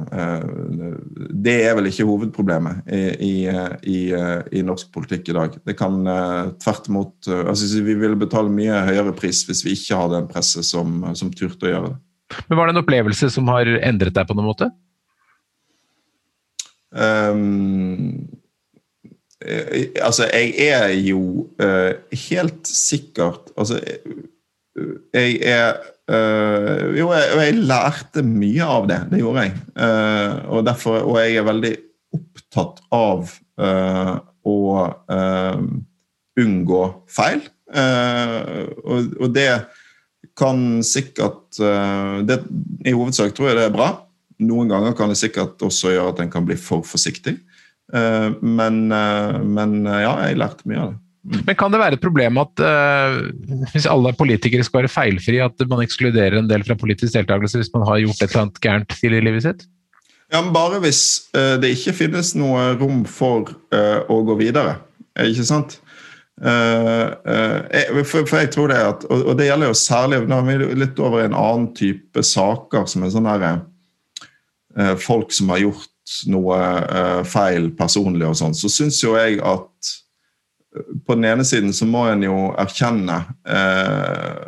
Det 1.46 1.56
er 1.64 1.76
vel 1.78 1.90
ikke 1.90 2.08
hovedproblemet 2.08 2.90
i, 3.24 3.46
i, 3.48 4.00
i, 4.12 4.64
norsk 4.66 4.92
politikk 4.96 5.30
i 5.32 5.38
dag. 5.38 5.60
Det 5.68 5.78
kan 5.78 6.02
tvert 6.62 6.90
imot 6.92 7.30
altså 7.32 7.84
Vi 7.86 7.96
ville 8.00 8.20
betale 8.20 8.52
mye 8.52 8.84
høyere 8.90 9.16
pris 9.18 9.46
hvis 9.48 9.64
vi 9.66 9.76
ikke 9.78 10.02
hadde 10.02 10.24
en 10.24 10.32
presse 10.32 10.66
som, 10.68 11.02
som 11.16 11.32
turte 11.34 11.70
å 11.70 11.74
gjøre 11.74 11.94
det. 11.94 12.02
Men 12.48 12.58
Var 12.58 12.68
det 12.68 12.76
en 12.76 12.82
opplevelse 12.84 13.30
som 13.34 13.50
har 13.54 13.70
endret 13.80 14.16
deg 14.16 14.28
på 14.28 14.38
noen 14.38 14.50
måte? 14.50 14.70
Um, 16.96 18.30
altså, 20.00 20.30
jeg 20.32 20.54
er 20.64 20.94
jo 21.04 21.50
uh, 21.60 21.92
helt 22.30 22.70
sikkert 22.70 23.52
Altså, 23.60 23.82
jeg 25.16 25.42
er 25.44 25.76
Uh, 26.06 26.94
jo, 26.94 27.08
jeg, 27.10 27.30
jeg 27.34 27.62
lærte 27.66 28.22
mye 28.22 28.66
av 28.70 28.84
det. 28.86 29.00
Det 29.10 29.22
gjorde 29.24 29.46
jeg. 29.48 29.54
Uh, 29.74 30.36
og, 30.54 30.60
derfor, 30.68 31.00
og 31.02 31.16
jeg 31.18 31.40
er 31.40 31.48
veldig 31.48 31.72
opptatt 32.14 32.84
av 32.94 33.32
å 34.46 34.58
unngå 36.44 36.82
feil. 37.10 37.42
Og, 37.74 39.10
og, 39.18 39.26
det 39.34 39.48
kan 40.38 40.82
sikkert 40.86 41.58
det, 42.26 42.40
I 42.86 42.94
hovedsak 42.96 43.36
tror 43.36 43.52
jeg 43.52 43.60
det 43.60 43.70
er 43.70 43.76
bra. 43.76 43.90
Noen 44.44 44.72
ganger 44.72 44.96
kan 44.98 45.12
det 45.12 45.20
sikkert 45.20 45.62
også 45.64 45.94
gjøre 45.94 46.12
at 46.12 46.22
en 46.24 46.34
kan 46.34 46.48
bli 46.48 46.58
for 46.60 46.84
forsiktig. 46.88 47.38
Men, 48.42 48.80
men 48.90 49.76
ja, 49.86 50.12
jeg 50.26 50.40
lærte 50.42 50.68
mye 50.68 50.82
av 50.82 50.94
det. 50.94 51.00
Men 51.26 51.58
kan 51.58 51.74
det 51.74 51.82
være 51.82 51.98
et 51.98 52.04
problem 52.04 52.38
at 52.38 52.62
uh, 52.62 53.16
hvis 53.74 53.88
alle 53.90 54.12
politikere 54.18 54.66
skal 54.66 54.84
være 54.84 54.92
feilfrie, 54.94 55.42
at 55.42 55.64
man 55.72 55.82
ekskluderer 55.82 56.38
en 56.38 56.50
del 56.50 56.66
fra 56.68 56.78
politisk 56.78 57.16
deltakelse 57.18 57.62
hvis 57.62 57.72
man 57.74 57.86
har 57.88 58.04
gjort 58.04 58.22
et 58.22 58.28
eller 58.30 58.44
annet 58.44 58.62
gærent 58.62 58.94
tidlig 58.94 59.22
i 59.24 59.26
livet 59.26 59.48
sitt? 59.48 59.64
Ja, 60.34 60.42
men 60.42 60.54
Bare 60.54 60.82
hvis 60.84 61.02
uh, 61.38 61.56
det 61.62 61.74
ikke 61.74 61.96
finnes 61.98 62.36
noe 62.38 62.76
rom 62.78 63.04
for 63.10 63.56
uh, 63.74 64.06
å 64.06 64.20
gå 64.28 64.38
videre. 64.44 64.78
Ikke 65.26 65.48
sant? 65.48 65.80
Jeg, 66.36 68.04
for, 68.04 68.26
for, 68.28 68.38
jeg 68.42 68.50
tror 68.52 68.68
det 68.68 68.80
at, 68.84 69.06
og, 69.08 69.30
det 69.40 69.46
gjelder 69.48 69.70
jo 69.70 69.76
særlig 69.80 70.18
Nå 70.28 70.40
er 70.42 70.48
vi 70.50 70.80
litt 70.82 70.98
over 71.00 71.22
en 71.24 71.38
annen 71.38 71.70
type 71.78 72.20
saker, 72.28 72.90
som 72.92 73.06
er 73.06 73.14
sånn 73.14 73.30
derre 73.30 73.54
Folk 75.00 75.32
som 75.32 75.54
har 75.54 75.62
gjort 75.64 76.18
noe 76.28 76.58
feil 77.24 77.70
personlig 77.80 78.28
og 78.28 78.36
sånn, 78.36 78.58
så 78.58 78.68
syns 78.68 79.00
jo 79.00 79.16
jeg 79.16 79.40
at 79.48 79.94
på 81.08 81.16
den 81.16 81.26
ene 81.26 81.46
siden 81.46 81.74
så 81.74 81.88
må 81.88 82.06
en 82.10 82.24
jo 82.26 82.40
erkjenne 82.60 83.20
eh, 83.48 84.42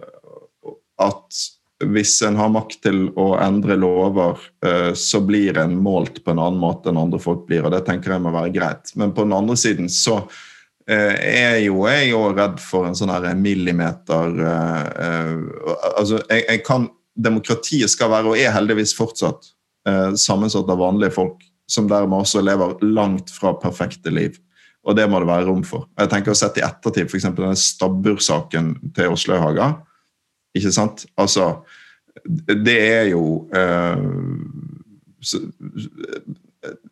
at 1.03 1.43
hvis 1.85 2.15
en 2.25 2.39
har 2.39 2.49
makt 2.49 2.79
til 2.87 3.03
å 3.21 3.29
endre 3.37 3.77
lover, 3.77 4.41
eh, 4.65 4.91
så 4.97 5.21
blir 5.21 5.59
en 5.61 5.75
målt 5.77 6.23
på 6.23 6.33
en 6.33 6.41
annen 6.41 6.61
måte 6.61 6.89
enn 6.89 6.99
andre 6.99 7.21
folk 7.21 7.45
blir, 7.49 7.67
og 7.67 7.73
det 7.75 7.83
tenker 7.85 8.15
jeg 8.15 8.23
må 8.25 8.33
være 8.33 8.53
greit. 8.55 8.93
Men 8.97 9.13
på 9.13 9.27
den 9.27 9.35
andre 9.37 9.57
siden 9.59 9.91
så 9.93 10.23
eh, 10.23 10.39
er 10.95 11.57
jo 11.65 11.81
jeg 11.89 12.13
òg 12.15 12.37
redd 12.37 12.61
for 12.63 12.87
en 12.87 12.95
sånn 12.95 13.11
her 13.11 13.27
millimeter 13.35 14.37
eh, 14.39 14.85
eh, 15.03 15.41
Altså, 15.97 16.21
jeg, 16.29 16.45
jeg, 16.47 16.63
kan 16.67 16.87
Demokratiet 17.17 17.89
skal 17.91 18.11
være, 18.13 18.29
og 18.31 18.37
er 18.39 18.53
heldigvis 18.53 18.93
fortsatt, 18.95 19.49
eh, 19.89 20.11
sammensatt 20.21 20.69
av 20.69 20.79
vanlige 20.79 21.15
folk, 21.15 21.41
som 21.67 21.87
dermed 21.89 22.21
også 22.21 22.43
lever 22.45 22.77
langt 22.85 23.33
fra 23.33 23.55
perfekte 23.57 24.13
liv. 24.13 24.37
Og 24.87 24.95
det 24.95 25.07
må 25.09 25.19
det 25.19 25.27
være 25.27 25.47
rom 25.49 25.63
for. 25.67 25.87
Jeg 25.97 26.11
tenker 26.11 26.31
å 26.31 26.37
sette 26.37 26.61
i 26.61 26.65
ettertid 26.67 27.09
f.eks. 27.09 27.25
denne 27.33 27.57
stabbursaken 27.59 28.75
til 28.95 29.17
Oslohaga, 29.17 29.73
Ikke 30.55 30.71
sant? 30.73 31.03
Altså, 31.19 31.49
det 32.47 32.77
er 32.77 33.09
jo 33.11 33.49
eh, 33.53 34.05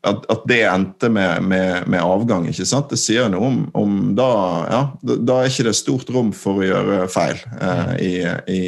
at, 0.06 0.26
at, 0.32 0.46
det 0.50 0.62
endte 0.70 1.10
med, 1.10 1.44
med, 1.44 1.88
med, 1.92 2.00
avgang, 2.02 2.48
ikke 2.50 2.68
sant? 2.68 2.90
det 2.92 3.00
sier 3.02 3.30
noe 3.32 3.50
om, 3.50 3.60
om 3.78 4.00
da, 4.18 4.30
ja, 4.70 4.82
da 5.02 5.40
er 5.42 5.52
ikke 5.52 5.68
det 5.70 5.76
stort 5.78 6.10
rom 6.14 6.32
for 6.36 6.62
å 6.62 6.68
gjøre 6.68 7.06
feil 7.12 7.38
eh, 7.60 7.94
i, 8.02 8.14
i, 8.52 8.62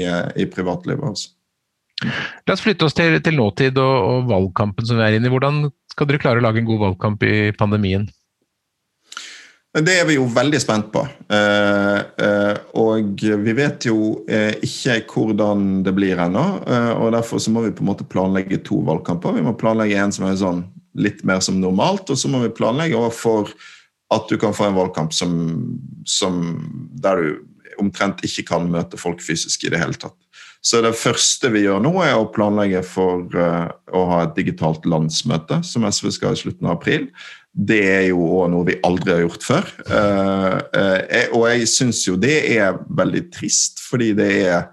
i, 0.43 0.47
privatlivet. 0.51 1.03
Altså. 1.05 1.33
La 2.45 2.53
oss 2.53 2.63
flytte 2.65 2.85
oss 2.85 2.97
til, 2.97 3.17
til 3.25 3.37
nåtid 3.39 3.77
og, 3.81 3.95
og, 3.97 4.29
valgkampen 4.29 4.85
som 4.85 4.99
vi 4.99 5.07
er 5.07 5.17
inne 5.17 5.29
i. 5.29 5.33
Hvordan 5.33 5.67
skal 5.91 6.09
dere 6.09 6.21
klare 6.21 6.41
å 6.41 6.45
lage 6.45 6.61
en 6.61 6.69
god 6.69 6.83
valgkamp 6.85 7.25
i 7.25 7.35
pandemien? 7.57 8.07
Det 9.77 9.93
er 9.99 10.07
vi 10.09 10.15
jo 10.15 10.25
veldig 10.31 10.59
spent 10.61 10.87
på. 10.93 11.03
Eh, 11.29 11.97
eh, 12.25 12.59
og 12.81 13.21
vi 13.21 13.53
vet 13.57 13.85
jo 13.89 14.23
eh, 14.25 14.55
ikke 14.63 15.01
hvordan 15.11 15.83
det 15.85 15.93
blir 15.97 16.17
ennå. 16.23 16.45
og 16.97 17.11
Derfor 17.13 17.41
så 17.43 17.53
må 17.53 17.65
vi 17.65 17.73
på 17.75 17.83
en 17.85 17.91
måte 17.91 18.07
planlegge 18.07 18.61
to 18.65 18.79
valgkamper. 18.87 19.35
Vi 19.37 19.45
må 19.45 19.53
planlegge 19.59 19.99
en 20.01 20.15
som 20.15 20.25
er 20.25 20.39
sånn 20.39 20.63
litt 20.97 21.23
mer 21.27 21.41
som 21.45 21.59
normalt, 21.61 22.09
og 22.09 22.19
så 22.19 22.29
må 22.31 22.41
vi 22.43 22.53
planlegge 22.57 23.01
for 23.15 23.51
at 24.13 24.29
du 24.31 24.37
kan 24.39 24.55
få 24.55 24.69
en 24.69 24.77
valgkamp 24.77 25.11
som, 25.15 25.33
som 26.07 26.39
der 26.95 27.21
du 27.21 27.31
omtrent 27.77 28.23
ikke 28.25 28.47
kan 28.47 28.69
møte 28.71 28.97
folk 28.97 29.19
fysisk 29.21 29.67
i 29.67 29.73
det 29.73 29.81
hele 29.81 29.97
tatt. 29.99 30.15
Så 30.65 30.79
det 30.81 30.95
første 30.97 31.51
vi 31.53 31.65
gjør 31.67 31.83
nå, 31.83 31.91
er 32.01 32.15
å 32.17 32.29
planlegge 32.33 32.79
for 32.87 33.27
å 33.37 34.05
ha 34.09 34.23
et 34.23 34.33
digitalt 34.39 34.87
landsmøte, 34.89 35.59
som 35.63 35.85
SV 35.85 36.09
skal 36.15 36.31
ha 36.31 36.37
i 36.39 36.41
slutten 36.41 36.69
av 36.69 36.79
april 36.79 37.05
det 37.57 37.79
er 37.89 38.03
jo 38.11 38.21
òg 38.37 38.51
noe 38.53 38.67
vi 38.67 38.77
aldri 38.85 39.15
har 39.15 39.23
gjort 39.23 39.45
før. 39.45 39.69
Uh, 39.89 40.57
uh, 40.77 41.23
og 41.33 41.47
jeg 41.49 41.69
syns 41.71 42.03
jo 42.05 42.17
det 42.19 42.37
er 42.53 42.77
veldig 42.99 43.23
trist, 43.33 43.81
fordi 43.81 44.11
det 44.17 44.29
er 44.45 44.67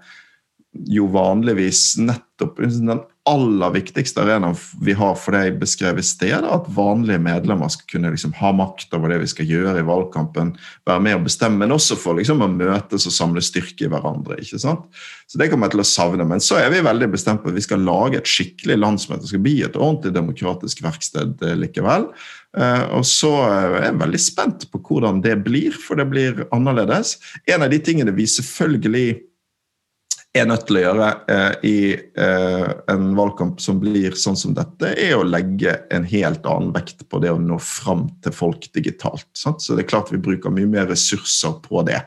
jo 0.91 1.07
vanligvis 1.07 1.95
nettopp 1.97 2.57
den 2.59 2.99
aller 3.25 3.71
viktigste 3.73 4.21
arenaen 4.21 4.57
vi 4.83 4.93
har 4.93 5.15
for 5.17 5.33
det 5.33 5.39
jeg 5.47 5.53
beskrev 5.57 5.97
i 5.97 6.03
sted, 6.05 6.45
at 6.45 6.67
vanlige 6.75 7.17
medlemmer 7.23 7.71
skal 7.73 7.87
kunne 7.95 8.11
liksom 8.13 8.35
ha 8.37 8.51
makt 8.53 8.93
over 8.93 9.09
det 9.09 9.17
vi 9.23 9.29
skal 9.31 9.49
gjøre 9.49 9.79
i 9.81 9.85
valgkampen, 9.87 10.51
være 10.85 11.01
med 11.01 11.17
og 11.17 11.25
bestemme, 11.25 11.63
men 11.63 11.73
også 11.73 11.97
for 11.97 12.19
liksom 12.19 12.43
å 12.45 12.51
møtes 12.51 13.07
og 13.09 13.15
samle 13.15 13.41
styrke 13.45 13.87
i 13.87 13.89
hverandre. 13.89 14.37
ikke 14.43 14.61
sant? 14.61 14.85
Så 15.25 15.39
Det 15.41 15.49
kommer 15.49 15.67
jeg 15.67 15.77
til 15.77 15.85
å 15.85 15.89
savne. 15.89 16.27
Men 16.27 16.43
så 16.43 16.59
er 16.61 16.69
vi 16.69 16.85
veldig 16.85 17.09
bestemt 17.15 17.41
på 17.41 17.49
at 17.49 17.57
vi 17.57 17.65
skal 17.65 17.81
lage 17.81 18.19
et 18.19 18.29
skikkelig 18.29 18.77
landsmøte. 18.77 19.25
Det 19.25 19.33
skal 19.33 19.45
bli 19.47 19.57
et 19.65 19.79
ordentlig 19.79 20.13
demokratisk 20.13 20.83
verksted 20.85 21.41
likevel. 21.57 22.11
Eh, 22.55 22.83
og 22.93 23.07
så 23.09 23.31
er 23.47 23.87
jeg 23.87 24.01
veldig 24.03 24.21
spent 24.21 24.67
på 24.69 24.83
hvordan 24.85 25.23
det 25.25 25.39
blir, 25.47 25.73
for 25.73 25.97
det 25.97 26.05
blir 26.11 26.45
annerledes. 26.53 27.17
En 27.49 27.65
av 27.65 27.73
de 27.73 27.81
tingene 27.81 28.13
vi 28.13 28.29
selvfølgelig 28.29 29.23
er 30.35 30.47
nødt 30.49 30.65
til 30.67 30.79
å 30.79 30.83
gjøre 30.83 31.09
eh, 31.31 31.65
i 31.67 31.79
eh, 31.95 32.69
en 32.91 33.09
valgkamp 33.17 33.61
som 33.63 33.79
blir 33.81 34.17
sånn 34.19 34.37
som 34.39 34.55
dette, 34.57 34.91
er 34.99 35.15
å 35.17 35.25
legge 35.27 35.77
en 35.93 36.07
helt 36.09 36.45
annen 36.49 36.73
vekt 36.75 37.05
på 37.09 37.21
det 37.23 37.31
å 37.31 37.41
nå 37.41 37.59
fram 37.63 38.07
til 38.25 38.35
folk 38.35 38.67
digitalt. 38.75 39.27
Sant? 39.37 39.63
Så 39.63 39.75
det 39.75 39.85
er 39.85 39.93
klart 39.93 40.11
vi 40.13 40.21
bruker 40.21 40.53
mye 40.53 40.69
mer 40.69 40.89
ressurser 40.91 41.55
på 41.65 41.85
det. 41.87 42.01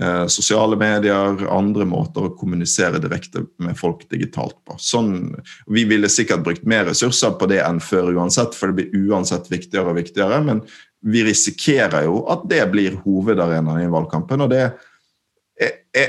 Eh, 0.00 0.26
sosiale 0.32 0.76
medier, 0.80 1.42
andre 1.52 1.84
måter 1.84 2.24
å 2.24 2.34
kommunisere 2.36 3.00
direkte 3.02 3.44
med 3.62 3.76
folk 3.78 4.06
digitalt 4.10 4.56
på. 4.66 4.78
Sånn, 4.80 5.34
vi 5.68 5.84
ville 5.88 6.08
sikkert 6.10 6.46
brukt 6.46 6.64
mer 6.68 6.88
ressurser 6.88 7.36
på 7.38 7.50
det 7.52 7.60
enn 7.62 7.82
før 7.84 8.14
uansett, 8.16 8.56
for 8.56 8.72
det 8.72 8.80
blir 8.80 9.10
uansett 9.12 9.50
viktigere 9.52 9.92
og 9.92 10.00
viktigere. 10.00 10.40
Men 10.46 10.64
vi 11.04 11.26
risikerer 11.26 12.06
jo 12.08 12.22
at 12.32 12.46
det 12.48 12.64
blir 12.72 12.96
hovedarenaen 13.04 13.84
i 13.84 13.92
valgkampen. 13.92 14.40
og 14.46 14.50
det 14.50 14.72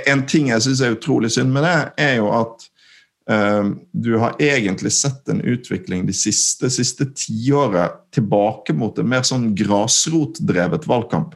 En 0.08 0.24
ting 0.30 0.50
jeg 0.52 0.64
syns 0.66 0.82
er 0.84 0.96
utrolig 0.96 1.34
synd 1.36 1.52
med 1.54 1.66
det, 1.68 1.78
er 2.02 2.16
jo 2.22 2.30
at 2.36 2.66
um, 3.30 3.74
du 3.92 4.16
har 4.22 4.40
egentlig 4.42 4.94
sett 4.96 5.30
en 5.30 5.42
utvikling 5.42 6.08
de 6.08 6.16
siste, 6.16 6.70
siste 6.74 7.10
tiåret 7.18 8.00
tilbake 8.16 8.76
mot 8.78 9.00
en 9.00 9.10
mer 9.10 9.26
sånn 9.28 9.52
grasrotdrevet 9.58 10.88
valgkamp. 10.90 11.36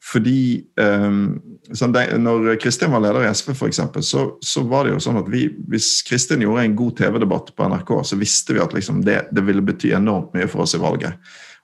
Fordi 0.00 0.64
um, 0.80 1.34
sånn 1.76 1.92
de, 1.92 2.06
Når 2.22 2.54
Kristin 2.62 2.92
var 2.94 3.02
leder 3.04 3.26
i 3.26 3.32
SV, 3.36 3.52
for 3.52 3.68
eksempel, 3.68 4.04
så, 4.06 4.30
så 4.40 4.64
var 4.68 4.86
det 4.86 4.94
jo 4.94 5.02
sånn 5.04 5.20
at 5.20 5.28
vi, 5.28 5.44
hvis 5.70 5.98
Kristin 6.08 6.40
gjorde 6.44 6.64
en 6.64 6.76
god 6.78 6.96
TV-debatt 7.02 7.52
på 7.56 7.68
NRK, 7.68 7.92
så 8.08 8.18
visste 8.20 8.56
vi 8.56 8.62
at 8.64 8.74
liksom 8.76 9.04
det, 9.06 9.22
det, 9.30 9.44
ville 9.44 9.64
bety 9.64 9.92
enormt 9.96 10.32
mye 10.36 10.48
for 10.50 10.64
oss 10.64 10.74
i 10.78 10.80
valget. 10.80 11.20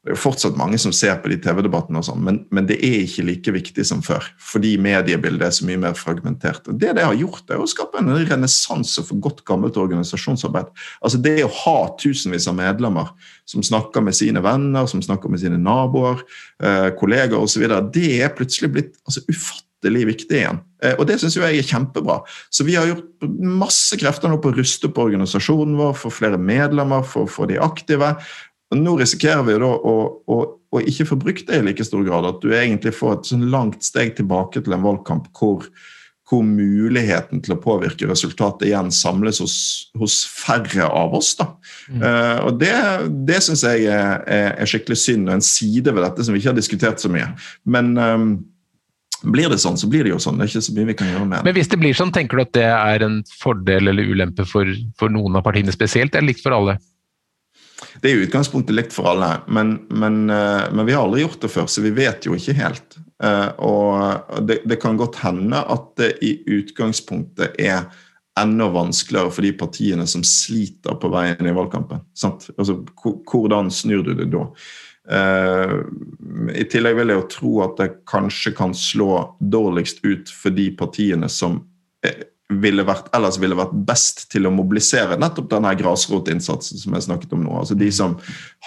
Det 0.07 0.13
er 0.13 0.15
jo 0.21 0.23
fortsatt 0.23 0.55
mange 0.55 0.79
som 0.79 0.93
ser 0.95 1.17
på 1.19 1.33
de 1.33 1.37
TV-debattene, 1.43 1.99
og 1.99 2.07
sånn, 2.07 2.21
men, 2.23 2.37
men, 2.55 2.69
det 2.69 2.77
er 2.87 3.01
ikke 3.03 3.25
like 3.27 3.55
viktig 3.57 3.87
som 3.89 4.05
før. 4.07 4.23
Fordi 4.39 4.77
mediebildet 4.79 5.43
er 5.49 5.57
så 5.57 5.67
mye 5.67 5.81
mer 5.83 5.97
fragmentert. 5.99 6.71
Og 6.71 6.79
Det 6.79 6.93
det 6.95 7.03
har 7.03 7.19
gjort, 7.19 7.43
er 7.51 7.59
å 7.59 7.67
skape 7.67 7.99
en 7.99 8.13
renessanse 8.15 9.03
for 9.09 9.19
godt 9.25 9.43
gammelt 9.51 9.75
organisasjonsarbeid. 9.83 10.71
Altså 11.03 11.19
Det 11.27 11.35
å 11.43 11.51
ha 11.65 11.75
tusenvis 11.99 12.47
av 12.47 12.55
medlemmer 12.61 13.11
som 13.51 13.67
snakker 13.67 14.07
med 14.07 14.15
sine 14.15 14.47
venner, 14.47 14.87
som 14.87 15.03
snakker 15.03 15.33
med 15.33 15.43
sine 15.43 15.59
naboer, 15.59 16.23
eh, 16.63 16.93
kolleger 16.95 17.41
osv., 17.43 17.67
det 17.91 18.09
er 18.23 18.35
plutselig 18.39 18.77
blitt 18.79 18.97
altså, 19.11 19.27
ufattelig 19.27 20.07
viktig 20.15 20.43
igjen. 20.45 20.63
Og 21.01 21.07
det 21.09 21.19
syns 21.19 21.35
jeg 21.35 21.59
er 21.59 21.67
kjempebra. 21.67 22.21
Så 22.55 22.63
vi 22.63 22.79
har 22.79 22.87
gjort 22.87 23.27
masse 23.43 23.99
krefter 23.99 24.31
nå 24.31 24.39
på 24.39 24.53
å 24.53 24.55
ruste 24.55 24.87
på 24.87 25.11
organisasjonen 25.11 25.75
vår, 25.81 25.97
få 25.99 26.15
flere 26.15 26.39
medlemmer, 26.39 27.03
for 27.03 27.51
de 27.51 27.59
aktive. 27.59 28.15
Og 28.75 28.81
nå 28.81 28.97
risikerer 28.99 29.45
vi 29.47 29.59
da 29.63 29.69
å, 29.69 29.97
å, 30.27 30.39
å, 30.75 30.81
ikke 30.83 31.07
få 31.13 31.19
brukt 31.21 31.47
det 31.49 31.61
i 31.61 31.67
like 31.69 31.85
stor 31.87 32.03
grad. 32.07 32.27
At 32.29 32.41
du 32.43 32.51
egentlig 32.51 32.97
får 32.97 33.19
et 33.19 33.31
sånn 33.31 33.47
langt 33.53 33.87
steg 33.87 34.17
tilbake 34.19 34.65
til 34.65 34.75
en 34.75 34.87
valgkamp 34.87 35.31
hvor 35.37 35.69
hvor 36.27 36.43
muligheten 36.43 37.39
til 37.45 37.55
å 37.55 37.61
påvirke 37.63 38.09
resultatet 38.11 38.67
igjen 38.67 38.89
samles 38.95 39.39
hos, 39.43 39.57
hos 39.99 40.19
færre 40.27 40.89
av 40.89 41.15
oss. 41.15 41.37
Da. 41.39 41.53
Mm. 41.87 42.03
Uh, 42.03 42.39
og 42.49 42.59
Det, 42.63 42.75
det 43.29 43.39
syns 43.47 43.63
jeg 43.63 43.87
er, 43.87 44.25
er, 44.27 44.67
skikkelig 44.67 44.99
synd, 44.99 45.31
og 45.31 45.37
en 45.37 45.47
side 45.47 45.95
ved 45.95 46.03
dette 46.03 46.27
som 46.27 46.35
vi 46.35 46.43
ikke 46.43 46.51
har 46.51 46.59
diskutert 46.59 47.03
så 47.03 47.11
mye. 47.13 47.29
Men 47.63 47.95
um, 47.95 48.27
blir 49.31 49.53
det 49.53 49.61
sånn, 49.63 49.79
så 49.79 49.87
blir 49.91 50.03
det 50.03 50.17
jo 50.17 50.19
sånn. 50.23 50.41
Det 50.41 50.49
er 50.49 50.51
ikke 50.51 50.67
så 50.67 50.75
mye 50.75 50.91
vi 50.91 50.99
kan 50.99 51.13
gjøre 51.13 51.29
med 51.29 51.37
det. 51.39 51.45
Men 51.47 51.59
hvis 51.61 51.71
det 51.71 51.81
blir 51.85 51.97
sånn, 51.99 52.13
tenker 52.17 52.41
du 52.41 52.47
at 52.49 52.55
det 52.59 52.69
er 52.73 53.07
en 53.07 53.21
fordel 53.39 53.95
eller 53.95 54.11
ulempe 54.11 54.49
for, 54.51 54.75
for 54.99 55.15
noen 55.15 55.39
av 55.39 55.47
partiene 55.47 55.75
spesielt, 55.75 56.19
eller 56.19 56.33
likt 56.33 56.43
for 56.43 56.59
alle? 56.59 56.81
Det 58.03 58.11
er 58.11 58.17
i 58.17 58.27
utgangspunktet 58.27 58.77
likt 58.77 58.95
for 58.95 59.11
alle, 59.13 59.33
men, 59.49 59.77
men, 59.89 60.25
uh, 60.31 60.69
men 60.73 60.87
vi 60.87 60.95
har 60.97 61.07
aldri 61.07 61.25
gjort 61.25 61.43
det 61.45 61.53
før, 61.53 61.69
så 61.71 61.85
vi 61.85 61.95
vet 61.97 62.29
jo 62.29 62.37
ikke 62.37 62.57
helt. 62.59 62.99
Eh, 63.25 63.49
og 63.65 64.43
det, 64.45 64.61
det, 64.69 64.77
kan 64.83 64.99
godt 65.01 65.23
hende 65.23 65.63
at 65.73 65.87
det 65.97 66.11
i 66.25 66.35
utgangspunktet 66.59 67.57
er 67.57 67.87
enda 68.37 68.67
vanskeligere 68.69 69.33
for 69.33 69.47
de 69.47 69.53
partiene 69.57 70.05
som 70.11 70.25
sliter 70.27 70.99
på 71.01 71.09
veien 71.15 71.49
i 71.49 71.55
valgkampen. 71.57 72.03
Altså, 72.27 72.83
hvordan 73.01 73.73
snur 73.73 74.05
du 74.05 74.13
det 74.19 74.29
da? 74.35 74.45
Uh, 75.07 75.87
I 76.53 76.67
tillegg 76.69 76.99
vil 76.99 77.13
jeg 77.13 77.21
jo 77.21 77.29
tro 77.31 77.53
at 77.65 77.77
det 77.81 77.93
kanskje 78.11 78.53
kan 78.59 78.75
slå 78.77 79.39
dårligst 79.41 80.03
ut 80.05 80.33
for 80.35 80.53
de 80.53 80.69
partiene 80.77 81.31
som 81.33 81.63
ville 82.53 82.85
vært, 82.87 83.09
ellers 83.17 83.41
ville 83.43 83.57
vært 83.59 83.75
best 83.89 84.27
til 84.31 84.47
å 84.47 84.53
mobilisere 84.55 85.19
nettopp 85.19 85.49
denne 85.51 85.73
grasrotinnsatsen 85.79 86.79
som 86.79 86.95
jeg 86.95 87.07
snakket 87.09 87.35
om 87.35 87.43
nå. 87.43 87.57
Altså 87.59 87.75
De 87.79 87.89
som 87.95 88.15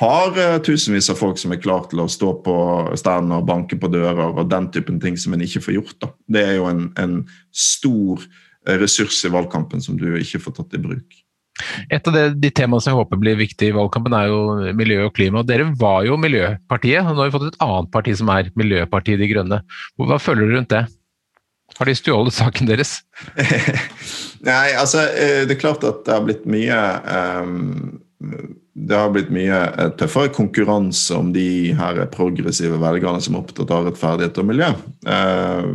har 0.01 0.36
uh, 0.36 0.57
tusenvis 0.63 1.07
av 1.13 1.19
folk 1.19 1.39
som 1.39 1.55
er 1.55 1.61
klar 1.63 1.88
til 1.91 2.03
å 2.03 2.09
stå 2.11 2.34
på 2.43 2.57
stand 2.99 3.32
og 3.36 3.47
banke 3.47 3.80
på 3.80 3.91
dører 3.91 4.36
og 4.36 4.51
den 4.51 4.67
typen 4.75 4.99
ting 4.99 5.15
som 5.19 5.36
en 5.36 5.45
ikke 5.45 5.63
får 5.63 5.77
gjort. 5.77 5.95
da. 6.03 6.11
Det 6.27 6.43
er 6.43 6.59
jo 6.59 6.67
en, 6.71 6.89
en 6.99 7.15
stor 7.55 8.19
uh, 8.19 8.75
ressurs 8.75 9.23
i 9.23 9.34
valgkampen 9.34 9.84
som 9.86 9.99
du 9.99 10.11
ikke 10.19 10.43
får 10.43 10.59
tatt 10.59 10.75
i 10.75 10.84
bruk. 10.84 11.23
Et 11.91 12.07
av 12.07 12.15
de, 12.15 12.25
de 12.39 12.51
temaene 12.55 12.84
som 12.84 12.93
jeg 12.93 12.99
håper 13.01 13.19
blir 13.19 13.39
viktig 13.39 13.71
i 13.71 13.75
valgkampen, 13.75 14.15
er 14.15 14.30
jo 14.32 14.69
miljø 14.75 15.07
og 15.07 15.15
klima. 15.15 15.43
Dere 15.47 15.67
var 15.80 16.05
jo 16.07 16.19
Miljøpartiet, 16.19 17.03
og 17.03 17.15
nå 17.15 17.23
har 17.23 17.32
vi 17.32 17.36
fått 17.36 17.49
et 17.49 17.59
annet 17.63 17.91
parti 17.95 18.15
som 18.15 18.32
er 18.36 18.51
Miljøpartiet 18.59 19.19
De 19.19 19.27
Grønne. 19.32 19.59
Hva 19.99 20.19
føler 20.23 20.47
du 20.47 20.55
rundt 20.55 20.71
det? 20.75 20.86
Har 21.78 21.88
de 21.88 21.95
stjålet 21.95 22.36
saken 22.36 22.70
deres? 22.70 22.99
Nei, 24.47 24.72
altså 24.80 25.05
eh, 25.11 25.43
Det 25.47 25.57
er 25.57 25.61
klart 25.61 25.86
at 25.88 26.05
det 26.07 26.15
har 26.15 26.26
blitt 26.26 26.45
mye 26.49 26.80
um, 27.05 27.99
det 28.80 28.95
har 28.95 29.11
blitt 29.13 29.32
mye 29.34 29.59
eh, 29.70 29.91
tøffere 29.99 30.32
konkurranse 30.36 31.15
om 31.15 31.32
de 31.36 31.76
her 31.78 32.01
progressive 32.13 32.80
velgerne 32.82 33.22
som 33.24 33.36
er 33.36 33.43
opptatt 33.43 33.72
av 33.76 33.88
rettferdighet 33.88 34.41
og 34.41 34.49
miljø. 34.49 34.70
Uh, 35.07 35.72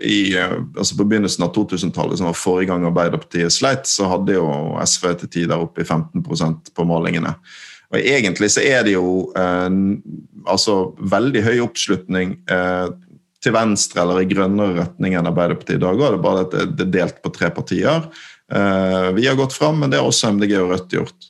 i, 0.00 0.34
altså 0.34 0.96
På 0.98 1.04
begynnelsen 1.06 1.44
av 1.46 1.52
2000-tallet, 1.54 2.18
som 2.18 2.26
var 2.26 2.38
forrige 2.38 2.72
gang 2.72 2.86
Arbeiderpartiet 2.88 3.54
sleit, 3.54 3.86
så 3.86 4.08
hadde 4.10 4.34
jo 4.34 4.48
SV 4.82 5.12
til 5.20 5.32
tider 5.36 5.62
oppe 5.62 5.84
i 5.84 5.86
15% 5.86 6.72
på 6.74 6.86
målingene. 6.88 7.36
Og 7.94 8.00
Egentlig 8.00 8.50
så 8.56 8.64
er 8.66 8.82
det 8.86 8.96
jo 8.96 9.28
uh, 9.36 9.70
altså 10.50 10.78
veldig 10.98 11.44
høy 11.46 11.60
oppslutning 11.66 12.38
uh, 12.50 12.90
til 13.44 13.54
venstre 13.54 14.02
eller 14.02 14.22
i 14.22 14.28
grønnere 14.30 14.80
retning 14.80 15.16
enn 15.16 15.28
Arbeiderpartiet 15.28 15.78
i 15.78 15.84
dag. 15.84 15.98
Det 16.00 16.08
er 16.08 16.20
bare 16.24 16.44
at 16.46 16.56
det 16.76 16.86
er 16.86 16.92
delt 16.98 17.22
på 17.24 17.32
tre 17.34 17.50
partier. 17.54 18.06
Uh, 18.52 19.12
vi 19.16 19.26
har 19.26 19.38
gått 19.38 19.56
fram, 19.56 19.80
men 19.82 19.92
det 19.92 20.00
har 20.00 20.08
også 20.08 20.32
MDG 20.36 20.54
og 20.60 20.72
Rødt 20.74 20.94
gjort. 20.96 21.28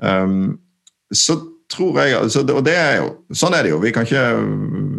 Um, 0.00 0.58
så 1.12 1.38
tror 1.70 2.00
jeg, 2.02 2.16
altså, 2.18 2.42
Og 2.54 2.64
det 2.66 2.74
er 2.74 2.96
jo, 3.00 3.10
sånn 3.36 3.54
er 3.54 3.64
det 3.64 3.72
jo. 3.72 3.80
Vi 3.82 3.92
kan 3.94 4.06
ikke, 4.06 4.24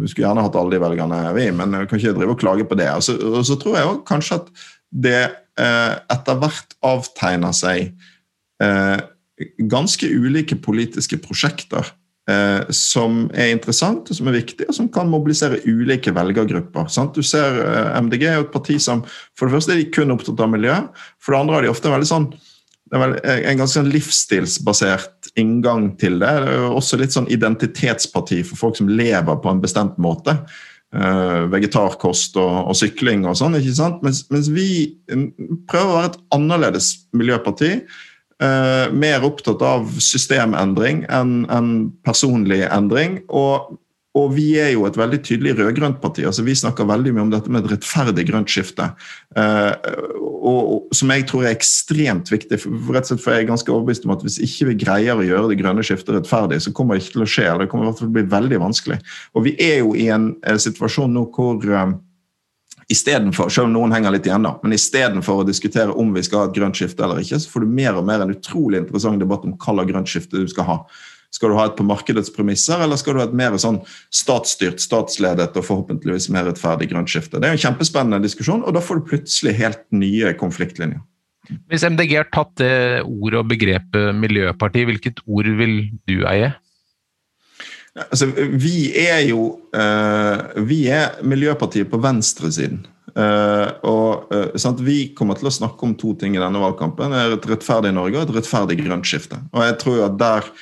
vi 0.02 0.10
skulle 0.10 0.26
gjerne 0.26 0.44
hatt 0.46 0.56
alle 0.58 0.74
de 0.74 0.82
velgerne, 0.82 1.20
vi, 1.36 1.48
men 1.54 1.76
vi 1.82 1.88
kan 1.88 2.00
ikke 2.00 2.16
drive 2.16 2.36
og 2.36 2.40
klage 2.40 2.68
på 2.68 2.78
det. 2.80 2.88
Og 2.96 3.04
så, 3.04 3.16
og 3.16 3.44
så 3.48 3.58
tror 3.60 3.78
jeg 3.78 3.88
også 3.90 4.04
kanskje 4.08 4.38
at 4.40 4.52
det 4.92 5.22
uh, 5.60 5.94
etter 6.12 6.38
hvert 6.40 6.76
avtegner 6.84 7.56
seg 7.56 7.92
uh, 8.64 9.00
ganske 9.72 10.06
ulike 10.06 10.58
politiske 10.62 11.18
prosjekter 11.22 11.82
eh, 11.82 11.96
som 12.70 13.24
er 13.34 13.50
interessant 13.50 14.06
og 14.06 14.14
som 14.14 14.28
er 14.30 14.38
viktig, 14.38 14.68
og 14.68 14.76
som 14.76 14.88
kan 14.94 15.10
mobilisere 15.10 15.58
ulike 15.66 16.12
velgergrupper. 16.14 16.86
Sant? 16.92 17.16
Du 17.18 17.26
ser 17.26 17.58
eh, 17.64 17.98
MDG 17.98 18.26
er 18.28 18.38
jo 18.38 18.46
et 18.46 18.54
parti 18.54 18.78
som 18.82 19.02
for 19.38 19.48
det 19.48 19.56
første 19.56 19.74
er 19.74 19.82
de 19.82 19.90
kun 19.90 20.14
opptatt 20.14 20.42
av 20.42 20.52
miljø. 20.52 20.76
For 21.22 21.34
det 21.34 21.40
andre 21.42 21.58
har 21.58 21.66
de 21.66 21.72
ofte 21.72 21.90
veldig 21.92 22.10
sånn 22.12 22.28
vel 22.92 23.14
en 23.24 23.56
ganske 23.56 23.78
sånn 23.78 23.88
livsstilsbasert 23.88 25.30
inngang 25.40 25.94
til 26.00 26.18
det. 26.20 26.32
Det 26.44 26.56
er 26.58 26.76
også 26.76 26.98
litt 27.00 27.14
sånn 27.14 27.30
identitetsparti 27.32 28.42
for 28.44 28.60
folk 28.60 28.76
som 28.76 28.90
lever 28.92 29.38
på 29.40 29.48
en 29.48 29.62
bestemt 29.62 29.96
måte. 30.02 30.36
Vegetarkost 30.92 32.36
og, 32.36 32.50
og, 32.66 32.74
sykling 32.76 33.24
og 33.24 33.38
sånn. 33.40 33.56
ikke 33.56 33.72
sant? 33.78 34.02
Mens, 34.04 34.26
mens, 34.28 34.50
vi 34.52 34.66
prøver 35.08 35.88
å 35.88 35.96
være 35.96 36.10
et 36.10 36.18
annerledes 36.36 36.90
miljøparti 37.16 37.78
Uh, 38.42 38.88
mer 38.90 39.22
opptatt 39.22 39.60
av 39.62 39.86
systemendring 40.02 41.04
enn 41.14 41.44
en 41.52 41.68
personlig 42.02 42.64
endring. 42.66 43.20
Og, 43.30 43.76
og, 44.18 44.32
vi 44.34 44.56
er 44.58 44.72
jo 44.72 44.82
et 44.88 44.98
veldig 44.98 45.20
tydelig 45.22 45.52
rød-grønt 45.60 46.00
parti. 46.02 46.24
altså 46.26 46.42
Vi 46.42 46.56
snakker 46.58 46.88
veldig 46.88 47.12
mye 47.14 47.26
om 47.28 47.30
dette 47.30 47.52
med 47.52 47.62
et 47.62 47.76
rettferdig 47.76 48.24
grønt 48.32 48.50
skifte. 48.50 48.88
Uh, 49.38 49.70
og, 50.18 50.58
og, 50.58 50.88
Som 50.96 51.14
jeg 51.14 51.28
tror 51.30 51.46
er 51.46 51.54
ekstremt 51.54 52.32
viktig. 52.34 52.58
For, 52.64 52.82
rett 52.96 53.06
og 53.06 53.12
slett 53.12 53.22
for 53.22 53.36
jeg 53.36 53.46
er 53.46 53.52
ganske 53.52 53.70
overbevist 53.70 54.08
om 54.08 54.16
at 54.16 54.26
Hvis 54.26 54.40
ikke 54.42 54.72
vi 54.72 54.78
greier 54.82 55.22
å 55.22 55.28
gjøre 55.28 55.52
det 55.52 55.60
grønne 55.62 55.86
skiftet 55.86 56.18
rettferdig, 56.18 56.64
så 56.64 56.74
kommer 56.74 56.98
det 56.98 57.04
ikke 57.04 57.20
til 57.20 57.26
å 57.28 57.32
skje. 57.36 57.46
eller 57.46 57.68
Det 57.68 57.72
kommer 57.74 57.86
i 57.86 57.92
hvert 57.92 58.00
fall 58.00 58.08
til 58.08 58.14
å 58.14 58.18
bli 58.18 58.30
veldig 58.38 58.64
vanskelig. 58.64 59.02
Og 59.36 59.46
vi 59.46 59.54
er 59.62 59.84
jo 59.84 59.94
i 59.94 60.08
en, 60.10 60.32
uh, 60.48 60.58
situasjon 60.66 61.14
nå 61.14 61.28
hvor 61.30 61.62
Istedenfor, 62.92 63.48
selv 63.52 63.70
om 63.70 63.76
noen 63.76 63.94
henger 63.94 64.12
litt 64.12 64.26
igjen, 64.28 64.44
da, 64.44 64.56
men 64.62 64.74
istedenfor 64.76 65.40
å 65.40 65.46
diskutere 65.48 65.94
om 65.96 66.10
vi 66.12 66.24
skal 66.26 66.42
ha 66.42 66.50
et 66.50 66.56
grønt 66.56 66.76
skifte 66.76 67.04
eller 67.06 67.22
ikke, 67.22 67.38
så 67.40 67.52
får 67.52 67.64
du 67.64 67.74
mer 67.78 67.96
og 67.96 68.04
mer 68.08 68.24
en 68.24 68.34
utrolig 68.34 68.82
interessant 68.82 69.22
debatt 69.22 69.46
om 69.48 69.54
hva 69.56 69.76
slags 69.76 69.92
grønt 69.92 70.12
skifte 70.12 70.42
du 70.42 70.50
skal 70.50 70.68
ha. 70.68 70.78
Skal 71.32 71.48
du 71.48 71.56
ha 71.56 71.64
et 71.70 71.78
på 71.78 71.86
markedets 71.88 72.28
premisser, 72.34 72.82
eller 72.84 72.98
skal 73.00 73.16
du 73.16 73.22
ha 73.22 73.24
et 73.24 73.38
mer 73.38 73.54
sånn 73.60 73.78
statsstyrt, 74.12 74.82
statsledet 74.84 75.54
og 75.56 75.64
forhåpentligvis 75.64 76.28
mer 76.34 76.44
rettferdig 76.50 76.90
grønt 76.90 77.08
skifte? 77.08 77.40
Det 77.40 77.48
er 77.48 77.56
en 77.56 77.62
kjempespennende 77.62 78.20
diskusjon, 78.24 78.60
og 78.66 78.76
da 78.76 78.82
får 78.84 79.00
du 79.00 79.08
plutselig 79.14 79.56
helt 79.56 79.86
nye 79.96 80.34
konfliktlinjer. 80.40 81.00
Hvis 81.72 81.86
MDG 81.88 82.12
har 82.20 82.28
tatt 82.30 82.52
det 82.60 82.74
ordet 83.06 83.40
og 83.40 83.48
begrepet 83.50 84.12
miljøparti, 84.14 84.84
hvilket 84.86 85.24
ord 85.24 85.48
vil 85.58 85.78
du 86.06 86.20
eie? 86.28 86.52
Altså, 87.92 88.26
vi 88.56 88.88
er 88.96 89.20
jo 89.28 89.42
uh, 89.76 90.64
Vi 90.64 90.86
er 90.88 91.18
Miljøpartiet 91.28 91.90
på 91.90 92.00
venstresiden. 92.00 92.86
Uh, 93.12 93.68
og 93.84 94.32
uh, 94.32 94.80
Vi 94.80 95.12
kommer 95.16 95.36
til 95.36 95.50
å 95.50 95.52
snakke 95.52 95.84
om 95.84 95.92
to 96.00 96.14
ting 96.16 96.36
i 96.36 96.40
denne 96.40 96.62
valgkampen. 96.62 97.12
Det 97.12 97.20
er 97.20 97.36
Et 97.36 97.50
rettferdig 97.52 97.92
Norge 97.92 98.20
og 98.20 98.30
et 98.30 98.36
rettferdig 98.38 98.78
grønt 98.80 99.08
skifte. 99.08 99.40
Og 99.52 99.66
jeg 99.66 99.80
tror 99.82 100.06
at 100.08 100.20
der 100.20 100.52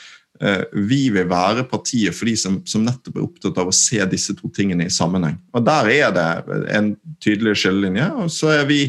Vi 0.72 1.10
vil 1.12 1.26
være 1.28 1.66
partiet 1.68 2.16
for 2.16 2.24
de 2.24 2.32
som, 2.40 2.54
som, 2.64 2.80
nettopp 2.80 3.18
er 3.18 3.24
opptatt 3.26 3.58
av 3.60 3.68
å 3.68 3.74
se 3.76 4.00
disse 4.08 4.32
to 4.38 4.48
tingene 4.56 4.86
i 4.88 4.92
sammenheng. 4.92 5.34
Og 5.52 5.66
Der 5.66 5.90
er 5.92 6.14
det 6.16 6.28
en 6.72 6.94
tydelig 7.20 7.58
skillelinje. 7.60 8.06
og 8.24 8.30
så 8.32 8.54
er 8.56 8.64
Vi 8.64 8.80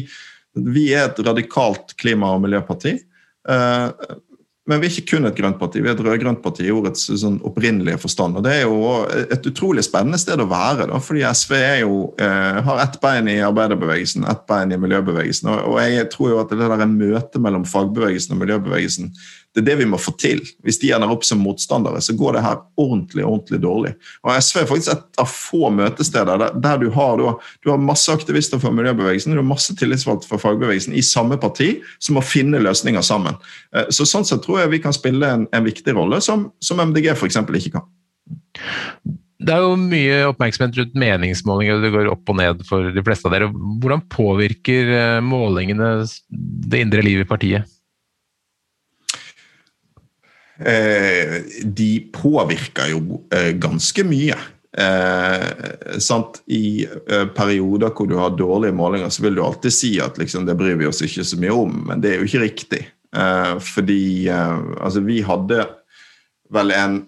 vi 0.52 0.90
er 0.92 1.06
et 1.08 1.20
radikalt 1.24 1.94
klima- 1.96 2.34
og 2.34 2.42
miljøparti. 2.44 2.98
Men 4.70 4.78
vi 4.78 4.86
er 4.86 4.94
ikke 4.94 5.16
kun 5.16 5.26
et 5.26 5.34
grønt 5.34 5.56
parti, 5.58 5.80
vi 5.82 5.90
er 5.90 5.96
et 5.96 6.02
rød-grønt 6.06 6.38
parti 6.44 6.68
i 6.68 6.70
ordets 6.70 7.08
sånn 7.18 7.40
opprinnelige 7.48 7.98
forstand. 7.98 8.36
og 8.38 8.44
Det 8.46 8.52
er 8.60 8.62
jo 8.62 8.92
et 9.34 9.48
utrolig 9.50 9.82
spennende 9.82 10.20
sted 10.22 10.38
å 10.38 10.46
være, 10.46 10.86
da, 10.86 11.00
fordi 11.02 11.24
SV 11.26 11.54
jo, 11.80 11.96
eh, 12.22 12.60
har 12.62 12.82
ett 12.84 13.00
bein 13.02 13.30
i 13.32 13.40
arbeiderbevegelsen, 13.42 14.28
ett 14.30 14.46
bein 14.46 14.70
i 14.70 14.78
miljøbevegelsen. 14.78 15.50
Og, 15.50 15.72
og 15.72 15.80
jeg 15.82 16.06
tror 16.14 16.30
jo 16.30 16.40
at 16.44 16.54
det 16.54 16.62
der 16.62 16.86
møtet 16.86 17.42
mellom 17.42 17.66
fagbevegelsen 17.66 18.36
og 18.36 18.44
miljøbevegelsen 18.44 19.10
det 19.52 19.60
er 19.60 19.66
det 19.66 19.76
vi 19.82 19.86
må 19.88 19.98
få 20.00 20.14
til. 20.20 20.40
Hvis 20.64 20.78
de 20.80 20.92
ender 20.96 21.10
opp 21.12 21.26
som 21.28 21.42
motstandere, 21.44 22.00
så 22.04 22.14
går 22.16 22.38
det 22.38 22.44
her 22.44 22.60
ordentlig 22.80 23.24
ordentlig 23.26 23.60
dårlig. 23.60 23.92
Og 24.24 24.32
SV 24.32 24.62
er 24.62 24.68
faktisk 24.70 24.94
et 24.94 25.20
av 25.20 25.28
få 25.28 25.70
møtesteder 25.76 26.40
der, 26.40 26.56
der 26.64 26.80
du, 26.80 26.88
har, 26.94 27.20
du, 27.20 27.28
du, 27.60 27.70
har, 27.70 27.82
masse 27.82 28.12
aktivister 28.12 28.60
fra 28.62 28.72
miljøbevegelsen 28.74 29.36
du 29.36 29.42
har 29.42 29.48
masse 29.48 29.76
tillitsvalgte 29.78 30.28
fra 30.30 30.40
fagbevegelsen 30.40 30.96
i 30.96 31.04
samme 31.04 31.36
parti 31.40 31.74
som 31.98 32.16
må 32.16 32.24
finne 32.24 32.62
løsninger 32.64 33.04
sammen. 33.04 33.36
Eh, 33.76 33.90
så 33.92 34.08
Sånn 34.12 34.26
sett 34.28 34.42
tror 34.44 34.60
jeg 34.60 34.72
vi 34.74 34.82
kan 34.84 34.92
spille 34.92 35.24
en, 35.24 35.46
en 35.56 35.64
viktig 35.64 35.94
rolle, 35.96 36.20
som, 36.24 36.50
som 36.60 36.80
MDG 36.84 37.12
f.eks. 37.14 37.38
ikke 37.40 37.78
kan. 37.78 37.86
Det 39.42 39.54
er 39.54 39.64
jo 39.64 39.76
mye 39.80 40.18
oppmerksomhet 40.30 40.76
rundt 40.78 40.98
meningsmålinger, 41.02 41.80
det 41.82 41.92
går 41.94 42.10
opp 42.12 42.30
og 42.30 42.38
ned 42.38 42.60
for 42.68 42.92
de 42.94 43.04
fleste 43.04 43.26
av 43.28 43.34
dere. 43.34 43.48
Hvordan 43.52 44.04
påvirker 44.12 44.92
eh, 44.96 45.20
målingene 45.24 45.94
det 46.28 46.84
indre 46.84 47.04
livet 47.04 47.26
i 47.26 47.30
partiet? 47.32 47.78
Eh, 50.66 51.36
de 51.64 51.92
påvirker 52.14 52.92
jo 52.92 53.22
eh, 53.34 53.52
ganske 53.60 54.04
mye. 54.06 54.38
Eh, 54.78 55.98
sant? 56.00 56.40
I 56.46 56.86
eh, 56.86 57.26
perioder 57.36 57.92
hvor 57.92 58.08
du 58.08 58.16
har 58.20 58.36
dårlige 58.38 58.76
målinger, 58.76 59.12
så 59.12 59.26
vil 59.26 59.36
du 59.36 59.44
alltid 59.44 59.74
si 59.76 59.92
at 60.00 60.18
liksom, 60.20 60.46
det 60.48 60.56
bryr 60.58 60.78
vi 60.80 60.88
oss 60.88 61.02
ikke 61.04 61.26
så 61.28 61.40
mye 61.40 61.56
om, 61.66 61.78
men 61.90 62.04
det 62.04 62.14
er 62.14 62.22
jo 62.22 62.30
ikke 62.30 62.44
riktig. 62.46 62.82
Eh, 63.16 63.54
fordi 63.60 64.28
eh, 64.32 64.58
altså, 64.80 65.04
vi 65.04 65.20
hadde 65.26 65.66
vel 66.52 66.76
en 66.76 67.00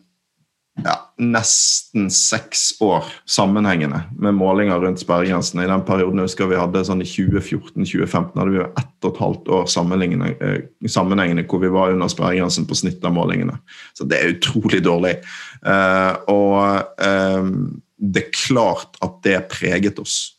ja, 0.83 0.95
nesten 1.23 2.09
seks 2.11 2.75
år 2.83 3.05
sammenhengende 3.31 4.01
med 4.19 4.35
målinger 4.35 4.81
rundt 4.83 5.01
sperregrensen. 5.01 5.63
I 5.63 5.69
den 5.71 5.85
perioden 5.87 6.19
jeg 6.19 6.29
husker 6.29 6.51
vi 6.51 6.59
hadde 6.59 6.83
sånn 6.87 7.05
i 7.05 7.07
2014-2015 7.07 8.41
hadde 8.41 8.51
vi 8.51 8.59
jo 8.59 8.67
ett 8.67 9.07
og 9.07 9.13
et 9.13 9.21
halvt 9.23 9.53
år 9.55 9.69
sammenhengende, 9.71 10.33
eh, 10.43 11.45
hvor 11.47 11.63
vi 11.63 11.71
var 11.71 11.95
under 11.95 12.11
sperregrensen 12.11 12.67
på 12.67 12.79
snitt 12.79 13.07
av 13.07 13.15
målingene. 13.15 13.61
Så 13.95 14.07
det 14.11 14.19
er 14.19 14.35
utrolig 14.35 14.83
dårlig. 14.83 15.15
Eh, 15.63 16.13
og 16.33 17.05
eh, 17.07 17.51
det 18.03 18.25
er 18.25 18.35
klart 18.35 18.99
at 19.05 19.21
det 19.23 19.45
preget 19.55 20.01
oss. 20.03 20.33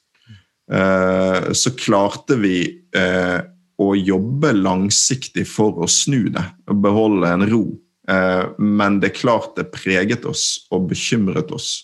Så 0.65 1.71
klarte 1.77 2.33
vi 2.41 2.55
å 3.77 3.87
jobbe 3.93 4.49
langsiktig 4.57 5.43
for 5.45 5.77
å 5.77 5.87
snu 5.89 6.31
det 6.33 6.41
og 6.65 6.79
beholde 6.81 7.29
en 7.29 7.45
ro 7.51 7.61
men 8.05 8.99
det 9.01 9.07
er 9.09 9.17
klart 9.17 9.55
det 9.57 9.71
preget 9.73 10.27
oss 10.29 10.67
og 10.69 10.89
bekymret 10.91 11.49
oss. 11.55 11.79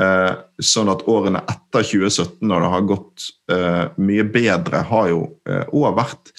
Eh, 0.00 0.32
sånn 0.60 0.88
at 0.88 1.04
årene 1.08 1.42
etter 1.44 1.84
2017, 1.84 2.40
når 2.48 2.64
det 2.64 2.70
har 2.72 2.86
gått 2.88 3.26
eh, 3.52 3.82
mye 4.00 4.24
bedre, 4.32 4.80
har 4.88 5.10
jo 5.12 5.20
òg 5.46 5.98
vært 5.98 6.32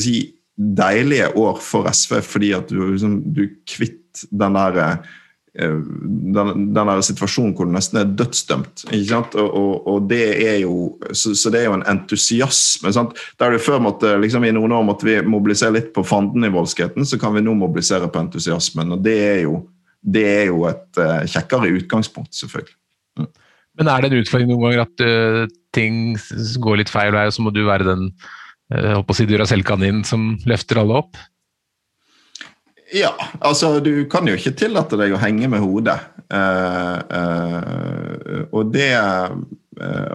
si, 0.00 0.18
deilige 0.56 1.30
år 1.40 1.62
for 1.64 1.88
SV, 1.88 2.18
fordi 2.24 2.52
at 2.56 2.68
du, 2.68 2.82
liksom, 2.90 3.22
du 3.32 3.46
kvitt 3.64 4.26
den 4.28 4.56
der 4.60 4.80
Eh, 4.80 5.16
den, 5.56 6.66
den 6.76 6.90
situasjonen 7.02 7.54
hvor 7.56 7.68
du 7.68 7.72
nesten 7.72 8.00
er 8.00 8.10
dødsdømt. 8.18 8.84
Og, 8.92 9.46
og, 9.46 9.86
og, 9.88 10.08
det 10.10 10.24
er 10.44 10.58
jo, 10.60 10.96
så, 11.12 11.32
så, 11.32 11.52
det 11.52 11.62
er 11.62 11.70
jo 11.70 11.76
en 11.78 11.86
entusiasme. 11.88 12.92
Sant? 12.92 13.16
Der 13.40 13.54
du 13.54 13.62
før 13.62 13.80
måtte, 13.86 14.16
liksom 14.20 14.44
I 14.44 14.52
noen 14.56 14.74
år 14.76 14.84
måtte 14.86 15.08
vi 15.08 15.16
mobilisere 15.24 15.78
litt 15.78 15.92
på 15.96 16.04
fanden 16.06 16.44
i 16.46 16.52
voldskheten, 16.52 17.08
så 17.08 17.20
kan 17.20 17.34
vi 17.36 17.44
nå 17.44 17.56
mobilisere 17.56 18.10
på 18.12 18.22
entusiasmen. 18.26 18.96
og 18.98 19.04
Det 19.04 19.16
er 19.24 19.40
jo, 19.46 19.60
det 20.04 20.26
er 20.28 20.48
jo 20.50 20.66
et 20.68 21.00
uh, 21.00 21.22
kjekkere 21.24 21.72
utgangspunkt, 21.78 22.34
selvfølgelig. 22.36 22.76
Mm. 23.20 23.30
Men 23.76 23.92
er 23.92 24.02
det 24.02 24.10
en 24.10 24.24
utfordring 24.24 24.50
noen 24.50 24.66
ganger 24.66 24.84
at 24.84 25.06
uh, 25.06 25.54
ting 25.76 26.18
går 26.64 26.82
litt 26.82 26.92
feil 26.92 27.14
vei, 27.16 27.26
og 27.28 27.36
så 27.36 27.44
må 27.44 27.52
du 27.54 27.64
være 27.68 27.88
den 27.88 28.10
uh, 28.76 29.16
si 29.16 29.28
Duracell-kaninen 29.28 30.04
som 30.08 30.34
løfter 30.48 30.84
alle 30.84 31.00
opp? 31.00 31.16
Ja, 32.94 33.12
altså 33.40 33.80
du 33.80 34.04
kan 34.10 34.28
jo 34.28 34.36
ikke 34.38 34.54
tillate 34.54 34.98
deg 35.00 35.14
å 35.14 35.20
henge 35.20 35.48
med 35.50 35.62
hodet. 35.64 35.98
Uh, 36.26 36.98
uh, 37.06 38.42
og 38.50 38.72
det 38.74 38.90
uh, 38.98 39.34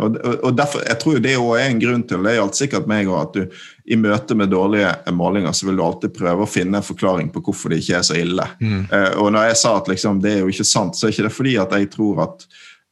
og, 0.02 0.18
og, 0.18 0.50
derfor, 0.58 0.82
Jeg 0.84 0.98
tror 1.00 1.20
det 1.24 1.36
er 1.38 1.62
en 1.62 1.80
grunn 1.80 2.02
til 2.10 2.26
det 2.26 2.34
er 2.34 2.42
alt 2.42 2.58
sikkert 2.58 2.90
meg 2.90 3.08
også, 3.08 3.22
at 3.22 3.36
du 3.38 3.94
i 3.94 3.98
møte 4.00 4.36
med 4.36 4.50
dårlige 4.52 4.90
målinger 5.14 5.54
så 5.54 5.68
vil 5.68 5.78
du 5.78 5.84
alltid 5.86 6.16
prøve 6.16 6.44
å 6.44 6.50
finne 6.50 6.80
en 6.82 6.88
forklaring 6.88 7.30
på 7.32 7.44
hvorfor 7.46 7.72
det 7.72 7.84
ikke 7.84 8.00
er 8.00 8.08
så 8.08 8.18
ille. 8.18 8.48
Mm. 8.58 8.88
og 9.22 9.30
når 9.36 9.52
jeg 9.52 9.60
sa 9.62 9.76
at 9.78 9.92
liksom, 9.92 10.24
det 10.24 10.34
er 10.34 10.42
jo 10.42 10.50
ikke 10.50 10.66
sant, 10.66 10.98
så 10.98 11.08
er 11.08 11.14
ikke 11.14 11.28
det 11.28 11.34
fordi 11.36 11.54
at 11.62 11.76
jeg 11.78 11.92
tror 11.94 12.24
at 12.26 12.48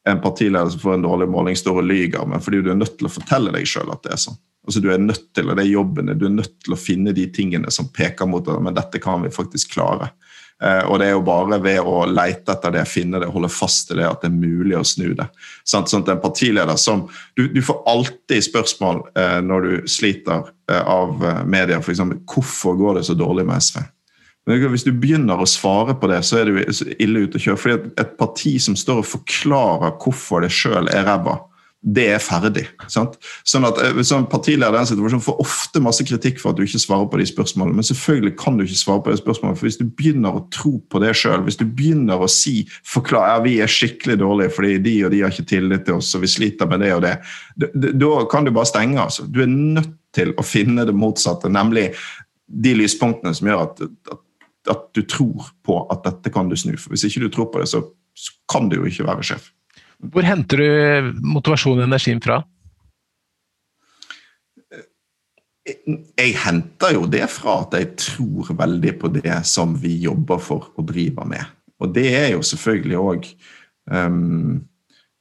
en 0.09 0.21
partileder 0.21 0.69
som 0.69 0.83
får 0.83 0.99
en 0.99 1.07
dårlig 1.07 1.29
måling, 1.33 1.57
står 1.57 1.81
og 1.81 1.89
lyger, 1.89 2.29
men 2.29 2.43
fordi 2.43 2.61
du 2.61 2.71
er 2.71 2.77
nødt 2.77 2.97
til 2.99 3.09
å 3.09 3.13
fortelle 3.13 3.53
deg 3.55 3.67
sjøl 3.69 3.89
at 3.95 4.05
det 4.05 4.13
er 4.13 4.21
sånn. 4.27 4.37
Altså 4.69 4.83
Du 4.85 4.91
er 4.93 5.01
nødt 5.01 5.31
til 5.33 5.49
og 5.49 5.57
det 5.57 5.63
er 5.65 5.71
jobbene, 5.73 6.13
du 6.13 6.27
er 6.27 6.35
nødt 6.35 6.59
til 6.61 6.75
å 6.75 6.77
finne 6.77 7.13
de 7.17 7.25
tingene 7.33 7.71
som 7.73 7.87
peker 7.89 8.29
mot 8.29 8.45
det, 8.45 8.59
men 8.61 8.75
dette 8.77 9.01
kan 9.01 9.23
vi 9.25 9.31
faktisk 9.33 9.73
klare. 9.73 10.11
Eh, 10.61 10.83
og 10.85 10.99
det 10.99 11.07
er 11.07 11.15
jo 11.15 11.23
bare 11.25 11.57
ved 11.63 11.79
å 11.87 12.03
leite 12.05 12.53
etter 12.53 12.73
det, 12.75 12.83
finne 12.91 13.21
det, 13.23 13.31
holde 13.33 13.49
fast 13.49 13.89
i 13.89 13.97
det, 13.97 14.05
at 14.05 14.21
det 14.21 14.29
er 14.29 14.35
mulig 14.35 14.75
å 14.77 14.85
snu 14.85 15.13
det. 15.17 15.25
Sånn, 15.63 15.87
at 15.87 16.11
en 16.13 16.21
partileder 16.21 16.77
som 16.77 17.07
Du, 17.33 17.47
du 17.49 17.61
får 17.65 17.81
alltid 17.89 18.45
spørsmål 18.45 19.01
eh, 19.17 19.39
når 19.41 19.65
du 19.65 19.89
sliter 19.89 20.51
eh, 20.69 20.83
av 20.83 21.23
eh, 21.23 21.41
media, 21.47 21.79
f.eks.: 21.79 22.03
Hvorfor 22.29 22.77
går 22.77 22.99
det 22.99 23.07
så 23.07 23.17
dårlig 23.17 23.47
med 23.49 23.63
SV? 23.63 23.81
Men 24.49 24.63
hvis 24.73 24.85
du 24.85 24.91
begynner 24.93 25.39
å 25.39 25.47
svare 25.47 25.93
på 25.97 26.09
det, 26.09 26.23
så 26.25 26.41
er 26.41 26.49
du 26.49 26.57
ille 26.99 27.25
ute 27.25 27.37
å 27.37 27.43
kjøre. 27.43 27.59
fordi 27.59 27.91
et 28.01 28.15
parti 28.17 28.55
som 28.61 28.75
står 28.75 29.03
og 29.03 29.09
forklarer 29.09 29.97
hvorfor 30.01 30.41
det 30.45 30.49
sjøl 30.53 30.89
er 30.89 31.05
ræva, 31.05 31.37
det 31.79 32.05
er 32.11 32.19
ferdig. 32.19 32.65
Sant? 32.91 33.13
Sånn 33.47 33.63
at 33.67 33.77
eh, 33.79 33.99
sånn 34.03 34.25
Partileder 34.29 34.75
i 34.75 34.79
den 34.81 34.87
situasjonen 34.89 35.23
får 35.23 35.37
ofte 35.39 35.79
masse 35.83 36.03
kritikk 36.03 36.41
for 36.41 36.51
at 36.51 36.59
du 36.59 36.65
ikke 36.65 36.81
svarer 36.81 37.07
på 37.11 37.19
de 37.21 37.27
spørsmålene, 37.29 37.77
men 37.77 37.87
selvfølgelig 37.87 38.33
kan 38.39 38.57
du 38.59 38.65
ikke 38.65 38.79
svare 38.81 39.03
på 39.05 39.13
de 39.13 39.19
spørsmålene, 39.21 39.59
for 39.59 39.69
hvis 39.69 39.79
du 39.79 39.85
begynner 39.87 40.35
å 40.35 40.43
tro 40.51 40.73
på 40.91 40.99
det 41.03 41.13
sjøl, 41.15 41.45
hvis 41.45 41.59
du 41.61 41.63
begynner 41.65 42.19
å 42.19 42.27
si 42.31 42.65
forklare, 42.83 43.31
ja, 43.31 43.43
vi 43.45 43.53
er 43.63 43.71
skikkelig 43.71 44.17
dårlige 44.19 44.53
fordi 44.57 44.73
de 44.83 44.95
og 45.07 45.13
de 45.13 45.21
har 45.23 45.31
ikke 45.31 45.51
tillit 45.53 45.85
til 45.87 46.01
oss, 46.01 46.11
og 46.17 46.25
vi 46.25 46.31
sliter 46.31 46.67
med 46.69 46.83
det 46.83 46.89
og 46.97 47.05
det, 47.05 47.13
da 48.01 48.09
kan 48.31 48.47
du 48.47 48.51
bare 48.55 48.69
stenge. 48.69 48.99
altså. 48.99 49.27
Du 49.29 49.39
er 49.45 49.51
nødt 49.51 49.95
til 50.15 50.33
å 50.35 50.43
finne 50.43 50.83
det 50.89 50.95
motsatte, 50.97 51.51
nemlig 51.53 51.93
de 52.49 52.73
lyspunktene 52.75 53.31
som 53.37 53.47
gjør 53.47 53.63
at, 53.67 53.85
at, 54.11 54.25
at 54.73 54.83
du 54.97 55.03
tror 55.07 55.53
på 55.63 55.79
at 55.93 56.03
dette 56.03 56.33
kan 56.33 56.49
du 56.49 56.57
snu. 56.59 56.73
For 56.81 56.91
Hvis 56.91 57.07
ikke 57.07 57.23
du 57.23 57.31
tror 57.31 57.51
på 57.53 57.61
det, 57.61 57.69
så 57.71 57.85
kan 58.51 58.67
du 58.67 58.81
jo 58.81 58.89
ikke 58.89 59.07
være 59.07 59.27
sjef. 59.31 59.51
Hvor 59.99 60.23
henter 60.23 60.61
du 60.61 61.11
motivasjon 61.27 61.81
og 61.81 61.87
energien 61.89 62.21
fra? 62.23 62.39
Jeg 65.69 66.33
henter 66.39 66.95
jo 66.95 67.05
det 67.11 67.25
fra 67.29 67.59
at 67.65 67.75
jeg 67.77 67.93
tror 68.01 68.53
veldig 68.57 68.93
på 69.01 69.11
det 69.19 69.37
som 69.45 69.75
vi 69.77 69.97
jobber 70.05 70.41
for 70.41 70.71
og 70.79 70.87
driver 70.89 71.27
med. 71.29 71.43
Og 71.79 71.93
det 71.95 72.07
er 72.15 72.29
jo 72.33 72.43
selvfølgelig 72.43 72.99
òg 72.99 73.27
um, 73.91 74.61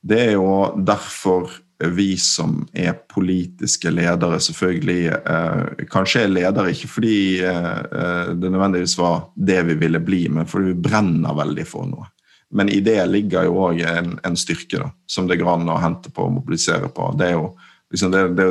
Det 0.03 0.20
er 0.29 0.33
jo 0.39 0.53
derfor 0.87 1.51
vi 1.95 2.16
som 2.18 2.64
er 2.74 2.97
politiske 3.12 3.91
ledere, 3.91 4.41
selvfølgelig 4.41 5.12
uh, 5.14 5.85
Kanskje 5.91 6.24
er 6.24 6.33
ledere 6.33 6.72
ikke 6.74 6.91
fordi 6.91 7.18
uh, 7.45 8.35
det 8.35 8.51
nødvendigvis 8.51 8.97
var 8.99 9.29
det 9.37 9.61
vi 9.68 9.76
ville 9.79 10.01
bli, 10.01 10.24
men 10.29 10.47
fordi 10.47 10.72
vi 10.72 10.89
brenner 10.89 11.37
veldig 11.39 11.66
for 11.66 11.87
noe. 11.87 12.09
Men 12.51 12.70
i 12.72 12.80
det 12.80 13.01
ligger 13.11 13.44
jo 13.49 13.59
òg 13.68 13.82
en, 13.84 14.14
en, 14.24 14.36
styrke 14.38 14.80
da, 14.80 14.88
som 15.11 15.28
det 15.28 15.36
går 15.40 15.51
an 15.53 15.68
å 15.68 15.80
hente 15.82 16.12
på 16.14 16.24
og 16.24 16.38
mobilisere 16.38 16.88
på. 16.92 17.11
Det 17.18 17.28
er 17.28 17.36
jo 17.36 17.51
liksom 17.92 18.14
det, 18.14 18.24
det, 18.38 18.49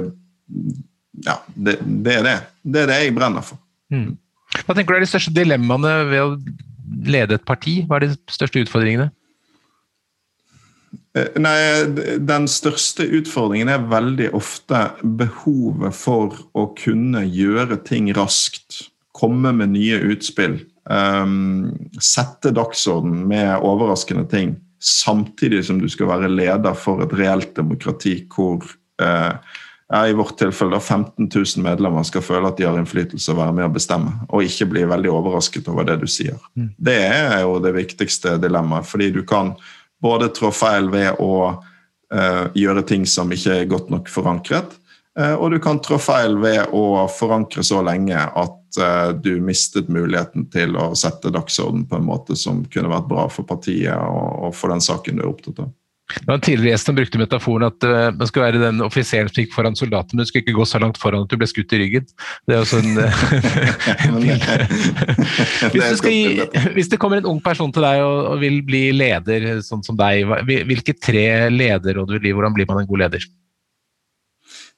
ja, 1.26 1.40
det, 1.56 1.78
det, 1.82 2.14
er 2.20 2.26
det. 2.28 2.38
Det 2.62 2.84
er 2.84 2.92
det 2.92 3.00
jeg 3.02 3.16
brenner 3.18 3.46
for. 3.46 3.62
Mm. 3.94 4.12
Hva 4.66 4.76
tenker 4.76 4.94
du 4.94 5.00
er 5.00 5.06
de 5.06 5.10
største 5.10 5.34
dilemmaene 5.34 5.94
ved 6.12 6.24
å 6.24 6.36
lede 7.08 7.38
et 7.40 7.48
parti? 7.48 7.80
Hva 7.88 7.98
er 7.98 8.08
de 8.08 8.18
største 8.32 8.62
utfordringene? 8.64 9.10
Eh, 11.18 11.34
nei, 11.42 11.58
Den 12.22 12.48
største 12.52 13.06
utfordringen 13.20 13.72
er 13.72 13.90
veldig 13.90 14.32
ofte 14.38 14.88
behovet 15.02 15.98
for 15.98 16.38
å 16.58 16.70
kunne 16.78 17.26
gjøre 17.26 17.80
ting 17.88 18.12
raskt. 18.18 18.86
Komme 19.18 19.54
med 19.56 19.74
nye 19.74 20.00
utspill. 20.14 20.60
Um, 20.88 21.74
sette 22.00 22.54
dagsorden 22.56 23.26
med 23.28 23.60
overraskende 23.60 24.24
ting, 24.32 24.56
samtidig 24.80 25.66
som 25.68 25.82
du 25.82 25.90
skal 25.92 26.08
være 26.08 26.30
leder 26.32 26.78
for 26.80 27.02
et 27.04 27.16
reelt 27.18 27.56
demokrati 27.58 28.22
hvor 28.32 28.64
uh, 29.02 29.34
i 29.88 30.14
vårt 30.16 30.38
tilfelle 30.40 30.76
da 30.76 30.80
15 30.80 31.28
000 31.28 31.64
medlemmer 31.64 32.04
skal 32.08 32.24
føle 32.24 32.48
at 32.48 32.58
de 32.60 32.68
har 32.68 32.78
innflytelse 32.80 33.32
og 33.32 33.40
være 33.40 33.56
med 33.56 33.68
å 33.68 33.74
bestemme, 33.76 34.14
og 34.28 34.44
ikke 34.44 34.68
bli 34.74 34.84
veldig 34.88 35.12
overrasket 35.12 35.68
over 35.72 35.88
det 35.88 36.00
du 36.02 36.08
sier. 36.12 36.40
Mm. 36.60 36.74
Det 36.76 36.98
er 37.08 37.38
jo 37.44 37.58
det 37.64 37.72
viktigste 37.76 38.36
dilemmaet, 38.44 38.88
fordi 38.88 39.12
du 39.16 39.22
kan 39.28 39.54
både 40.04 40.30
trå 40.36 40.52
feil 40.56 40.92
ved 40.94 41.20
å 41.24 41.32
uh, 41.56 42.46
gjøre 42.56 42.84
ting 42.88 43.08
som 43.08 43.32
ikke 43.32 43.62
er 43.62 43.72
godt 43.72 43.92
nok 43.92 44.12
forankret, 44.12 44.76
og 45.18 45.50
du 45.50 45.58
kan 45.62 45.80
trå 45.82 45.98
feil 46.02 46.38
ved 46.42 46.70
å 46.76 47.08
forankre 47.10 47.64
så 47.66 47.82
lenge 47.86 48.18
at 48.18 48.58
uh, 48.82 49.10
du 49.14 49.40
mistet 49.44 49.90
muligheten 49.90 50.46
til 50.54 50.78
å 50.78 50.92
sette 50.98 51.34
dagsorden 51.34 51.88
på 51.90 51.96
en 51.98 52.08
måte 52.08 52.38
som 52.38 52.66
kunne 52.74 52.92
vært 52.92 53.10
bra 53.10 53.28
for 53.32 53.48
partiet 53.48 53.96
og, 53.98 54.54
for 54.56 54.74
den 54.74 54.84
saken 54.84 55.18
du 55.18 55.26
er 55.26 55.32
opptatt 55.32 55.66
av. 55.66 55.74
Det 56.08 56.24
var 56.24 56.38
en 56.38 56.44
tidligere 56.46 56.72
gjest 56.72 56.88
som 56.88 56.96
brukte 56.96 57.20
metaforen 57.20 57.66
at 57.68 57.84
uh, 57.84 58.14
man 58.16 58.30
skulle 58.30 58.46
være 58.46 58.62
den 58.62 58.78
offiseren 58.86 59.28
som 59.28 59.42
gikk 59.42 59.52
foran 59.58 59.76
soldaten, 59.76 60.16
men 60.16 60.24
du 60.24 60.30
skulle 60.30 60.46
ikke 60.46 60.56
gå 60.56 60.66
så 60.70 60.80
langt 60.80 61.00
foran 61.02 61.26
at 61.26 61.34
du 61.34 61.36
ble 61.42 61.50
skutt 61.52 61.74
i 61.76 61.82
ryggen. 61.82 62.06
Det 62.48 62.56
er 62.56 62.62
også 62.64 62.80
en, 62.80 62.94
hvis, 65.74 66.00
hvis, 66.78 66.92
det 66.94 67.02
kommer 67.02 67.20
en 67.20 67.28
ung 67.34 67.42
person 67.44 67.74
til 67.76 67.84
deg 67.84 68.06
og, 68.06 68.22
og 68.32 68.40
vil 68.46 68.62
bli 68.70 68.86
leder, 68.96 69.60
sånn 69.66 69.84
som 69.84 70.00
deg, 70.00 70.24
hvilke 70.48 70.96
tre 70.96 71.28
lederråd 71.52 72.16
vil 72.16 72.24
du 72.24 72.30
gi? 72.30 72.38
Hvordan 72.40 72.56
blir 72.56 72.72
man 72.72 72.86
en 72.86 72.90
god 72.94 73.04
leder? 73.04 73.28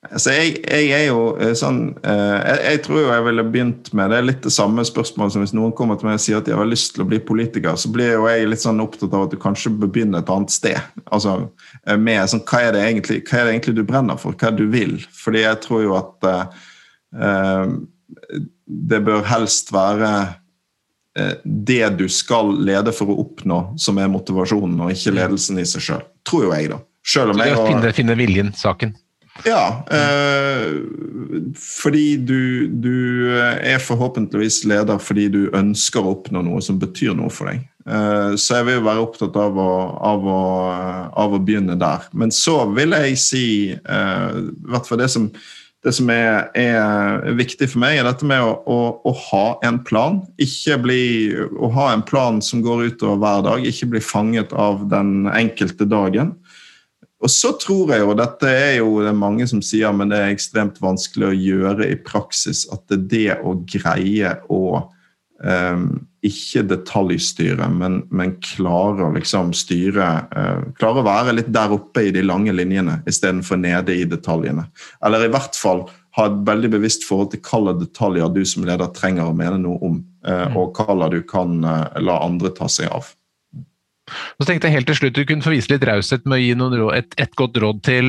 Altså, 0.08 0.32
jeg, 0.32 0.54
jeg, 0.64 0.91
er 0.95 1.10
jo 1.10 1.24
eh, 1.43 1.52
sånn 1.60 1.82
uh, 2.06 2.38
jeg, 2.39 2.60
jeg, 2.64 2.82
tror 2.86 3.02
jo 3.02 3.10
jeg 3.12 3.24
ville 3.26 3.43
begynt 3.52 3.89
med 4.00 4.14
Det 4.14 4.16
er 4.16 4.28
litt 4.30 4.45
det 4.45 4.54
samme 4.56 4.86
spørsmålet 4.88 5.36
som 5.36 5.43
hvis 5.43 5.54
noen 5.58 5.74
kommer 5.76 6.00
til 6.00 6.08
meg 6.08 6.16
og 6.16 6.24
sier 6.24 6.39
at 6.39 6.47
de 6.47 6.56
har 6.56 6.70
lyst 6.72 6.93
til 6.95 7.04
å 7.04 7.08
bli 7.10 7.20
politiker, 7.20 7.76
så 7.76 7.91
blir 7.91 8.14
jo 8.14 8.30
jeg 8.32 8.47
litt 8.47 8.64
sånn 8.64 8.80
opptatt 8.80 9.12
av 9.12 9.28
at 9.28 9.36
du 9.36 9.39
kanskje 9.43 9.74
bør 9.76 9.91
begynne 9.91 10.24
et 10.24 10.32
annet 10.32 10.56
sted. 10.56 10.80
Altså 11.12 11.36
uh, 11.43 11.97
med 12.00 12.32
sånn 12.32 12.45
hva 12.47 12.64
er, 12.70 12.72
det 12.78 12.86
egentlig, 12.88 13.20
hva 13.28 13.41
er 13.41 13.50
det 13.50 13.56
egentlig 13.58 13.76
du 13.76 13.84
brenner 13.91 14.22
for? 14.24 14.39
Hva 14.39 14.54
er 14.54 14.56
det 14.56 14.70
du 14.70 14.76
vil? 14.78 14.95
Fordi 15.20 15.43
jeg 15.43 15.64
tror 15.68 15.84
jo 15.84 15.97
at 16.00 16.30
uh, 16.32 17.68
det 18.66 19.02
bør 19.06 19.26
helst 19.30 19.74
være 19.74 20.12
eh, 21.18 21.36
det 21.43 21.89
du 22.00 22.08
skal 22.12 22.54
lede 22.66 22.93
for 22.95 23.12
å 23.12 23.20
oppnå, 23.24 23.60
som 23.82 24.00
er 24.02 24.12
motivasjonen, 24.12 24.78
og 24.86 24.93
ikke 24.93 25.16
ledelsen 25.18 25.62
i 25.62 25.68
seg 25.68 25.86
sjøl. 25.86 26.08
Tror 26.28 26.47
jo 26.47 26.56
jeg, 26.56 26.72
da. 26.74 26.82
Selv 27.06 27.34
om 27.34 27.41
det 27.41 27.50
jeg 27.50 27.58
å 27.60 27.68
finne, 27.68 27.93
finne 27.95 28.18
viljen, 28.20 28.52
saken. 28.58 28.93
Ja, 29.46 29.64
eh, 29.92 30.72
fordi 31.58 32.18
du, 32.18 32.68
du 32.68 32.96
er 33.38 33.82
forhåpentligvis 33.84 34.64
leder 34.70 35.00
fordi 35.02 35.28
du 35.34 35.42
ønsker 35.56 36.04
å 36.04 36.16
oppnå 36.18 36.44
noe 36.46 36.64
som 36.66 36.80
betyr 36.82 37.16
noe 37.18 37.32
for 37.34 37.52
deg. 37.52 37.64
Eh, 37.90 38.34
så 38.38 38.60
jeg 38.60 38.68
vil 38.68 38.84
være 38.86 39.06
opptatt 39.06 39.38
av 39.40 39.58
å, 39.60 39.72
av 40.12 40.28
å, 40.28 40.42
av 41.24 41.38
å 41.38 41.42
begynne 41.42 41.78
der. 41.80 42.10
Men 42.14 42.34
så 42.36 42.62
vil 42.76 42.94
jeg 42.98 43.18
si, 43.22 43.48
eh, 43.74 44.44
hvert 44.70 44.90
fall 44.90 45.02
det 45.02 45.10
som, 45.14 45.30
det 45.86 45.94
som 45.96 46.12
er, 46.12 46.50
er 46.60 47.34
viktig 47.40 47.72
for 47.72 47.82
meg, 47.82 47.98
er 47.98 48.10
dette 48.10 48.28
med 48.28 48.44
å, 48.44 48.54
å, 48.68 48.80
å 49.08 49.16
ha 49.30 49.46
en 49.66 49.80
plan. 49.88 50.22
Ikke 50.42 50.78
bli, 50.84 51.02
å 51.56 51.72
ha 51.78 51.92
en 51.94 52.06
plan 52.06 52.42
som 52.46 52.64
går 52.66 52.90
utover 52.92 53.22
hver 53.24 53.46
dag, 53.48 53.66
ikke 53.66 53.94
bli 53.96 54.04
fanget 54.04 54.54
av 54.54 54.86
den 54.92 55.30
enkelte 55.32 55.88
dagen. 55.90 56.36
Og 57.20 57.32
så 57.32 57.51
tror 57.59 57.91
jeg 57.91 58.03
jo, 58.03 58.13
dette 58.15 58.47
er 58.47 58.78
jo 58.80 59.01
det 59.03 59.09
er 59.11 59.17
mange 59.17 59.47
som 59.49 59.63
sier, 59.65 59.91
men 59.95 60.11
det 60.11 60.22
er 60.22 60.32
ekstremt 60.32 60.80
vanskelig 60.84 61.28
å 61.28 61.36
gjøre 61.36 61.89
i 61.91 61.97
praksis, 61.99 62.63
at 62.72 62.86
det 62.88 62.99
er 62.99 63.09
det 63.11 63.39
å 63.43 63.57
greie 63.67 64.38
å 64.47 64.61
um, 65.43 65.89
ikke 66.26 66.65
detaljstyre, 66.67 67.67
men, 67.72 68.01
men 68.11 68.38
klare 68.43 69.07
å 69.07 69.13
liksom 69.15 69.53
styre 69.55 70.07
uh, 70.32 70.63
Klare 70.80 71.03
å 71.03 71.07
være 71.07 71.36
litt 71.38 71.51
der 71.55 71.76
oppe 71.76 72.07
i 72.07 72.15
de 72.15 72.24
lange 72.26 72.55
linjene 72.55 72.99
istedenfor 73.07 73.59
nede 73.59 73.95
i 73.95 74.07
detaljene. 74.07 74.70
Eller 75.05 75.28
i 75.28 75.32
hvert 75.32 75.59
fall 75.59 75.86
ha 76.17 76.28
et 76.28 76.41
veldig 76.47 76.74
bevisst 76.76 77.05
forhold 77.07 77.32
til 77.34 77.43
hvilke 77.43 77.78
detaljer 77.84 78.32
du 78.36 78.41
som 78.47 78.67
leder 78.67 78.91
trenger 78.95 79.30
å 79.30 79.36
mene 79.36 79.59
noe 79.61 79.80
om, 79.86 80.01
uh, 80.28 80.47
og 80.55 80.80
hvilke 80.80 81.11
du 81.15 81.22
kan 81.28 81.59
uh, 81.67 81.88
la 81.99 82.20
andre 82.26 82.55
ta 82.55 82.72
seg 82.72 82.91
av. 82.95 83.11
Så 84.39 84.47
tenkte 84.47 84.70
jeg 84.70 84.80
helt 84.80 84.89
til 84.89 84.99
slutt 85.01 85.18
du 85.18 85.26
kunne 85.28 85.45
få 85.45 85.55
vise 85.55 85.72
litt 85.72 85.86
raushet 85.88 86.24
med 86.26 86.39
å 86.39 86.43
gi 86.43 86.53
råd, 86.55 86.93
et, 86.97 87.10
et 87.26 87.34
godt 87.39 87.60
råd 87.62 87.84
til 87.88 88.05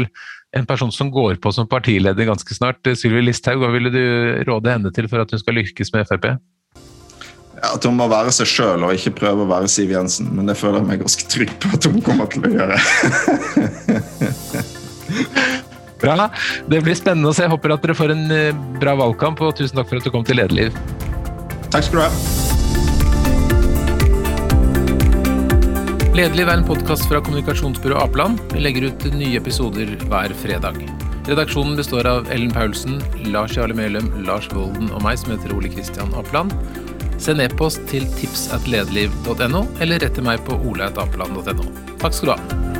en 0.57 0.67
person 0.67 0.93
som 0.93 1.11
går 1.15 1.35
på 1.43 1.53
som 1.55 1.69
partileder 1.71 2.27
ganske 2.27 2.55
snart. 2.55 2.81
Sylvi 2.99 3.23
Listhaug, 3.23 3.61
hva 3.63 3.71
ville 3.75 3.91
du 3.95 4.05
råde 4.49 4.73
henne 4.73 4.91
til 4.95 5.07
for 5.11 5.19
at 5.23 5.31
hun 5.31 5.43
skal 5.43 5.55
lykkes 5.61 5.93
med 5.95 6.09
Frp? 6.11 6.27
Ja, 7.61 7.75
at 7.77 7.85
hun 7.85 7.99
må 7.99 8.07
være 8.11 8.33
seg 8.35 8.49
sjøl 8.49 8.85
og 8.87 8.95
ikke 8.97 9.13
prøve 9.21 9.45
å 9.45 9.51
være 9.51 9.69
Siv 9.71 9.91
Jensen. 9.93 10.27
Men 10.35 10.45
det 10.51 10.57
føler 10.59 10.79
jeg 10.81 10.89
meg 10.89 11.03
ganske 11.05 11.25
trygg 11.31 11.53
på 11.61 11.67
at 11.77 11.83
hun 11.91 12.01
kommer 12.05 12.27
til 12.33 12.43
å 12.49 12.51
gjøre. 12.57 12.77
Bra. 16.01 16.31
Det 16.71 16.79
blir 16.81 16.97
spennende 16.97 17.29
å 17.29 17.37
se. 17.37 17.45
Jeg 17.45 17.53
håper 17.53 17.77
at 17.77 17.85
dere 17.85 17.99
får 17.99 18.15
en 18.15 18.25
eh, 18.33 18.57
bra 18.81 18.97
valgkamp, 18.97 19.37
og 19.45 19.53
tusen 19.59 19.77
takk 19.77 19.91
for 19.91 20.01
at 20.01 20.09
du 20.09 20.15
kom 20.15 20.25
til 20.25 20.41
Lederliv. 20.41 20.73
Takk 21.69 21.85
skal 21.91 22.01
du 22.01 22.07
ha. 22.07 22.50
Lederliv 26.11 26.49
er 26.51 26.59
en 26.59 26.65
podkast 26.67 27.05
fra 27.07 27.21
kommunikasjonsbyrået 27.23 28.03
Apeland. 28.03 28.41
Vi 28.51 28.59
legger 28.65 28.89
ut 28.89 29.05
nye 29.15 29.37
episoder 29.39 29.93
hver 30.11 30.33
fredag. 30.43 30.81
Redaksjonen 31.29 31.77
består 31.79 32.09
av 32.11 32.27
Ellen 32.35 32.51
Paulsen, 32.51 32.99
Lars 33.31 33.55
Jarle 33.55 33.77
Melum, 33.79 34.09
Lars 34.27 34.49
Volden 34.51 34.91
og 34.91 35.05
meg, 35.07 35.21
som 35.23 35.31
heter 35.37 35.55
Ole 35.55 35.71
Kristian 35.71 36.11
Apeland. 36.19 36.51
Send 37.23 37.45
e-post 37.47 37.87
til 37.93 38.11
tips 38.19 38.49
eller 38.51 40.03
rett 40.03 40.19
til 40.19 40.27
meg 40.27 40.43
på 40.51 40.59
oleatapeland.no. 40.59 41.71
Takk 42.03 42.19
skal 42.19 42.33
du 42.33 42.35
ha. 42.35 42.80